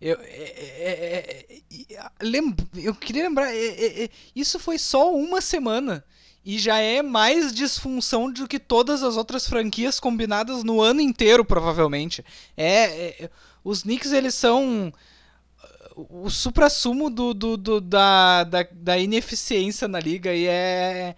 eu, 0.00 0.18
é, 0.20 0.24
é, 0.24 1.46
é, 1.48 1.60
é, 1.60 2.38
eu 2.74 2.94
queria 2.94 3.24
lembrar, 3.24 3.52
é, 3.52 3.56
é, 3.56 4.04
é, 4.04 4.10
isso 4.34 4.58
foi 4.58 4.78
só 4.78 5.14
uma 5.14 5.40
semana 5.40 6.04
e 6.44 6.58
já 6.58 6.78
é 6.78 7.02
mais 7.02 7.52
disfunção 7.52 8.30
do 8.30 8.46
que 8.46 8.58
todas 8.60 9.02
as 9.02 9.16
outras 9.16 9.48
franquias 9.48 9.98
combinadas 9.98 10.62
no 10.62 10.80
ano 10.80 11.00
inteiro, 11.00 11.44
provavelmente. 11.44 12.24
É, 12.56 13.24
é, 13.24 13.30
os 13.64 13.82
Knicks 13.82 14.12
eles 14.12 14.34
são 14.34 14.88
uh, 14.88 14.92
o 15.96 16.28
suprassumo 16.30 17.08
do, 17.08 17.32
do, 17.32 17.56
do- 17.56 17.80
da, 17.80 18.44
da, 18.44 18.66
da 18.70 18.98
ineficiência 18.98 19.88
na 19.88 19.98
liga 19.98 20.32
e 20.34 20.46
é, 20.46 21.16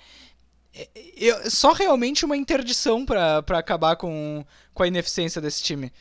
é- 0.75 1.29
é 1.29 1.51
só 1.51 1.73
realmente 1.73 2.25
uma 2.25 2.37
interdição 2.37 3.05
pra 3.05 3.43
acabar 3.59 3.97
com, 3.97 4.45
com 4.73 4.83
a 4.83 4.89
ineficiência 4.89 5.41
desse 5.41 5.63
time. 5.63 5.93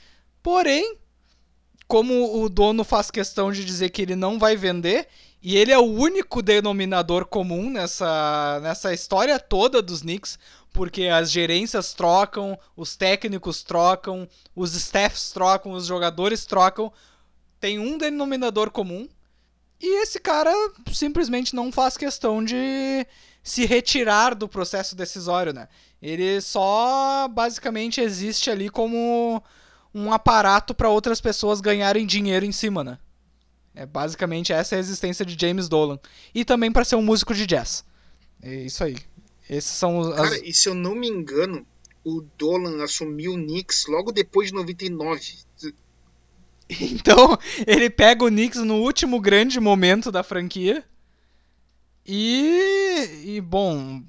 Porém, 0.44 0.98
como 1.88 2.42
o 2.44 2.50
dono 2.50 2.84
faz 2.84 3.10
questão 3.10 3.52
de 3.52 3.64
dizer 3.66 3.90
que 3.90 4.02
ele 4.02 4.16
não 4.16 4.38
vai 4.38 4.56
vender, 4.56 5.08
e 5.42 5.56
ele 5.58 5.72
é 5.72 5.78
o 5.78 5.84
único 5.86 6.42
denominador 6.42 7.26
comum 7.26 7.70
nessa, 7.70 8.60
nessa 8.62 8.94
história 8.94 9.40
toda 9.40 9.82
dos 9.82 10.02
Knicks, 10.02 10.38
porque 10.74 11.04
as 11.08 11.32
gerências 11.32 11.94
trocam, 11.94 12.58
os 12.76 12.96
técnicos 12.96 13.64
trocam, 13.64 14.28
os 14.56 14.74
staffs 14.76 15.32
trocam, 15.32 15.72
os 15.72 15.86
jogadores 15.86 16.46
trocam, 16.46 16.92
tem 17.60 17.80
um 17.80 17.98
denominador 17.98 18.72
comum, 18.72 19.08
e 19.80 20.02
esse 20.02 20.20
cara 20.20 20.52
simplesmente 20.92 21.56
não 21.56 21.72
faz 21.72 21.98
questão 21.98 22.44
de 22.44 23.06
se 23.44 23.66
retirar 23.66 24.34
do 24.36 24.48
processo 24.48 24.96
decisório, 24.96 25.54
né? 25.54 25.68
Ele 26.02 26.42
só 26.42 27.28
basicamente 27.28 28.02
existe 28.02 28.50
ali 28.50 28.70
como 28.70 29.42
um 29.94 30.12
aparato 30.12 30.74
para 30.76 30.90
outras 30.90 31.22
pessoas 31.22 31.62
ganharem 31.62 32.06
dinheiro 32.06 32.46
em 32.46 32.52
cima, 32.52 32.84
né? 32.84 33.00
É 33.74 33.86
basicamente 33.86 34.52
essa 34.52 34.76
é 34.76 34.78
a 34.78 34.80
existência 34.80 35.24
de 35.24 35.38
James 35.40 35.70
Dolan. 35.70 36.00
E 36.34 36.44
também 36.44 36.72
para 36.72 36.84
ser 36.84 36.96
um 36.96 37.02
músico 37.02 37.34
de 37.34 37.46
jazz. 37.46 37.86
É 38.42 38.54
isso 38.54 38.84
aí. 38.84 38.98
Esses 39.50 39.72
são 39.72 40.00
os. 40.00 40.16
Cara, 40.16 40.40
e 40.46 40.54
se 40.54 40.68
eu 40.68 40.74
não 40.74 40.96
me 40.96 41.08
engano, 41.08 41.66
o 42.04 42.22
Dolan 42.38 42.84
assumiu 42.84 43.34
o 43.34 43.38
Knicks 43.38 43.86
logo 43.88 44.12
depois 44.12 44.50
de 44.50 44.56
99. 44.56 45.38
Então, 46.82 47.38
ele 47.66 47.90
pega 47.90 48.26
o 48.26 48.30
Knicks 48.30 48.62
no 48.62 48.76
último 48.76 49.22
grande 49.22 49.60
momento 49.60 50.12
da 50.12 50.22
franquia. 50.22 50.84
E, 52.06 53.24
e 53.26 53.42
bom, 53.42 54.02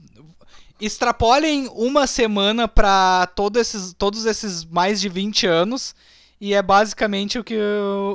extrapolem 0.81 1.69
uma 1.69 2.07
semana 2.07 2.69
para 2.69 3.27
todos 3.29 3.61
esses, 3.61 3.93
todos 3.93 4.25
esses 4.27 4.65
mais 4.65 5.01
de 5.01 5.09
20 5.09 5.47
anos 5.47 5.95
e 6.41 6.55
é 6.55 6.63
basicamente 6.63 7.39
o 7.39 7.45
que, 7.45 7.59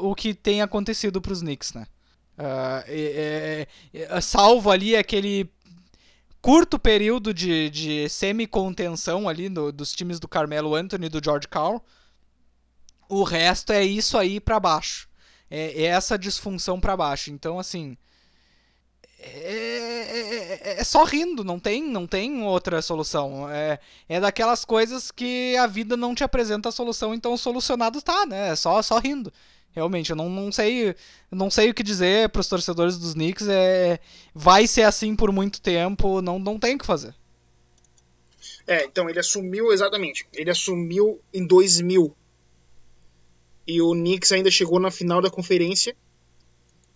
o 0.01 0.15
que 0.15 0.33
tem 0.33 0.61
acontecido 0.61 1.21
para 1.21 1.33
os 1.33 1.41
Knicks, 1.41 1.73
né? 1.73 1.85
Uh, 2.37 2.83
é, 2.87 3.67
é, 3.93 4.07
é, 4.09 4.21
salvo 4.21 4.71
ali 4.71 4.95
aquele 4.95 5.47
curto 6.41 6.79
período 6.79 7.33
de, 7.33 7.69
de 7.69 8.09
semi-contenção 8.09 9.29
ali 9.29 9.49
no, 9.49 9.71
dos 9.71 9.93
times 9.93 10.19
do 10.19 10.27
Carmelo 10.27 10.73
Anthony 10.73 11.05
e 11.05 11.09
do 11.09 11.23
George 11.23 11.47
Carl, 11.47 11.83
o 13.09 13.23
resto 13.23 13.71
é 13.73 13.83
isso 13.83 14.17
aí 14.17 14.39
para 14.39 14.59
baixo. 14.59 15.09
É, 15.49 15.83
é, 15.83 15.85
essa 15.85 16.17
disfunção 16.17 16.79
para 16.79 16.97
baixo. 16.97 17.29
Então, 17.31 17.59
assim, 17.59 17.95
é, 19.19 19.29
é, 19.29 20.75
é, 20.75 20.79
é, 20.81 20.83
só 20.83 21.03
rindo, 21.03 21.43
não 21.43 21.57
tem, 21.59 21.81
não 21.83 22.05
tem 22.05 22.43
outra 22.43 22.81
solução. 22.81 23.49
É, 23.49 23.79
é 24.09 24.19
daquelas 24.19 24.65
coisas 24.65 25.11
que 25.11 25.55
a 25.57 25.65
vida 25.65 25.95
não 25.95 26.13
te 26.13 26.23
apresenta 26.23 26.69
a 26.69 26.71
solução, 26.73 27.13
então 27.13 27.37
solucionado 27.37 28.01
tá, 28.01 28.25
né? 28.25 28.49
É 28.49 28.55
só, 28.55 28.81
só 28.81 28.99
rindo. 28.99 29.31
Realmente, 29.71 30.09
eu 30.11 30.15
não, 30.15 30.29
não 30.29 30.51
sei 30.51 30.95
não 31.31 31.49
sei 31.49 31.69
o 31.69 31.73
que 31.73 31.81
dizer 31.81 32.29
para 32.29 32.41
os 32.41 32.47
torcedores 32.47 32.97
dos 32.97 33.13
Knicks. 33.13 33.47
É, 33.47 33.99
vai 34.33 34.67
ser 34.67 34.83
assim 34.83 35.15
por 35.15 35.31
muito 35.31 35.61
tempo, 35.61 36.21
não, 36.21 36.37
não 36.37 36.59
tem 36.59 36.75
o 36.75 36.77
que 36.77 36.85
fazer. 36.85 37.15
É, 38.67 38.83
então 38.85 39.09
ele 39.09 39.19
assumiu 39.19 39.71
exatamente. 39.71 40.27
Ele 40.33 40.49
assumiu 40.49 41.21
em 41.33 41.45
2000. 41.47 42.15
E 43.65 43.81
o 43.81 43.91
Knicks 43.91 44.31
ainda 44.31 44.51
chegou 44.51 44.79
na 44.79 44.91
final 44.91 45.21
da 45.21 45.29
conferência. 45.29 45.95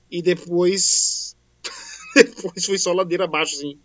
E 0.10 0.22
depois 0.22 1.28
Depois 2.16 2.66
foi 2.66 2.78
só 2.78 2.94
ladeira 2.94 3.26
abaixo, 3.26 3.56
assim. 3.56 3.80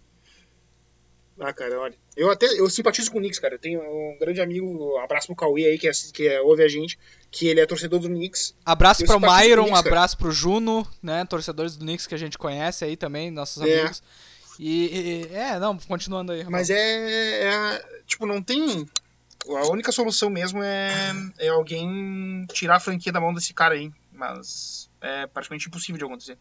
Ah, 1.41 1.53
cara, 1.53 1.79
olha. 1.81 1.95
Eu 2.17 2.31
até 2.31 2.47
eu 2.47 2.69
simpatizo 2.69 3.11
com 3.11 3.19
o 3.19 3.21
Knicks, 3.21 3.39
cara. 3.39 3.55
Eu 3.55 3.59
tenho 3.59 3.81
um 3.81 4.17
grande 4.21 4.41
amigo, 4.41 4.67
um 4.67 4.99
abraço 4.99 5.27
pro 5.27 5.37
Cauê 5.37 5.65
aí, 5.65 5.79
que, 5.79 5.89
é, 5.89 5.93
que 6.13 6.29
é, 6.29 6.41
ouve 6.41 6.63
a 6.63 6.69
gente, 6.69 6.99
que 7.31 7.49
ele 7.49 7.61
é 7.61 7.67
torcedor 7.67 7.99
do 7.99 8.09
Knicks. 8.09 8.55
Abraço 8.65 9.05
pro 9.05 9.19
Myron, 9.19 9.65
Knicks, 9.65 9.87
abraço 9.87 10.19
pro 10.19 10.31
Juno, 10.31 10.87
né? 11.03 11.25
Torcedores 11.25 11.77
do 11.77 11.85
Knicks 11.85 12.07
que 12.07 12.15
a 12.15 12.19
gente 12.19 12.39
conhece 12.39 12.85
aí 12.85 12.97
também, 12.97 13.31
nossos 13.31 13.63
é. 13.63 13.81
amigos. 13.81 14.03
E, 14.59 15.29
e, 15.31 15.35
é, 15.35 15.59
não, 15.59 15.77
continuando 15.79 16.33
aí. 16.33 16.45
Mas 16.45 16.71
é, 16.71 16.77
é, 16.77 17.85
Tipo, 18.07 18.27
não 18.27 18.43
tem. 18.43 18.87
A 19.49 19.71
única 19.71 19.91
solução 19.91 20.31
mesmo 20.31 20.63
é, 20.63 21.13
é 21.39 21.49
alguém 21.49 22.47
tirar 22.53 22.77
a 22.77 22.81
franquia 22.81 23.13
da 23.13 23.21
mão 23.21 23.35
desse 23.35 23.53
cara 23.53 23.75
aí. 23.75 23.93
Mas 24.13 24.89
é 25.01 25.27
praticamente 25.27 25.69
impossível 25.69 25.99
de 25.99 26.05
acontecer. 26.05 26.39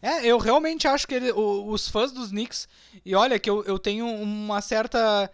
É, 0.00 0.24
eu 0.24 0.38
realmente 0.38 0.86
acho 0.86 1.06
que 1.06 1.14
ele, 1.14 1.32
os 1.32 1.88
fãs 1.88 2.12
dos 2.12 2.30
Knicks. 2.30 2.68
E 3.04 3.14
olha 3.14 3.38
que 3.38 3.50
eu, 3.50 3.64
eu 3.64 3.78
tenho 3.78 4.06
uma 4.06 4.60
certa. 4.60 5.30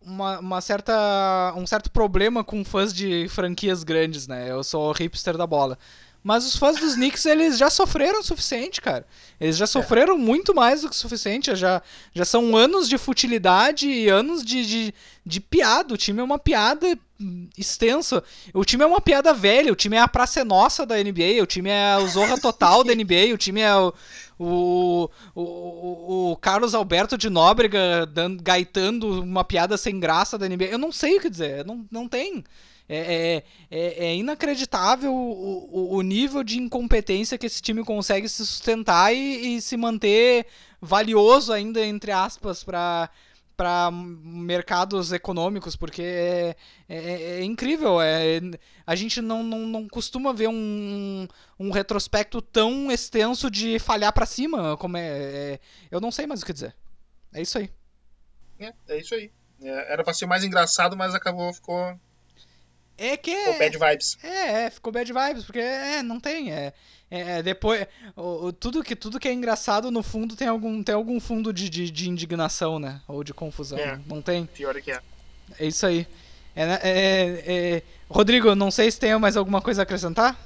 Uma, 0.00 0.40
uma 0.40 0.60
certa. 0.60 1.54
um 1.56 1.66
certo 1.66 1.90
problema 1.90 2.42
com 2.44 2.64
fãs 2.64 2.92
de 2.92 3.28
franquias 3.28 3.84
grandes, 3.84 4.26
né? 4.26 4.50
Eu 4.50 4.62
sou 4.62 4.92
hipster 4.92 5.36
da 5.36 5.46
bola. 5.46 5.78
Mas 6.22 6.46
os 6.46 6.56
fãs 6.56 6.78
dos 6.78 6.94
Knicks, 6.94 7.26
eles 7.26 7.58
já 7.58 7.68
sofreram 7.68 8.20
o 8.20 8.22
suficiente, 8.22 8.80
cara. 8.80 9.04
Eles 9.40 9.56
já 9.56 9.64
é. 9.64 9.66
sofreram 9.66 10.14
é. 10.14 10.18
muito 10.18 10.54
mais 10.54 10.82
do 10.82 10.88
que 10.88 10.94
o 10.94 10.98
suficiente. 10.98 11.54
Já, 11.56 11.82
já 12.14 12.24
são 12.24 12.56
anos 12.56 12.88
de 12.88 12.96
futilidade 12.96 13.88
e 13.88 14.08
anos 14.08 14.44
de, 14.44 14.64
de, 14.64 14.94
de 15.26 15.40
piada. 15.40 15.92
O 15.92 15.96
time 15.96 16.20
é 16.20 16.22
uma 16.22 16.38
piada 16.38 16.96
extensa. 17.58 18.22
O 18.54 18.64
time 18.64 18.84
é 18.84 18.86
uma 18.86 19.00
piada 19.00 19.34
velha. 19.34 19.72
O 19.72 19.76
time 19.76 19.96
é 19.96 20.00
a 20.00 20.06
Praça 20.06 20.44
Nossa 20.44 20.86
da 20.86 20.96
NBA. 20.96 21.42
O 21.42 21.46
time 21.46 21.70
é 21.70 21.96
o 21.96 22.06
Zorra 22.06 22.38
Total 22.40 22.84
da 22.84 22.94
NBA. 22.94 23.34
O 23.34 23.38
time 23.38 23.60
é 23.60 23.74
o, 23.74 23.92
o, 24.38 25.10
o, 25.34 26.30
o 26.30 26.36
Carlos 26.36 26.72
Alberto 26.72 27.18
de 27.18 27.28
Nóbrega 27.28 28.06
dando, 28.06 28.40
gaitando 28.40 29.22
uma 29.22 29.42
piada 29.42 29.76
sem 29.76 29.98
graça 29.98 30.38
da 30.38 30.48
NBA. 30.48 30.66
Eu 30.66 30.78
não 30.78 30.92
sei 30.92 31.16
o 31.16 31.20
que 31.20 31.28
dizer. 31.28 31.64
Não, 31.64 31.84
não 31.90 32.06
tem. 32.06 32.44
É, 32.94 32.96
é, 32.98 33.44
é, 33.70 34.06
é 34.06 34.16
inacreditável 34.16 35.14
o, 35.14 35.94
o, 35.94 35.96
o, 35.96 36.02
nível 36.02 36.44
de 36.44 36.58
incompetência 36.58 37.38
que 37.38 37.46
esse 37.46 37.62
time 37.62 37.82
consegue 37.82 38.28
se 38.28 38.44
sustentar 38.44 39.14
e, 39.14 39.56
e 39.56 39.62
se 39.62 39.78
manter 39.78 40.46
valioso 40.78 41.54
ainda, 41.54 41.84
entre 41.86 42.12
aspas, 42.12 42.62
para 42.62 43.08
para 43.56 43.90
mercados 43.92 45.12
econômicos, 45.12 45.76
porque 45.76 46.02
é, 46.02 46.56
é, 46.88 47.22
é, 47.38 47.44
incrível. 47.44 48.00
É, 48.00 48.40
a 48.84 48.94
gente 48.94 49.20
não, 49.20 49.42
não, 49.42 49.60
não 49.60 49.88
costuma 49.88 50.32
ver 50.32 50.48
um, 50.48 51.28
um 51.58 51.70
retrospecto 51.70 52.42
tão 52.42 52.90
extenso 52.90 53.50
de 53.50 53.78
falhar 53.78 54.12
para 54.12 54.26
cima. 54.26 54.76
como 54.78 54.96
é, 54.96 55.06
é, 55.06 55.60
Eu 55.90 56.00
não 56.00 56.10
sei 56.10 56.26
mais 56.26 56.42
o 56.42 56.46
que 56.46 56.52
dizer. 56.52 56.74
É 57.32 57.40
isso 57.40 57.56
aí. 57.58 57.70
É, 58.58 58.72
é 58.88 58.98
isso 58.98 59.14
aí. 59.14 59.30
É, 59.62 59.92
era 59.92 60.02
para 60.02 60.14
ser 60.14 60.26
mais 60.26 60.42
engraçado, 60.42 60.96
mas 60.96 61.14
acabou, 61.14 61.52
ficou 61.52 61.96
é 62.98 63.16
que. 63.16 63.34
Ficou 63.34 63.58
bad 63.58 63.78
vibes. 63.78 64.18
É, 64.22 64.64
é, 64.64 64.70
ficou 64.70 64.92
bad 64.92 65.12
vibes, 65.12 65.44
porque 65.44 65.58
é, 65.58 66.02
não 66.02 66.20
tem. 66.20 66.52
É, 66.52 66.72
é, 67.10 67.38
é 67.38 67.42
depois. 67.42 67.86
O, 68.16 68.46
o, 68.46 68.52
tudo, 68.52 68.82
que, 68.82 68.96
tudo 68.96 69.20
que 69.20 69.28
é 69.28 69.32
engraçado, 69.32 69.90
no 69.90 70.02
fundo, 70.02 70.36
tem 70.36 70.48
algum, 70.48 70.82
tem 70.82 70.94
algum 70.94 71.18
fundo 71.20 71.52
de, 71.52 71.68
de, 71.68 71.90
de 71.90 72.08
indignação, 72.08 72.78
né? 72.78 73.00
Ou 73.08 73.22
de 73.24 73.34
confusão. 73.34 73.78
É, 73.78 73.98
não 74.06 74.22
tem? 74.22 74.46
Pior 74.46 74.74
que 74.80 74.92
é. 74.92 75.00
É 75.58 75.66
isso 75.66 75.86
aí. 75.86 76.06
É, 76.54 76.66
né, 76.66 76.78
é, 76.82 77.44
é, 77.46 77.82
Rodrigo, 78.08 78.54
não 78.54 78.70
sei 78.70 78.90
se 78.90 79.00
tem 79.00 79.18
mais 79.18 79.36
alguma 79.36 79.60
coisa 79.60 79.82
a 79.82 79.84
acrescentar? 79.84 80.38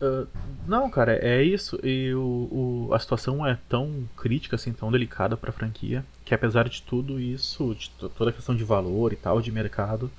Uh, 0.00 0.26
não, 0.66 0.90
cara, 0.90 1.16
é 1.16 1.42
isso. 1.42 1.78
E 1.82 2.12
o, 2.12 2.88
o, 2.90 2.94
a 2.94 2.98
situação 2.98 3.46
é 3.46 3.58
tão 3.68 4.06
crítica, 4.16 4.56
assim, 4.56 4.72
tão 4.72 4.92
delicada 4.92 5.36
pra 5.36 5.52
franquia, 5.52 6.04
que 6.24 6.34
apesar 6.34 6.68
de 6.68 6.82
tudo 6.82 7.18
isso, 7.18 7.74
de 7.74 7.90
toda 7.90 8.30
a 8.30 8.32
questão 8.32 8.54
de 8.54 8.62
valor 8.62 9.12
e 9.12 9.16
tal, 9.16 9.40
de 9.40 9.50
mercado, 9.50 10.10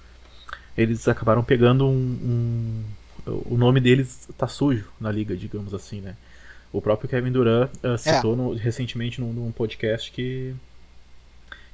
eles 0.77 1.07
acabaram 1.07 1.43
pegando 1.43 1.87
um, 1.87 2.83
um, 3.25 3.41
o 3.45 3.57
nome 3.57 3.79
deles 3.79 4.29
tá 4.37 4.47
sujo 4.47 4.87
na 4.99 5.11
liga, 5.11 5.35
digamos 5.35 5.73
assim, 5.73 5.99
né? 6.01 6.15
O 6.71 6.81
próprio 6.81 7.09
Kevin 7.09 7.31
Durant 7.31 7.71
uh, 7.83 7.97
citou 7.97 8.33
é. 8.33 8.35
no, 8.35 8.53
recentemente 8.53 9.19
num, 9.19 9.33
num, 9.33 9.51
podcast 9.51 10.11
que 10.11 10.53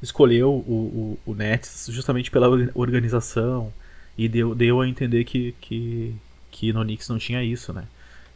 escolheu 0.02 0.52
o, 0.52 1.18
o, 1.26 1.32
o, 1.32 1.36
Nets 1.36 1.88
justamente 1.90 2.32
pela 2.32 2.48
organização 2.74 3.74
e 4.18 4.30
deu, 4.30 4.54
deu 4.54 4.82
a 4.82 4.88
entender 4.88 5.24
que, 5.26 5.54
que, 5.60 6.16
que 6.52 6.72
no 6.72 6.84
Knicks 6.84 7.10
não 7.10 7.18
tinha 7.18 7.44
isso, 7.44 7.74
né? 7.74 7.86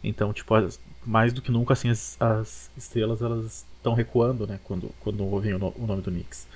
Então, 0.03 0.33
tipo, 0.33 0.53
as, 0.53 0.79
mais 1.05 1.31
do 1.31 1.41
que 1.41 1.51
nunca, 1.51 1.73
assim, 1.73 1.89
as, 1.89 2.19
as 2.19 2.69
estrelas 2.75 3.21
elas 3.21 3.65
estão 3.77 3.93
recuando, 3.93 4.45
né? 4.45 4.59
Quando, 4.63 4.89
quando 4.99 5.23
ouvem 5.23 5.53
o, 5.53 5.59
no, 5.59 5.73
o 5.77 5.85
nome 5.87 6.01
do 6.01 6.11
Knicks. 6.11 6.47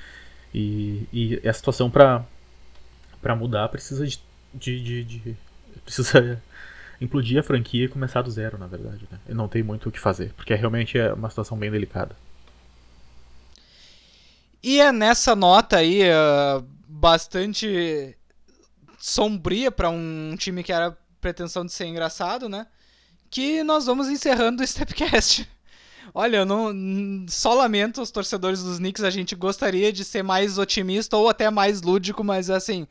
E, 0.53 1.07
e 1.13 1.47
a 1.47 1.53
situação 1.53 1.89
para 1.89 2.25
para 3.21 3.35
mudar 3.35 3.69
precisa 3.69 4.05
de, 4.05 4.19
de, 4.53 4.83
de, 4.83 5.03
de, 5.03 5.37
precisa 5.85 6.41
implodir 6.99 7.39
a 7.39 7.43
franquia 7.43 7.85
e 7.85 7.89
começar 7.89 8.21
do 8.21 8.31
zero, 8.31 8.57
na 8.57 8.67
verdade. 8.67 9.07
Né? 9.11 9.19
E 9.29 9.33
não 9.33 9.47
tem 9.47 9.63
muito 9.63 9.89
o 9.89 9.91
que 9.91 9.99
fazer, 9.99 10.33
porque 10.33 10.53
realmente 10.53 10.97
é 10.97 11.13
uma 11.13 11.29
situação 11.29 11.57
bem 11.57 11.71
delicada. 11.71 12.15
E 14.63 14.79
é 14.79 14.91
nessa 14.91 15.35
nota 15.35 15.77
aí 15.77 16.03
uh, 16.03 16.63
bastante 16.87 18.15
sombria 18.99 19.71
para 19.71 19.89
um 19.89 20.35
time 20.37 20.63
que 20.63 20.71
era 20.71 20.95
pretensão 21.19 21.65
de 21.65 21.71
ser 21.71 21.85
engraçado, 21.85 22.47
né? 22.47 22.67
Que 23.31 23.63
nós 23.63 23.87
vamos 23.87 24.07
encerrando 24.07 24.61
o 24.61 24.67
Stepcast. 24.67 25.49
Olha, 26.13 26.37
eu 26.37 26.45
não 26.45 27.25
só 27.27 27.53
lamento 27.53 28.01
os 28.01 28.11
torcedores 28.11 28.61
dos 28.61 28.77
Knicks, 28.77 29.03
a 29.03 29.09
gente 29.09 29.35
gostaria 29.35 29.91
de 29.93 30.03
ser 30.03 30.23
mais 30.23 30.57
otimista 30.57 31.17
ou 31.17 31.29
até 31.29 31.49
mais 31.49 31.81
lúdico, 31.81 32.23
mas 32.23 32.49
assim, 32.49 32.87